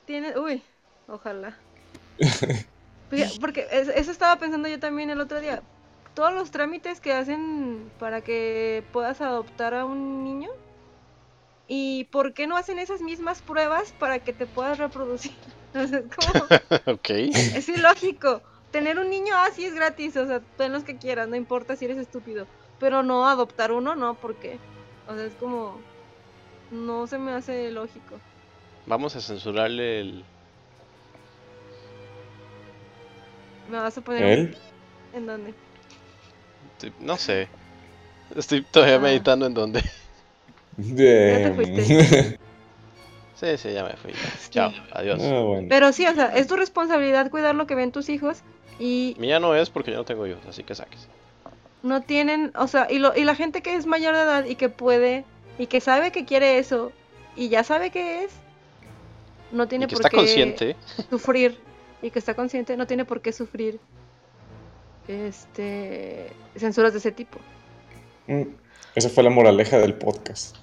[0.07, 0.62] Tiene, uy,
[1.07, 1.57] ojalá.
[3.40, 5.62] Porque es- eso estaba pensando yo también el otro día.
[6.14, 10.50] Todos los trámites que hacen para que puedas adoptar a un niño.
[11.68, 15.32] ¿Y por qué no hacen esas mismas pruebas para que te puedas reproducir?
[15.72, 16.46] O sea, es como,
[16.96, 17.10] ok.
[17.10, 18.42] es ilógico.
[18.72, 21.84] Tener un niño así es gratis, o sea, ten los que quieras, no importa si
[21.84, 22.48] eres estúpido.
[22.80, 24.58] Pero no adoptar uno, no, porque,
[25.06, 25.80] o sea, es como,
[26.72, 28.18] no se me hace lógico.
[28.86, 30.24] Vamos a censurarle el...
[33.70, 34.56] Me vas a poner ¿Él?
[35.12, 35.54] ¿En dónde?
[37.01, 37.48] No sé.
[38.36, 39.01] Estoy todavía Ah.
[39.01, 39.82] meditando en dónde.
[40.77, 42.39] De- fuiste.
[43.40, 44.12] Sí, sí, ya me fui.
[44.51, 45.19] Chao, adiós.
[45.23, 45.66] Ah, bueno.
[45.70, 48.43] Pero sí, o sea, es tu responsabilidad cuidar lo que ven tus hijos
[48.78, 51.09] y Mía no es porque yo no tengo hijos, así que saques.
[51.82, 54.57] no tienen, o sea, y, lo, y la gente que es mayor de edad y
[54.57, 55.24] que puede
[55.59, 56.93] y que sabe que quiere eso
[57.35, 58.32] y ya sabe qué es,
[59.52, 60.77] no tiene Y que por está qué consciente.
[61.09, 61.59] sufrir
[62.02, 63.81] y que está consciente, no tiene por qué sufrir
[65.10, 67.38] este censuras de ese tipo.
[68.26, 68.42] Mm,
[68.94, 70.56] Esa fue la moraleja del podcast.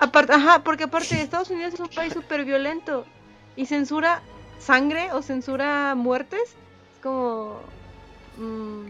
[0.00, 3.04] Aparte, ajá, porque aparte Estados Unidos es un país súper violento
[3.56, 4.22] y censura
[4.58, 7.58] sangre o censura muertes, es como...
[8.36, 8.86] mm,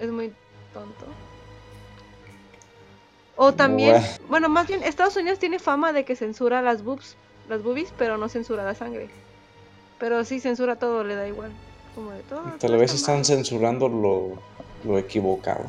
[0.00, 0.32] es muy
[0.72, 1.06] tonto.
[3.36, 4.08] O también, Bueno.
[4.28, 7.16] bueno, más bien Estados Unidos tiene fama de que censura las boobs,
[7.48, 9.08] las boobies, pero no censura la sangre.
[9.98, 11.50] Pero sí censura todo, le da igual.
[11.94, 12.40] Como de todo.
[12.42, 13.24] todo Tal vez está están mal.
[13.24, 14.42] censurando lo,
[14.84, 15.64] lo equivocado.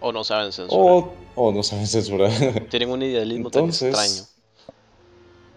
[0.00, 0.84] O no saben censurar.
[0.84, 2.30] O, o no saben censurar.
[2.68, 4.24] Tienen un idealismo tan extraño.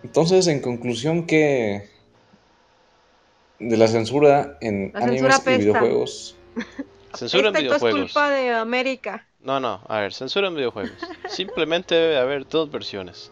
[0.03, 1.89] Entonces, en conclusión, ¿qué,
[3.59, 6.35] de la censura en La animes censura y videojuegos.
[7.15, 8.11] Censura en Esta esto es videojuegos.
[8.13, 9.25] culpa de América.
[9.39, 10.97] No, no, a ver, censura en videojuegos.
[11.29, 13.31] Simplemente debe haber dos versiones.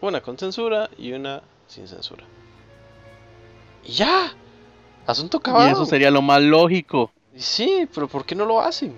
[0.00, 2.24] Una con censura y una sin censura.
[3.84, 4.34] Y ya.
[5.06, 5.68] Asunto acabado.
[5.68, 7.10] Y eso sería lo más lógico.
[7.36, 8.94] Sí, pero ¿por qué no lo hacen?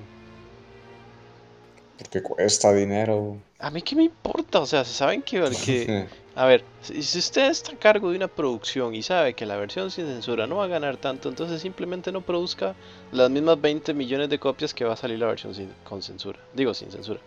[1.98, 3.36] Porque cuesta dinero.
[3.58, 7.72] A mí qué me importa, o sea, saben que, que a ver, si, usted está
[7.72, 10.68] a cargo de una producción y sabe que la versión sin censura no va a
[10.68, 12.74] ganar tanto, entonces simplemente no produzca
[13.12, 16.38] las mismas 20 millones de copias que va a salir la versión sin, con censura.
[16.54, 17.20] Digo, sin censura.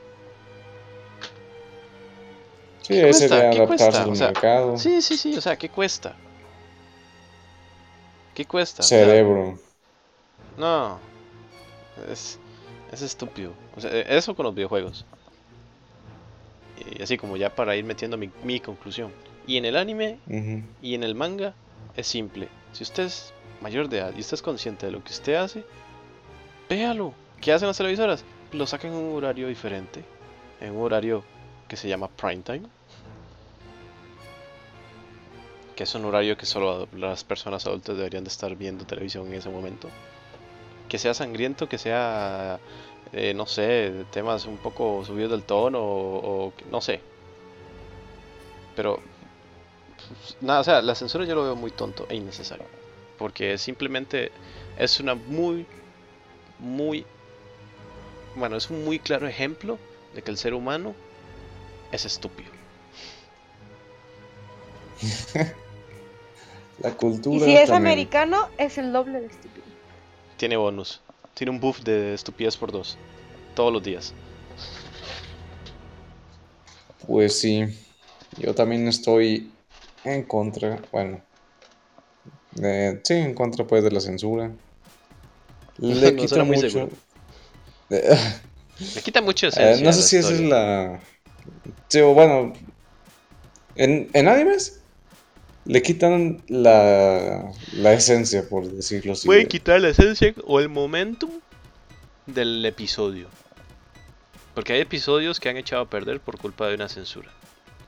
[2.82, 3.50] Sí, ¿Qué ahí cuesta?
[3.50, 4.04] ¿Qué adaptarse cuesta?
[4.04, 4.78] al O sea, mercado.
[4.78, 6.16] Sí, sí, sí, o sea, ¿qué cuesta?
[8.36, 8.92] ¿Qué cuesta?
[8.92, 9.60] Cerebro.
[10.58, 11.00] no,
[12.10, 12.40] es,
[12.92, 13.54] es estúpido.
[13.76, 15.06] O sea, e- eso con los videojuegos.
[16.78, 19.14] Y así como ya para ir metiendo mi, mi conclusión.
[19.48, 20.20] Y en el anime
[20.82, 21.58] y en el manga
[21.96, 22.52] es simple.
[22.72, 25.66] Si usted es mayor de edad y usted es consciente de lo que usted hace,
[26.70, 27.14] véalo.
[27.42, 28.26] ¿Qué hacen las televisoras?
[28.52, 30.06] Lo sacan en un horario diferente.
[30.60, 31.26] En un horario
[31.68, 32.70] que se llama prime time.
[35.76, 39.34] Que es un horario que solo las personas adultas deberían de estar viendo televisión en
[39.36, 39.90] ese momento.
[40.90, 42.60] Que sea sangriento, que sea,
[43.12, 47.02] eh, no sé, temas un poco subidos del tono o, no sé.
[48.76, 49.00] Pero
[49.98, 52.66] pues, nada, o sea, la censura yo lo veo muy tonto e innecesario.
[53.18, 54.32] Porque simplemente
[54.78, 55.66] es una muy,
[56.60, 57.06] muy,
[58.36, 59.78] bueno, es un muy claro ejemplo
[60.14, 60.96] de que el ser humano
[61.92, 62.52] es estúpido.
[66.80, 67.94] La cultura Y si es también.
[67.94, 69.66] americano, es el doble de estúpido.
[70.38, 71.02] Tiene bonus,
[71.34, 72.98] tiene un buff de estupidez por dos,
[73.56, 74.14] todos los días.
[77.08, 77.64] Pues sí,
[78.32, 79.58] yo también estoy
[80.04, 81.24] en contra, bueno,
[82.52, 84.56] de- sí, en contra pues de la censura.
[85.78, 86.90] Le No quita mucho.
[88.96, 91.02] Le quita mucha eh, no sé si esa es la.
[91.90, 92.54] Sí, bueno,
[93.76, 94.85] en, en animes
[95.66, 99.28] le quitan la, la esencia, por decirlo así.
[99.28, 101.32] Puede de- quitar la esencia o el momentum
[102.28, 103.28] del episodio.
[104.54, 107.30] Porque hay episodios que han echado a perder por culpa de una censura.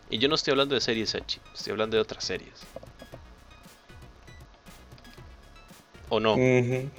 [0.10, 2.54] Y yo no estoy hablando de series Echi, estoy hablando de otras series.
[6.10, 6.34] ¿O no?
[6.36, 6.90] Ujú.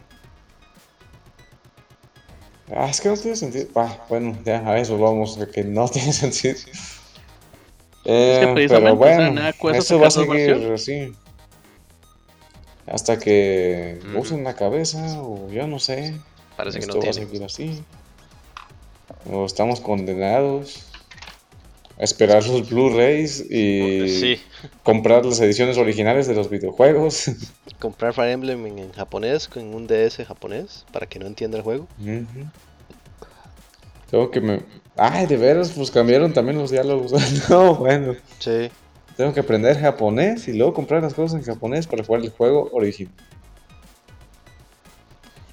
[2.75, 3.67] Ah, es que no tiene sentido.
[3.77, 6.55] Ah, bueno, ya a eso vamos, que no tiene sentido.
[8.11, 11.13] Eh, precisamente, pero o sea, bueno, eso va a seguir así.
[12.87, 14.21] Hasta que Ujú.
[14.21, 16.19] usen la cabeza, o yo no sé.
[16.57, 17.27] Parece que no va a tiene.
[17.27, 17.85] seguir así.
[19.31, 20.87] O estamos condenados
[21.99, 24.41] a esperar los Blu-rays y Sí,
[24.83, 27.31] comprar las ediciones originales de los videojuegos.
[27.79, 31.87] Comprar Fire Emblem en, japonés con un DS japonés para que no entienda el juego.
[34.11, 34.63] Tengo que me...
[34.97, 37.13] Ay, de veras, pues cambiaron también los diálogos.
[37.51, 38.15] no, bueno.
[38.39, 38.71] Sí.
[39.17, 42.69] Tengo que aprender japonés y luego comprar las cosas en japonés para jugar el juego
[42.73, 43.13] original.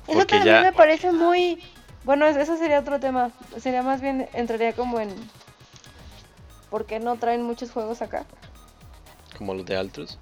[0.07, 1.61] Eso Porque también ya- me parece muy...
[2.03, 3.31] Bueno, es- eso sería otro tema.
[3.57, 5.09] Sería más bien, entraría como en...
[6.69, 8.25] ¿Por qué no traen muchos juegos acá?
[9.37, 10.17] como los de Altos.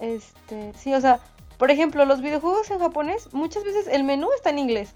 [0.00, 1.18] Este, sí, o sea,
[1.58, 4.92] por ejemplo, los videojuegos en japonés, muchas veces el menú está en inglés.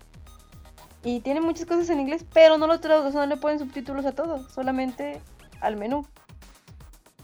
[1.06, 4.12] Y tiene muchas cosas en inglés, pero no lo traducen, no le ponen subtítulos a
[4.12, 5.20] todo, solamente
[5.60, 6.04] al menú.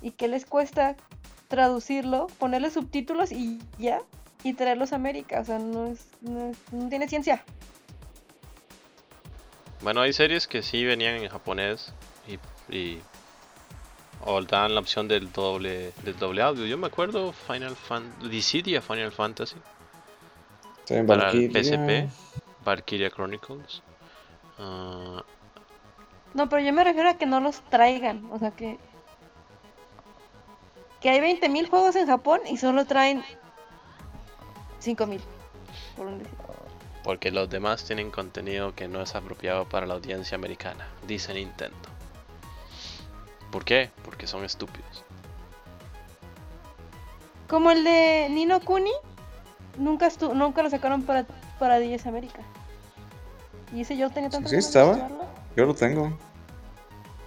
[0.00, 0.94] ¿Y qué les cuesta
[1.48, 4.00] traducirlo, ponerle subtítulos y ya?
[4.44, 7.44] Y traerlos a América, o sea, no es, no, es- no tiene ciencia.
[9.80, 11.92] Bueno, hay series que sí venían en japonés
[12.28, 13.00] y, y
[14.24, 16.66] o dan la opción del doble del doble audio.
[16.66, 19.56] Yo me acuerdo Final Fan Dissidia Final Fantasy
[20.86, 22.08] También para el Valkyria.
[22.08, 22.31] PSP,
[22.64, 23.82] Valkyria Chronicles.
[24.58, 25.22] Ah,
[26.34, 28.78] No, pero yo me refiero a que no los traigan, o sea que...
[31.00, 33.24] Que hay 20.000 juegos en Japón y solo traen
[34.80, 35.20] 5.000,
[35.96, 36.22] por un
[37.02, 41.76] porque los demás tienen contenido que no es apropiado para la audiencia americana, dice Nintendo.
[43.50, 43.90] ¿Por qué?
[44.04, 45.04] Porque son estúpidos.
[47.48, 48.92] Como el de Nino Kuni,
[49.78, 51.24] nunca estu nunca lo sacaron para,
[51.58, 52.40] para 10 América.
[53.74, 55.08] Y ese yo tenía tanto sí estaba.
[55.56, 56.16] Yo lo tengo.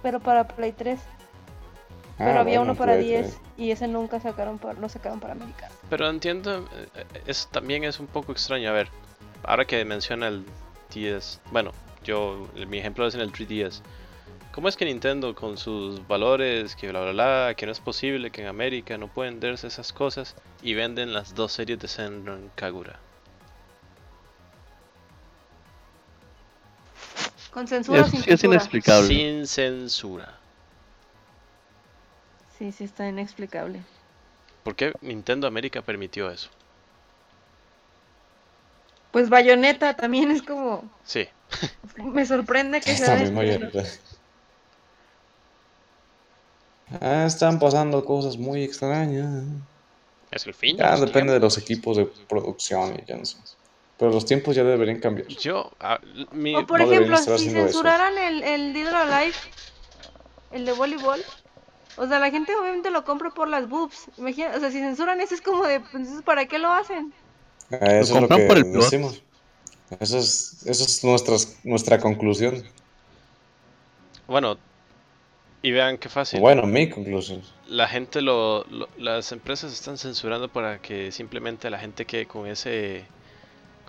[0.02, 0.98] pero para Play 3.
[0.98, 3.40] Ah, Pero había bueno, uno para Play 10 3.
[3.58, 5.68] y ese nunca sacaron para, lo sacaron para América.
[5.90, 8.70] Pero entiendo, eh, es, también es un poco extraño.
[8.70, 8.88] A ver,
[9.44, 10.44] ahora que menciona el
[10.94, 11.72] 10, bueno,
[12.04, 13.82] yo, mi ejemplo es en el 3DS.
[14.56, 18.30] ¿Cómo es que Nintendo con sus valores, que bla bla bla, que no es posible
[18.30, 22.50] que en América no pueden darse esas cosas y venden las dos series de Senran
[22.54, 22.98] Kagura?
[27.50, 28.54] Con censura o Es, sin sí es censura.
[28.54, 29.08] inexplicable.
[29.08, 30.38] Sin censura.
[32.58, 33.82] Sí, sí, está inexplicable.
[34.64, 36.48] ¿Por qué Nintendo América permitió eso?
[39.10, 40.90] Pues Bayonetta también es como.
[41.04, 41.28] Sí,
[41.98, 43.18] Me sorprende que sea.
[47.00, 49.44] Ah, están pasando cosas muy extrañas.
[50.30, 50.76] es el fin.
[50.76, 53.38] de Ya los depende de los equipos de producción y ya no sé.
[53.98, 55.26] Pero los tiempos ya deberían cambiar.
[55.28, 55.98] Yo, ah,
[56.32, 57.38] mi, O por no ejemplo, si eso.
[57.38, 59.34] censuraran el, el Dead or Alive,
[60.52, 61.20] el de voleibol,
[61.96, 64.08] o sea, la gente obviamente lo compra por las boobs.
[64.18, 67.12] Imagina, o sea, si censuran eso es como de, pues, entonces, ¿para qué lo hacen?
[67.70, 68.84] Ah, Eso es lo que por el plot.
[68.84, 69.22] decimos.
[69.98, 72.62] Eso es, eso es nuestras, nuestra conclusión.
[74.26, 74.58] Bueno,
[75.66, 76.40] y vean qué fácil.
[76.40, 77.42] Bueno, mi conclusión.
[77.68, 82.46] La gente lo, lo- las empresas están censurando para que simplemente la gente quede con
[82.46, 83.04] ese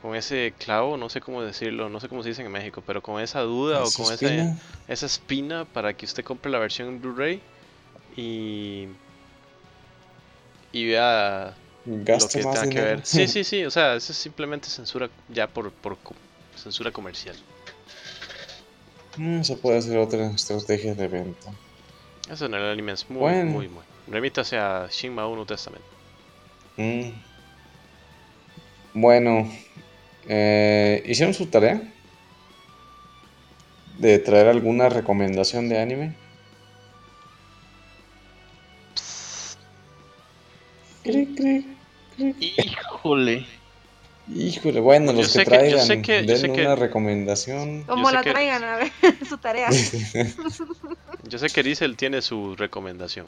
[0.02, 3.02] con ese clavo, no sé cómo decirlo, no sé cómo se dice en México, pero
[3.02, 6.88] con esa duda o con esa, espina, esa espina para que usted compre la versión
[6.90, 7.42] en Blu-ray
[8.16, 8.88] y
[10.72, 11.56] y vea
[11.86, 13.06] lo gaste que más tenga que ver.
[13.06, 15.98] Sí, sí, sí, o sea, eso es simplemente censura ya por, por
[16.56, 17.36] censura comercial.
[19.18, 21.52] Mm, Eso puede ser otra estrategia de venta.
[22.30, 23.52] Eso en el anime es muy, Bueno.
[23.52, 23.84] muy, muy.
[24.08, 25.84] Remítase a Shinma 1 Testament.
[26.78, 27.10] Mm.
[28.94, 29.50] Bueno,
[30.28, 31.82] eh, ¿hicieron su tarea?
[33.98, 36.16] ¿De traer alguna recomendación de anime?
[41.04, 41.78] Cri, cri,
[42.16, 42.36] cri.
[42.40, 43.46] Híjole.
[44.30, 46.76] Híjole, bueno, Yo los sé que que- yo traigan, sé que- den sé que- una
[46.76, 47.84] recomendación.
[47.84, 48.92] Como la que- traigan, a ver,
[49.28, 49.70] su tarea.
[51.24, 53.26] Yo sé que Rizel tiene su recomendación,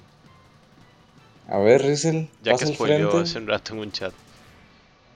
[1.50, 3.30] A ver, Rizel, ya pasa que spoileó frente.
[3.30, 4.14] hace un rato en un chat.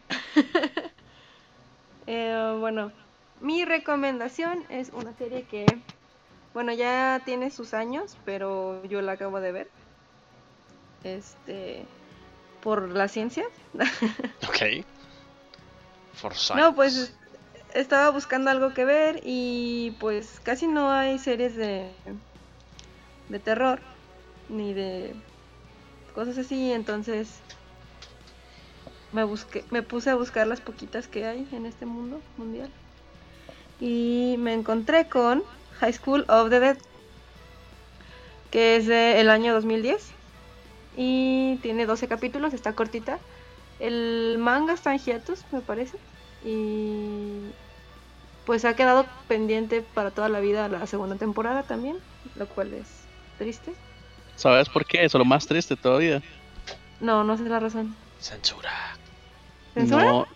[2.05, 2.91] Eh, bueno,
[3.39, 5.65] mi recomendación es una serie que,
[6.53, 9.69] bueno, ya tiene sus años, pero yo la acabo de ver.
[11.05, 11.85] Este,
[12.61, 13.45] por la ciencia.
[14.47, 14.85] Ok.
[16.55, 17.13] No, pues
[17.73, 21.91] estaba buscando algo que ver y pues casi no hay series de
[23.29, 23.79] de terror
[24.49, 25.15] ni de
[26.13, 27.29] cosas así, entonces
[29.11, 32.69] me busqué, me puse a buscar las poquitas que hay en este mundo mundial
[33.79, 35.43] y me encontré con
[35.79, 36.77] High School of the Dead
[38.51, 40.11] que es del año 2010
[40.95, 43.17] y tiene 12 capítulos, está cortita.
[43.83, 45.97] El manga está en hiatus, me parece.
[46.45, 47.51] Y
[48.45, 51.97] pues ha quedado pendiente para toda la vida la segunda temporada también,
[52.37, 52.87] lo cual es
[53.37, 53.73] triste.
[54.37, 55.03] ¿Sabes por qué?
[55.03, 56.23] Eso es lo más triste todavía.
[57.01, 57.93] No, no sé la razón.
[58.19, 58.71] Censura.
[59.73, 60.05] ¿Censura?
[60.05, 60.27] No,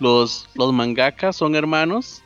[0.00, 2.24] los, los mangakas son hermanos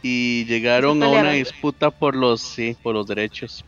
[0.00, 3.66] y llegaron a una disputa por los, sí, por los derechos.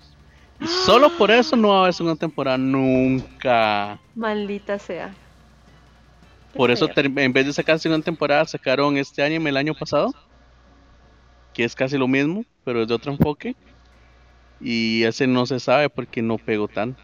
[0.60, 4.00] Y solo por eso no va a haber segunda temporada nunca.
[4.14, 5.14] Maldita sea.
[6.54, 10.12] Por eso en vez de sacar segunda temporada sacaron este anime el año pasado,
[11.54, 13.54] que es casi lo mismo, pero es de otro enfoque.
[14.60, 17.00] Y ese no se sabe porque no pegó tanto.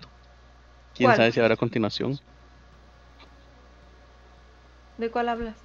[0.94, 1.16] Quién ¿Cuál?
[1.16, 2.18] sabe si habrá continuación.
[4.98, 5.56] ¿De cuál hablas?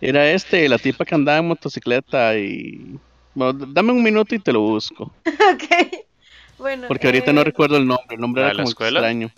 [0.00, 2.98] Era este, la tipa que andaba en motocicleta y...
[3.34, 5.12] Bueno, dame un minuto y te lo busco.
[5.26, 6.04] ok.
[6.58, 6.88] Bueno.
[6.88, 8.14] Porque ahorita no eh, recuerdo el nombre.
[8.14, 9.00] El nombre ¿La era de la como escuela?
[9.00, 9.30] extraño.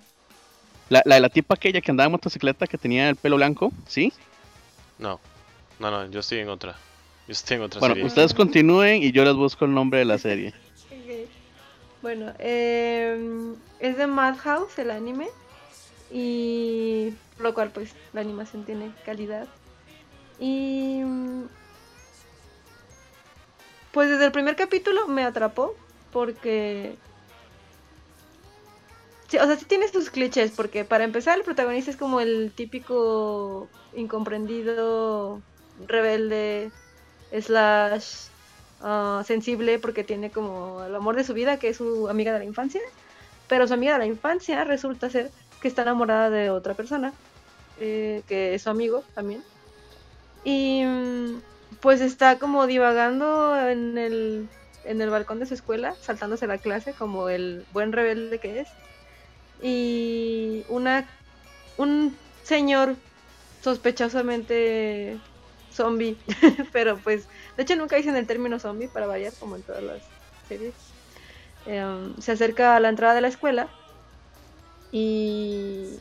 [0.89, 3.73] La, la de la tipa aquella que andaba en motocicleta que tenía el pelo blanco,
[3.86, 4.12] ¿sí?
[4.98, 5.20] No,
[5.78, 6.73] no, no, yo estoy en otra.
[7.27, 8.06] Yo estoy en otra Bueno, serie.
[8.06, 10.55] ustedes continúen y yo les busco el nombre de la serie.
[10.90, 11.28] Ok.
[12.02, 15.28] Bueno, em, es de Madhouse el anime.
[16.10, 19.47] Y por lo cual pues la animación tiene calidad.
[20.40, 21.02] Y
[23.93, 25.74] pues desde el primer capítulo me atrapó
[26.12, 26.94] porque
[29.29, 32.51] Sí, o sea, sí tiene sus clichés, porque para empezar el protagonista es como el
[32.55, 35.43] típico incomprendido,
[35.87, 36.71] rebelde,
[37.39, 38.29] slash
[38.81, 42.39] ah, sensible, porque tiene como el amor de su vida, que es su amiga de
[42.39, 42.81] la infancia,
[43.49, 45.31] pero su amiga de la infancia resulta ser
[45.61, 47.13] que está enamorada de otra persona,
[47.81, 49.45] eh, que es su amigo también.
[50.45, 51.43] Y mm,
[51.81, 54.49] pues está como divagando en el,
[54.85, 58.69] en el balcón de su escuela, saltándose la clase como el buen rebelde que es
[59.60, 61.09] y una
[61.76, 62.97] un señor
[63.62, 65.20] sospechosamente
[65.70, 66.16] zombie,
[66.72, 67.26] pero pues
[67.56, 70.02] de hecho nunca dicen el término zombie para variar como en todas las
[70.48, 70.94] series.
[71.66, 73.68] em, se acerca a la entrada de la escuela
[74.90, 75.98] y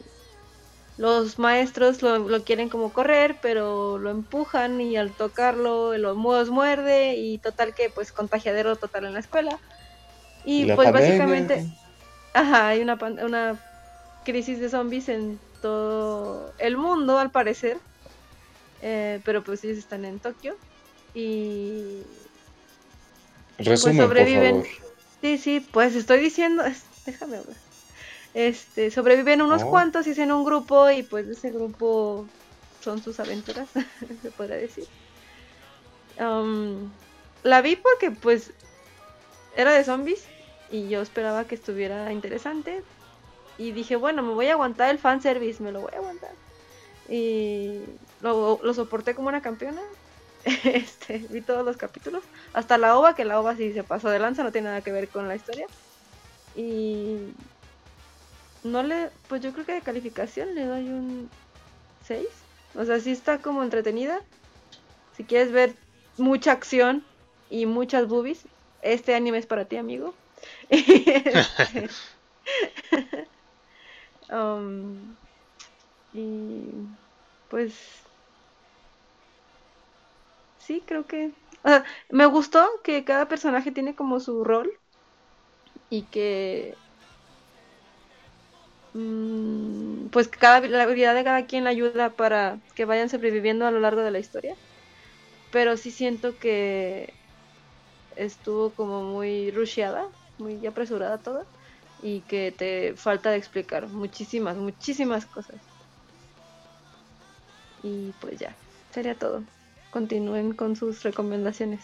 [0.97, 6.17] los maestros lo, lo quieren como correr, pero lo empujan y al tocarlo los
[6.49, 9.59] muerde y total que pues contagiadero total en la escuela.
[10.43, 11.65] Y, pues básicamente,
[12.39, 13.59] ajá, hay una, una
[14.25, 17.79] crisis de zombies en todo el mundo al parecer.
[18.81, 20.55] Eh, pero pues ellos están en Tokio
[21.13, 22.03] y
[23.57, 24.55] Resumen, pues sobreviven.
[24.57, 24.87] por favor.
[25.21, 27.57] Sí, sí, pues estoy diciendo, es- déjame hablar.
[28.33, 29.69] Este, sobreviven unos Oh.
[29.71, 32.29] cuantos y hacen un grupo y pues ese grupo
[32.81, 33.69] son sus aventuras,
[34.21, 34.85] se podría decir.
[36.19, 36.91] Am,
[37.43, 38.53] la vi porque pues
[39.55, 40.27] era de zombies
[40.69, 42.83] y yo esperaba que estuviera interesante
[43.57, 46.31] y dije, bueno, me voy a aguantar el fanservice, me lo voy a aguantar.
[47.09, 47.81] Y
[48.21, 49.81] lo, lo soporté como una campeona.
[50.63, 52.23] Este, vi todos los capítulos.
[52.53, 54.91] Hasta la OVA, que la OVA sí se pasó de lanza, no tiene nada que
[54.91, 55.67] ver con la historia.
[56.55, 57.17] Y
[58.63, 61.29] no le, pues yo creo que de calificación le doy un
[62.05, 62.27] 6.
[62.75, 64.21] O sea, sí está como entretenida.
[65.15, 65.75] Si quieres ver
[66.17, 67.03] mucha acción
[67.49, 68.45] y muchas boobies,
[68.81, 70.13] este anime es para ti, amigo.
[74.29, 75.17] Um,
[76.11, 76.97] y
[77.49, 78.03] pues
[80.57, 81.33] sí, creo que
[82.09, 84.71] me gustó que cada personaje tiene como su rol
[85.89, 86.79] y que
[88.93, 93.71] mm, pues cada la habilidad de cada quien le ayuda para que vayan sobreviviendo a
[93.71, 94.57] lo largo de la historia.
[95.51, 97.17] Pero sí siento que
[98.11, 100.05] estuvo como muy rusheada,
[100.37, 101.45] muy apresurada toda
[102.01, 105.55] y que te falta de explicar muchísimas, muchísimas cosas.
[107.83, 108.55] Y pues ya,
[108.93, 109.43] sería todo.
[109.91, 111.81] Continúen con sus recomendaciones.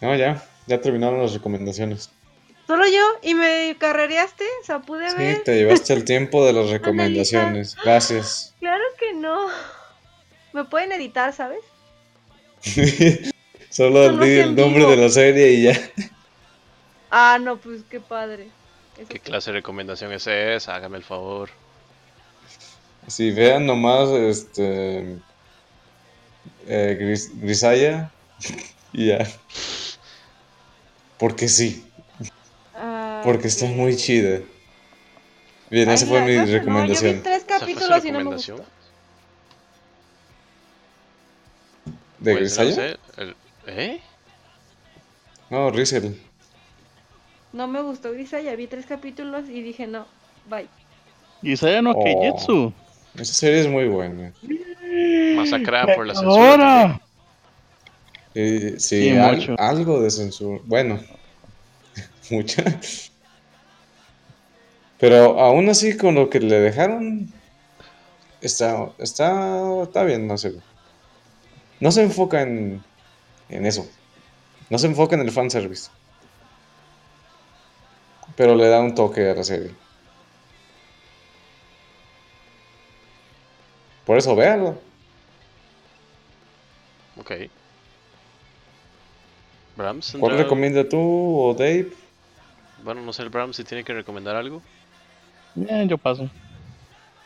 [0.00, 2.10] No, ya, ya terminaron las recomendaciones.
[2.66, 5.42] Solo yo y me carrereaste, o sea, pude Sí, ver.
[5.44, 7.76] te llevaste el tiempo de las recomendaciones.
[7.84, 8.54] Gracias.
[8.60, 9.48] Claro que no.
[10.52, 11.60] Me pueden editar, ¿sabes?
[13.70, 14.86] Solo no di el nombre vivo.
[14.86, 15.72] de la serie y ya.
[17.10, 18.54] Ah, no, pues qué padre.
[18.96, 19.30] Eso ¿Qué sí.
[19.30, 20.74] clase de recomendación es esa?
[20.74, 21.50] Hágame el favor.
[23.08, 25.22] Si vean nomás este
[26.66, 28.12] eh, Gris- Grisaya
[28.92, 29.26] y ya.
[31.16, 31.92] Porque sí,
[32.74, 34.40] Ah, porque está muy chida.
[35.70, 36.86] Bien, Ay, esa fue mi no, no, recomendación.
[36.86, 38.64] yo vi tres ¿Esa fue su capítulos y no me gustó.
[42.18, 42.76] ¿De Pues, no Grisaya?
[42.76, 42.96] sé,
[43.66, 44.00] ¿Eh?
[45.50, 46.20] No, Rizel.
[47.52, 50.06] No me gustó Grisaya, vi tres capítulos y dije no,
[50.48, 50.68] bye.
[51.42, 52.04] Isaya no Oh.
[52.04, 52.72] Keijetsu.
[53.16, 54.32] Esa serie es muy buena.
[55.36, 56.42] Masacrada por la censura.
[56.82, 57.00] Ahora.
[58.34, 59.54] Eh, sí, Sí, al- mucho.
[59.58, 60.60] algo de censura.
[60.64, 61.00] Bueno,
[62.30, 62.62] mucha.
[64.98, 67.32] Pero aún así, con lo que le dejaron,
[68.40, 70.52] está, está, está bien, no sé.
[71.80, 72.84] No se enfoca en,
[73.50, 73.86] en eso.
[74.68, 75.90] No se enfoca en el fanservice.
[78.36, 79.72] Pero le da un toque a la serie.
[84.06, 84.78] Por eso, véanlo.
[87.16, 87.32] Ok.
[89.76, 91.92] Brahms, ¿Cuál recomienda tú o Dave?
[92.82, 94.62] Bueno, no sé el Brahms si tiene que recomendar algo.
[95.68, 96.28] Eh, yo paso.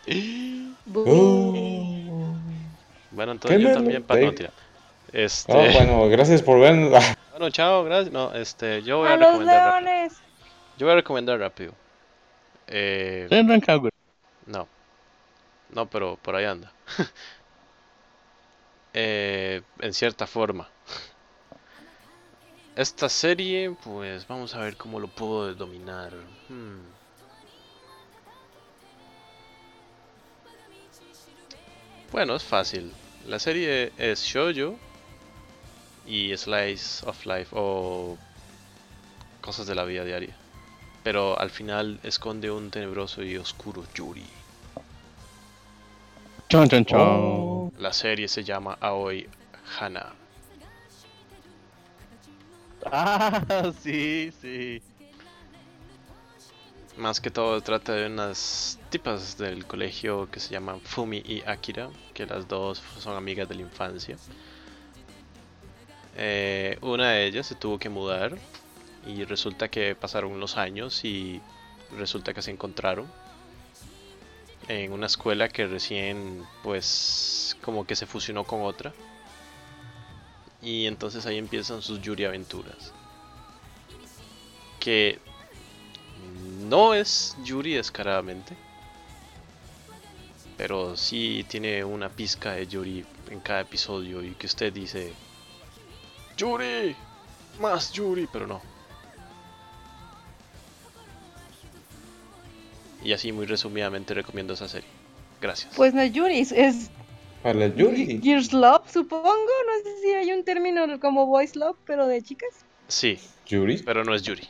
[0.96, 2.36] Oh.
[3.10, 4.32] Bueno, entonces yo también pa- no, Dave.
[4.36, 4.50] tira.
[5.14, 6.74] Este, Ah, bueno, gracias por ver.
[7.30, 8.12] bueno, chao, gracias.
[8.12, 9.90] No, este, yo voy a, ¡A los recomendar rápido.
[9.92, 10.12] leones!
[10.76, 11.72] Yo voy a recomendar rápido.
[12.66, 13.28] Eh,
[14.46, 14.66] no.
[15.70, 16.72] No, pero por ahí anda.
[18.96, 20.68] Eh, en cierta forma.
[22.76, 26.12] Esta serie, pues vamos a ver cómo lo puedo dominar.
[26.48, 26.78] Hmm.
[32.12, 32.92] Bueno, es fácil.
[33.26, 34.78] La serie es shoujo
[36.06, 38.16] y slice of life o
[39.40, 40.34] cosas de la vida diaria.
[41.02, 44.24] Pero al final esconde un tenebroso y oscuro Yuri.
[46.48, 47.00] Chon, chon, chon.
[47.00, 47.72] Oh.
[47.78, 49.28] La serie se llama Aoi
[49.78, 50.12] Hana.
[52.90, 54.82] Ah, sí, sí.
[56.96, 61.90] Más que todo trata de unas tipas del colegio que se llaman Fumi y Akira,
[62.12, 64.16] que las dos son amigas de la infancia.
[66.16, 68.38] Eh, una de ellas se tuvo que mudar
[69.06, 71.40] y resulta que pasaron unos años y
[71.96, 73.10] resulta que se encontraron
[74.68, 78.94] en una escuela que recién pues como que se fusionó con otra
[80.62, 82.92] Y entonces ahí empiezan sus Yuri aventuras.
[84.80, 85.18] Que
[86.60, 88.56] no es Yuri descaradamente.
[90.56, 95.12] Pero sí tiene una pizca de Yuri en cada episodio y que usted dice,
[96.36, 96.96] Yuri,
[97.60, 98.60] más Yuri, pero no.
[103.02, 104.88] Y así muy resumidamente recomiendo esa serie.
[105.40, 105.72] Gracias.
[105.76, 106.90] Pues no es Yuri, es-
[107.42, 108.20] Para Yuri.
[108.22, 109.28] Gears Love, supongo.
[109.34, 112.48] No sé si hay un término como Voice Love, pero de chicas.
[112.88, 113.82] Sí, Yuri.
[113.82, 114.48] pero no es Yuri.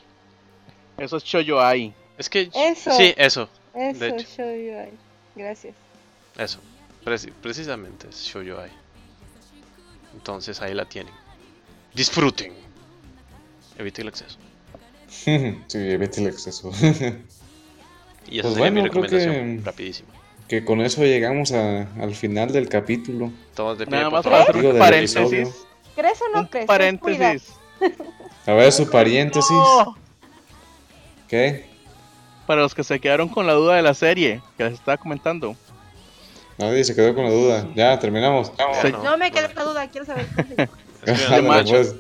[0.99, 1.93] Eso es Shoyo Ai.
[2.17, 2.49] Es que...
[2.55, 2.93] Eso.
[2.97, 4.29] Sí, eso, Eso, De hecho.
[4.29, 4.93] show you ahí.
[5.35, 5.75] Gracias.
[6.39, 6.61] eso.
[7.05, 8.71] Preci- precisamente es Shoujo Ai.
[10.15, 11.13] Entonces ahí la tienen.
[11.95, 12.53] Disfruten.
[13.79, 14.39] Evite el exceso.
[15.09, 15.31] sí,
[15.79, 16.71] evite el exceso.
[18.27, 20.09] Y esa Pues sería mi bueno, creo recomendación, que- rapidísima.
[20.49, 23.31] que con eso llegamos a- al final del capítulo.
[23.55, 25.17] Todos de pie, Nada más para hacer un paréntesis.
[25.17, 25.53] episodio.
[25.95, 26.67] ¿Crees o no Un crees?
[26.67, 27.53] Paréntesis.
[28.47, 29.51] A ver su paréntesis.
[29.51, 29.95] ¡No!
[31.29, 31.67] ¿Qué?
[32.47, 35.55] Para los que se quedaron con la duda de la serie que les estaba comentando.
[36.57, 37.69] Nadie se quedó con la duda.
[37.75, 38.53] Ya, terminamos.
[38.59, 39.61] No, No me queda bueno.
[39.61, 40.27] la duda, quiero saber.
[41.25, 41.73] Ándale, macho.
[41.75, 41.95] pues.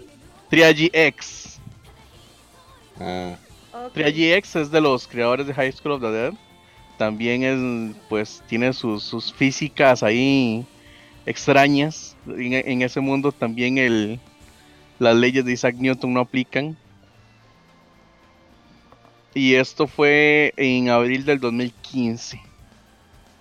[0.50, 1.58] Triagi X.
[3.00, 3.36] Ah.
[3.92, 6.32] Triagi X es de los creadores de High School of the Dead.
[6.98, 10.64] También es, pues, tiene sus, sus físicas ahí
[11.26, 12.16] extrañas.
[12.26, 14.20] En, en ese mundo también el,
[14.98, 16.76] las leyes de Isaac Newton no aplican.
[19.34, 22.40] Y esto fue en abril del 2015.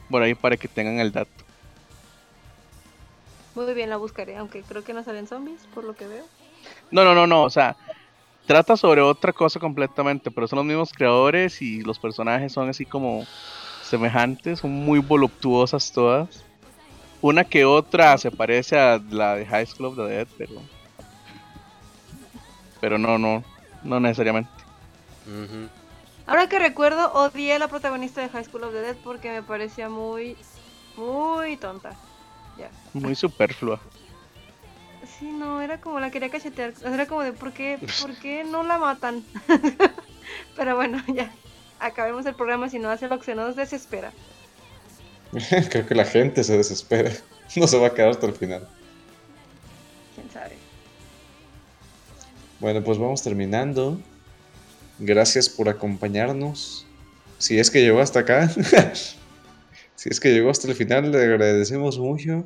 [0.10, 1.43] Por ahí para que tengan el dato.
[3.55, 6.25] Muy bien, la buscaré, aunque creo que no salen zombies, por lo que veo.
[6.91, 7.43] No, no, no, no.
[7.43, 7.75] O sea,
[8.47, 12.85] trata sobre otra cosa completamente, pero son los mismos creadores y los personajes son así
[12.85, 13.25] como
[13.84, 16.43] semejantes, son muy voluptuosas todas.
[17.21, 20.53] Una que otra se parece a la de High School of the Dead, pero.
[22.81, 23.43] Pero no, no,
[23.84, 24.51] no necesariamente.
[26.25, 29.43] Ahora que recuerdo, odié a la protagonista de High School of the Dead porque me
[29.43, 30.35] parecía muy,
[30.97, 31.95] muy tonta.
[32.57, 32.69] Ya.
[32.93, 33.80] Muy superflua.
[35.19, 36.73] Sí, no, era como la quería cachetear.
[36.84, 39.23] Era como de, ¿por qué, ¿por qué no la matan?
[40.55, 41.31] Pero bueno, ya.
[41.80, 44.11] Acabemos el programa si no hace lo que se nos desespera.
[45.69, 47.11] creo que la gente se desespera.
[47.55, 48.67] No se va a quedar hasta el final.
[50.15, 50.57] ¿Quién sabe?
[52.59, 53.99] Bueno, pues vamos terminando.
[54.99, 56.85] Gracias por acompañarnos.
[57.38, 58.49] Si es que llegó hasta acá.
[59.95, 62.45] Si es que llegó hasta el final, le agradecemos mucho.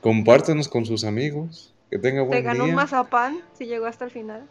[0.00, 1.74] Compártanos con sus amigos.
[1.90, 2.76] Que tenga Se buen ganó un día.
[2.76, 4.42] mazapán si llegó hasta el final.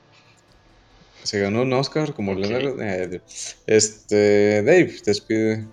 [1.23, 2.39] Se ganó un Oscar como Ok.
[2.39, 2.81] Leonardo.
[2.81, 3.21] eh,
[3.67, 5.65] Este, Dave, despide.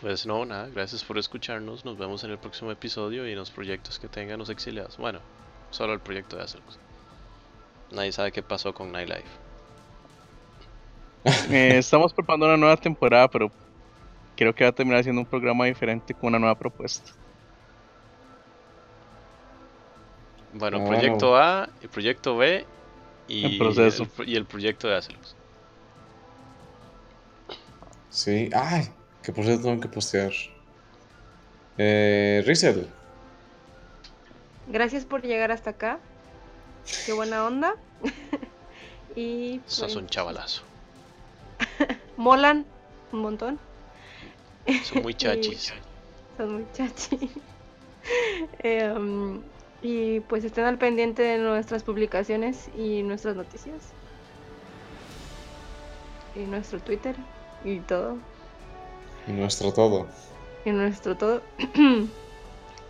[0.00, 1.84] Pues no, nada, gracias por escucharnos.
[1.84, 4.96] Nos vemos en el próximo episodio y en los proyectos que tengan los exiliados.
[4.96, 5.20] Bueno,
[5.70, 6.78] solo el proyecto de Hacerlos.
[7.90, 9.24] Nadie sabe qué pasó con Nightlife.
[11.50, 13.50] Eh, estamos preparando una nueva temporada, pero
[14.38, 17.10] creo que va a terminar siendo un programa diferente con una nueva propuesta.
[20.54, 22.64] Bueno, proyecto A, el proyecto B
[23.26, 24.04] y proceso.
[24.04, 25.34] el pro- y el proyecto de Hacerlos.
[28.10, 28.48] Sí.
[28.54, 28.88] Ay,
[29.22, 30.32] que por cierto tengo que postear.
[31.76, 32.88] Eh, Rizel.
[34.68, 35.98] Gracias por llegar hasta acá.
[37.04, 37.74] Qué buena onda.
[39.16, 40.62] y pues, Sos un chavalazo.
[42.16, 42.64] molan
[43.12, 43.58] un montón.
[44.84, 45.72] Son muy chachis.
[46.36, 47.30] Son muy chachi.
[48.62, 49.42] Eh, um,
[49.82, 53.92] y pues estén al pendiente de nuestras publicaciones y nuestras noticias.
[56.34, 57.16] Y nuestro Twitter
[57.64, 58.16] y todo.
[59.26, 60.06] Y nuestro todo.
[60.64, 61.42] Y nuestro todo.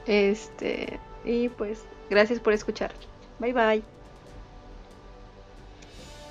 [0.07, 1.01] este.
[1.25, 2.93] Y pues, gracias por escuchar.
[3.39, 3.83] Bye bye.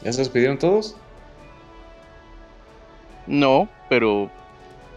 [0.04, 0.96] ¿Ya se despidieron todos?
[3.26, 4.32] No, pero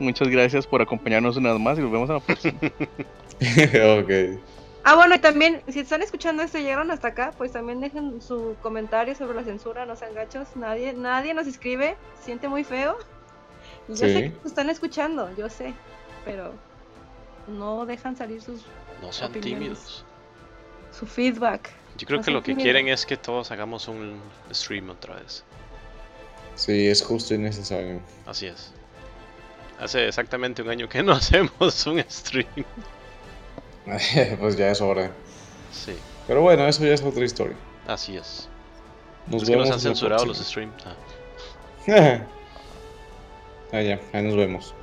[0.01, 2.59] muchas gracias por acompañarnos una vez más y nos vemos en la próxima.
[4.01, 4.41] ok.
[4.83, 8.23] Ah, bueno, y también, si están escuchando esto y llegaron hasta acá, pues también dejen
[8.23, 10.49] su comentario sobre la censura, no sean gachos.
[10.57, 12.97] Nadie, nadie nos escribe, se siente muy feo.
[13.89, 14.13] Y yo Sí.
[14.15, 15.75] sé que nos están escuchando, yo sé,
[16.25, 16.55] pero
[17.47, 18.65] no dejan salir sus,
[19.03, 19.59] No sean Opiniones.
[19.59, 20.05] tímidos.
[20.93, 21.71] su feedback.
[21.97, 22.63] Yo creo No que lo que tímidos.
[22.65, 24.19] quieren es que todos hagamos un
[24.53, 25.45] stream otra vez.
[26.55, 28.01] Sí, es justo y necesario.
[28.27, 28.73] Así es.
[29.81, 32.65] Hace exactamente un año que no hacemos un stream.
[34.39, 35.11] pues ya es hora.
[35.73, 35.94] Sí,
[36.27, 37.57] Pero bueno, eso ya es otra historia.
[37.86, 38.48] así es.
[39.27, 40.74] Nos es que nos vemos han censurado los streams.
[40.85, 40.94] Ah.
[43.73, 44.74] ah, ya, ahí nos vemos.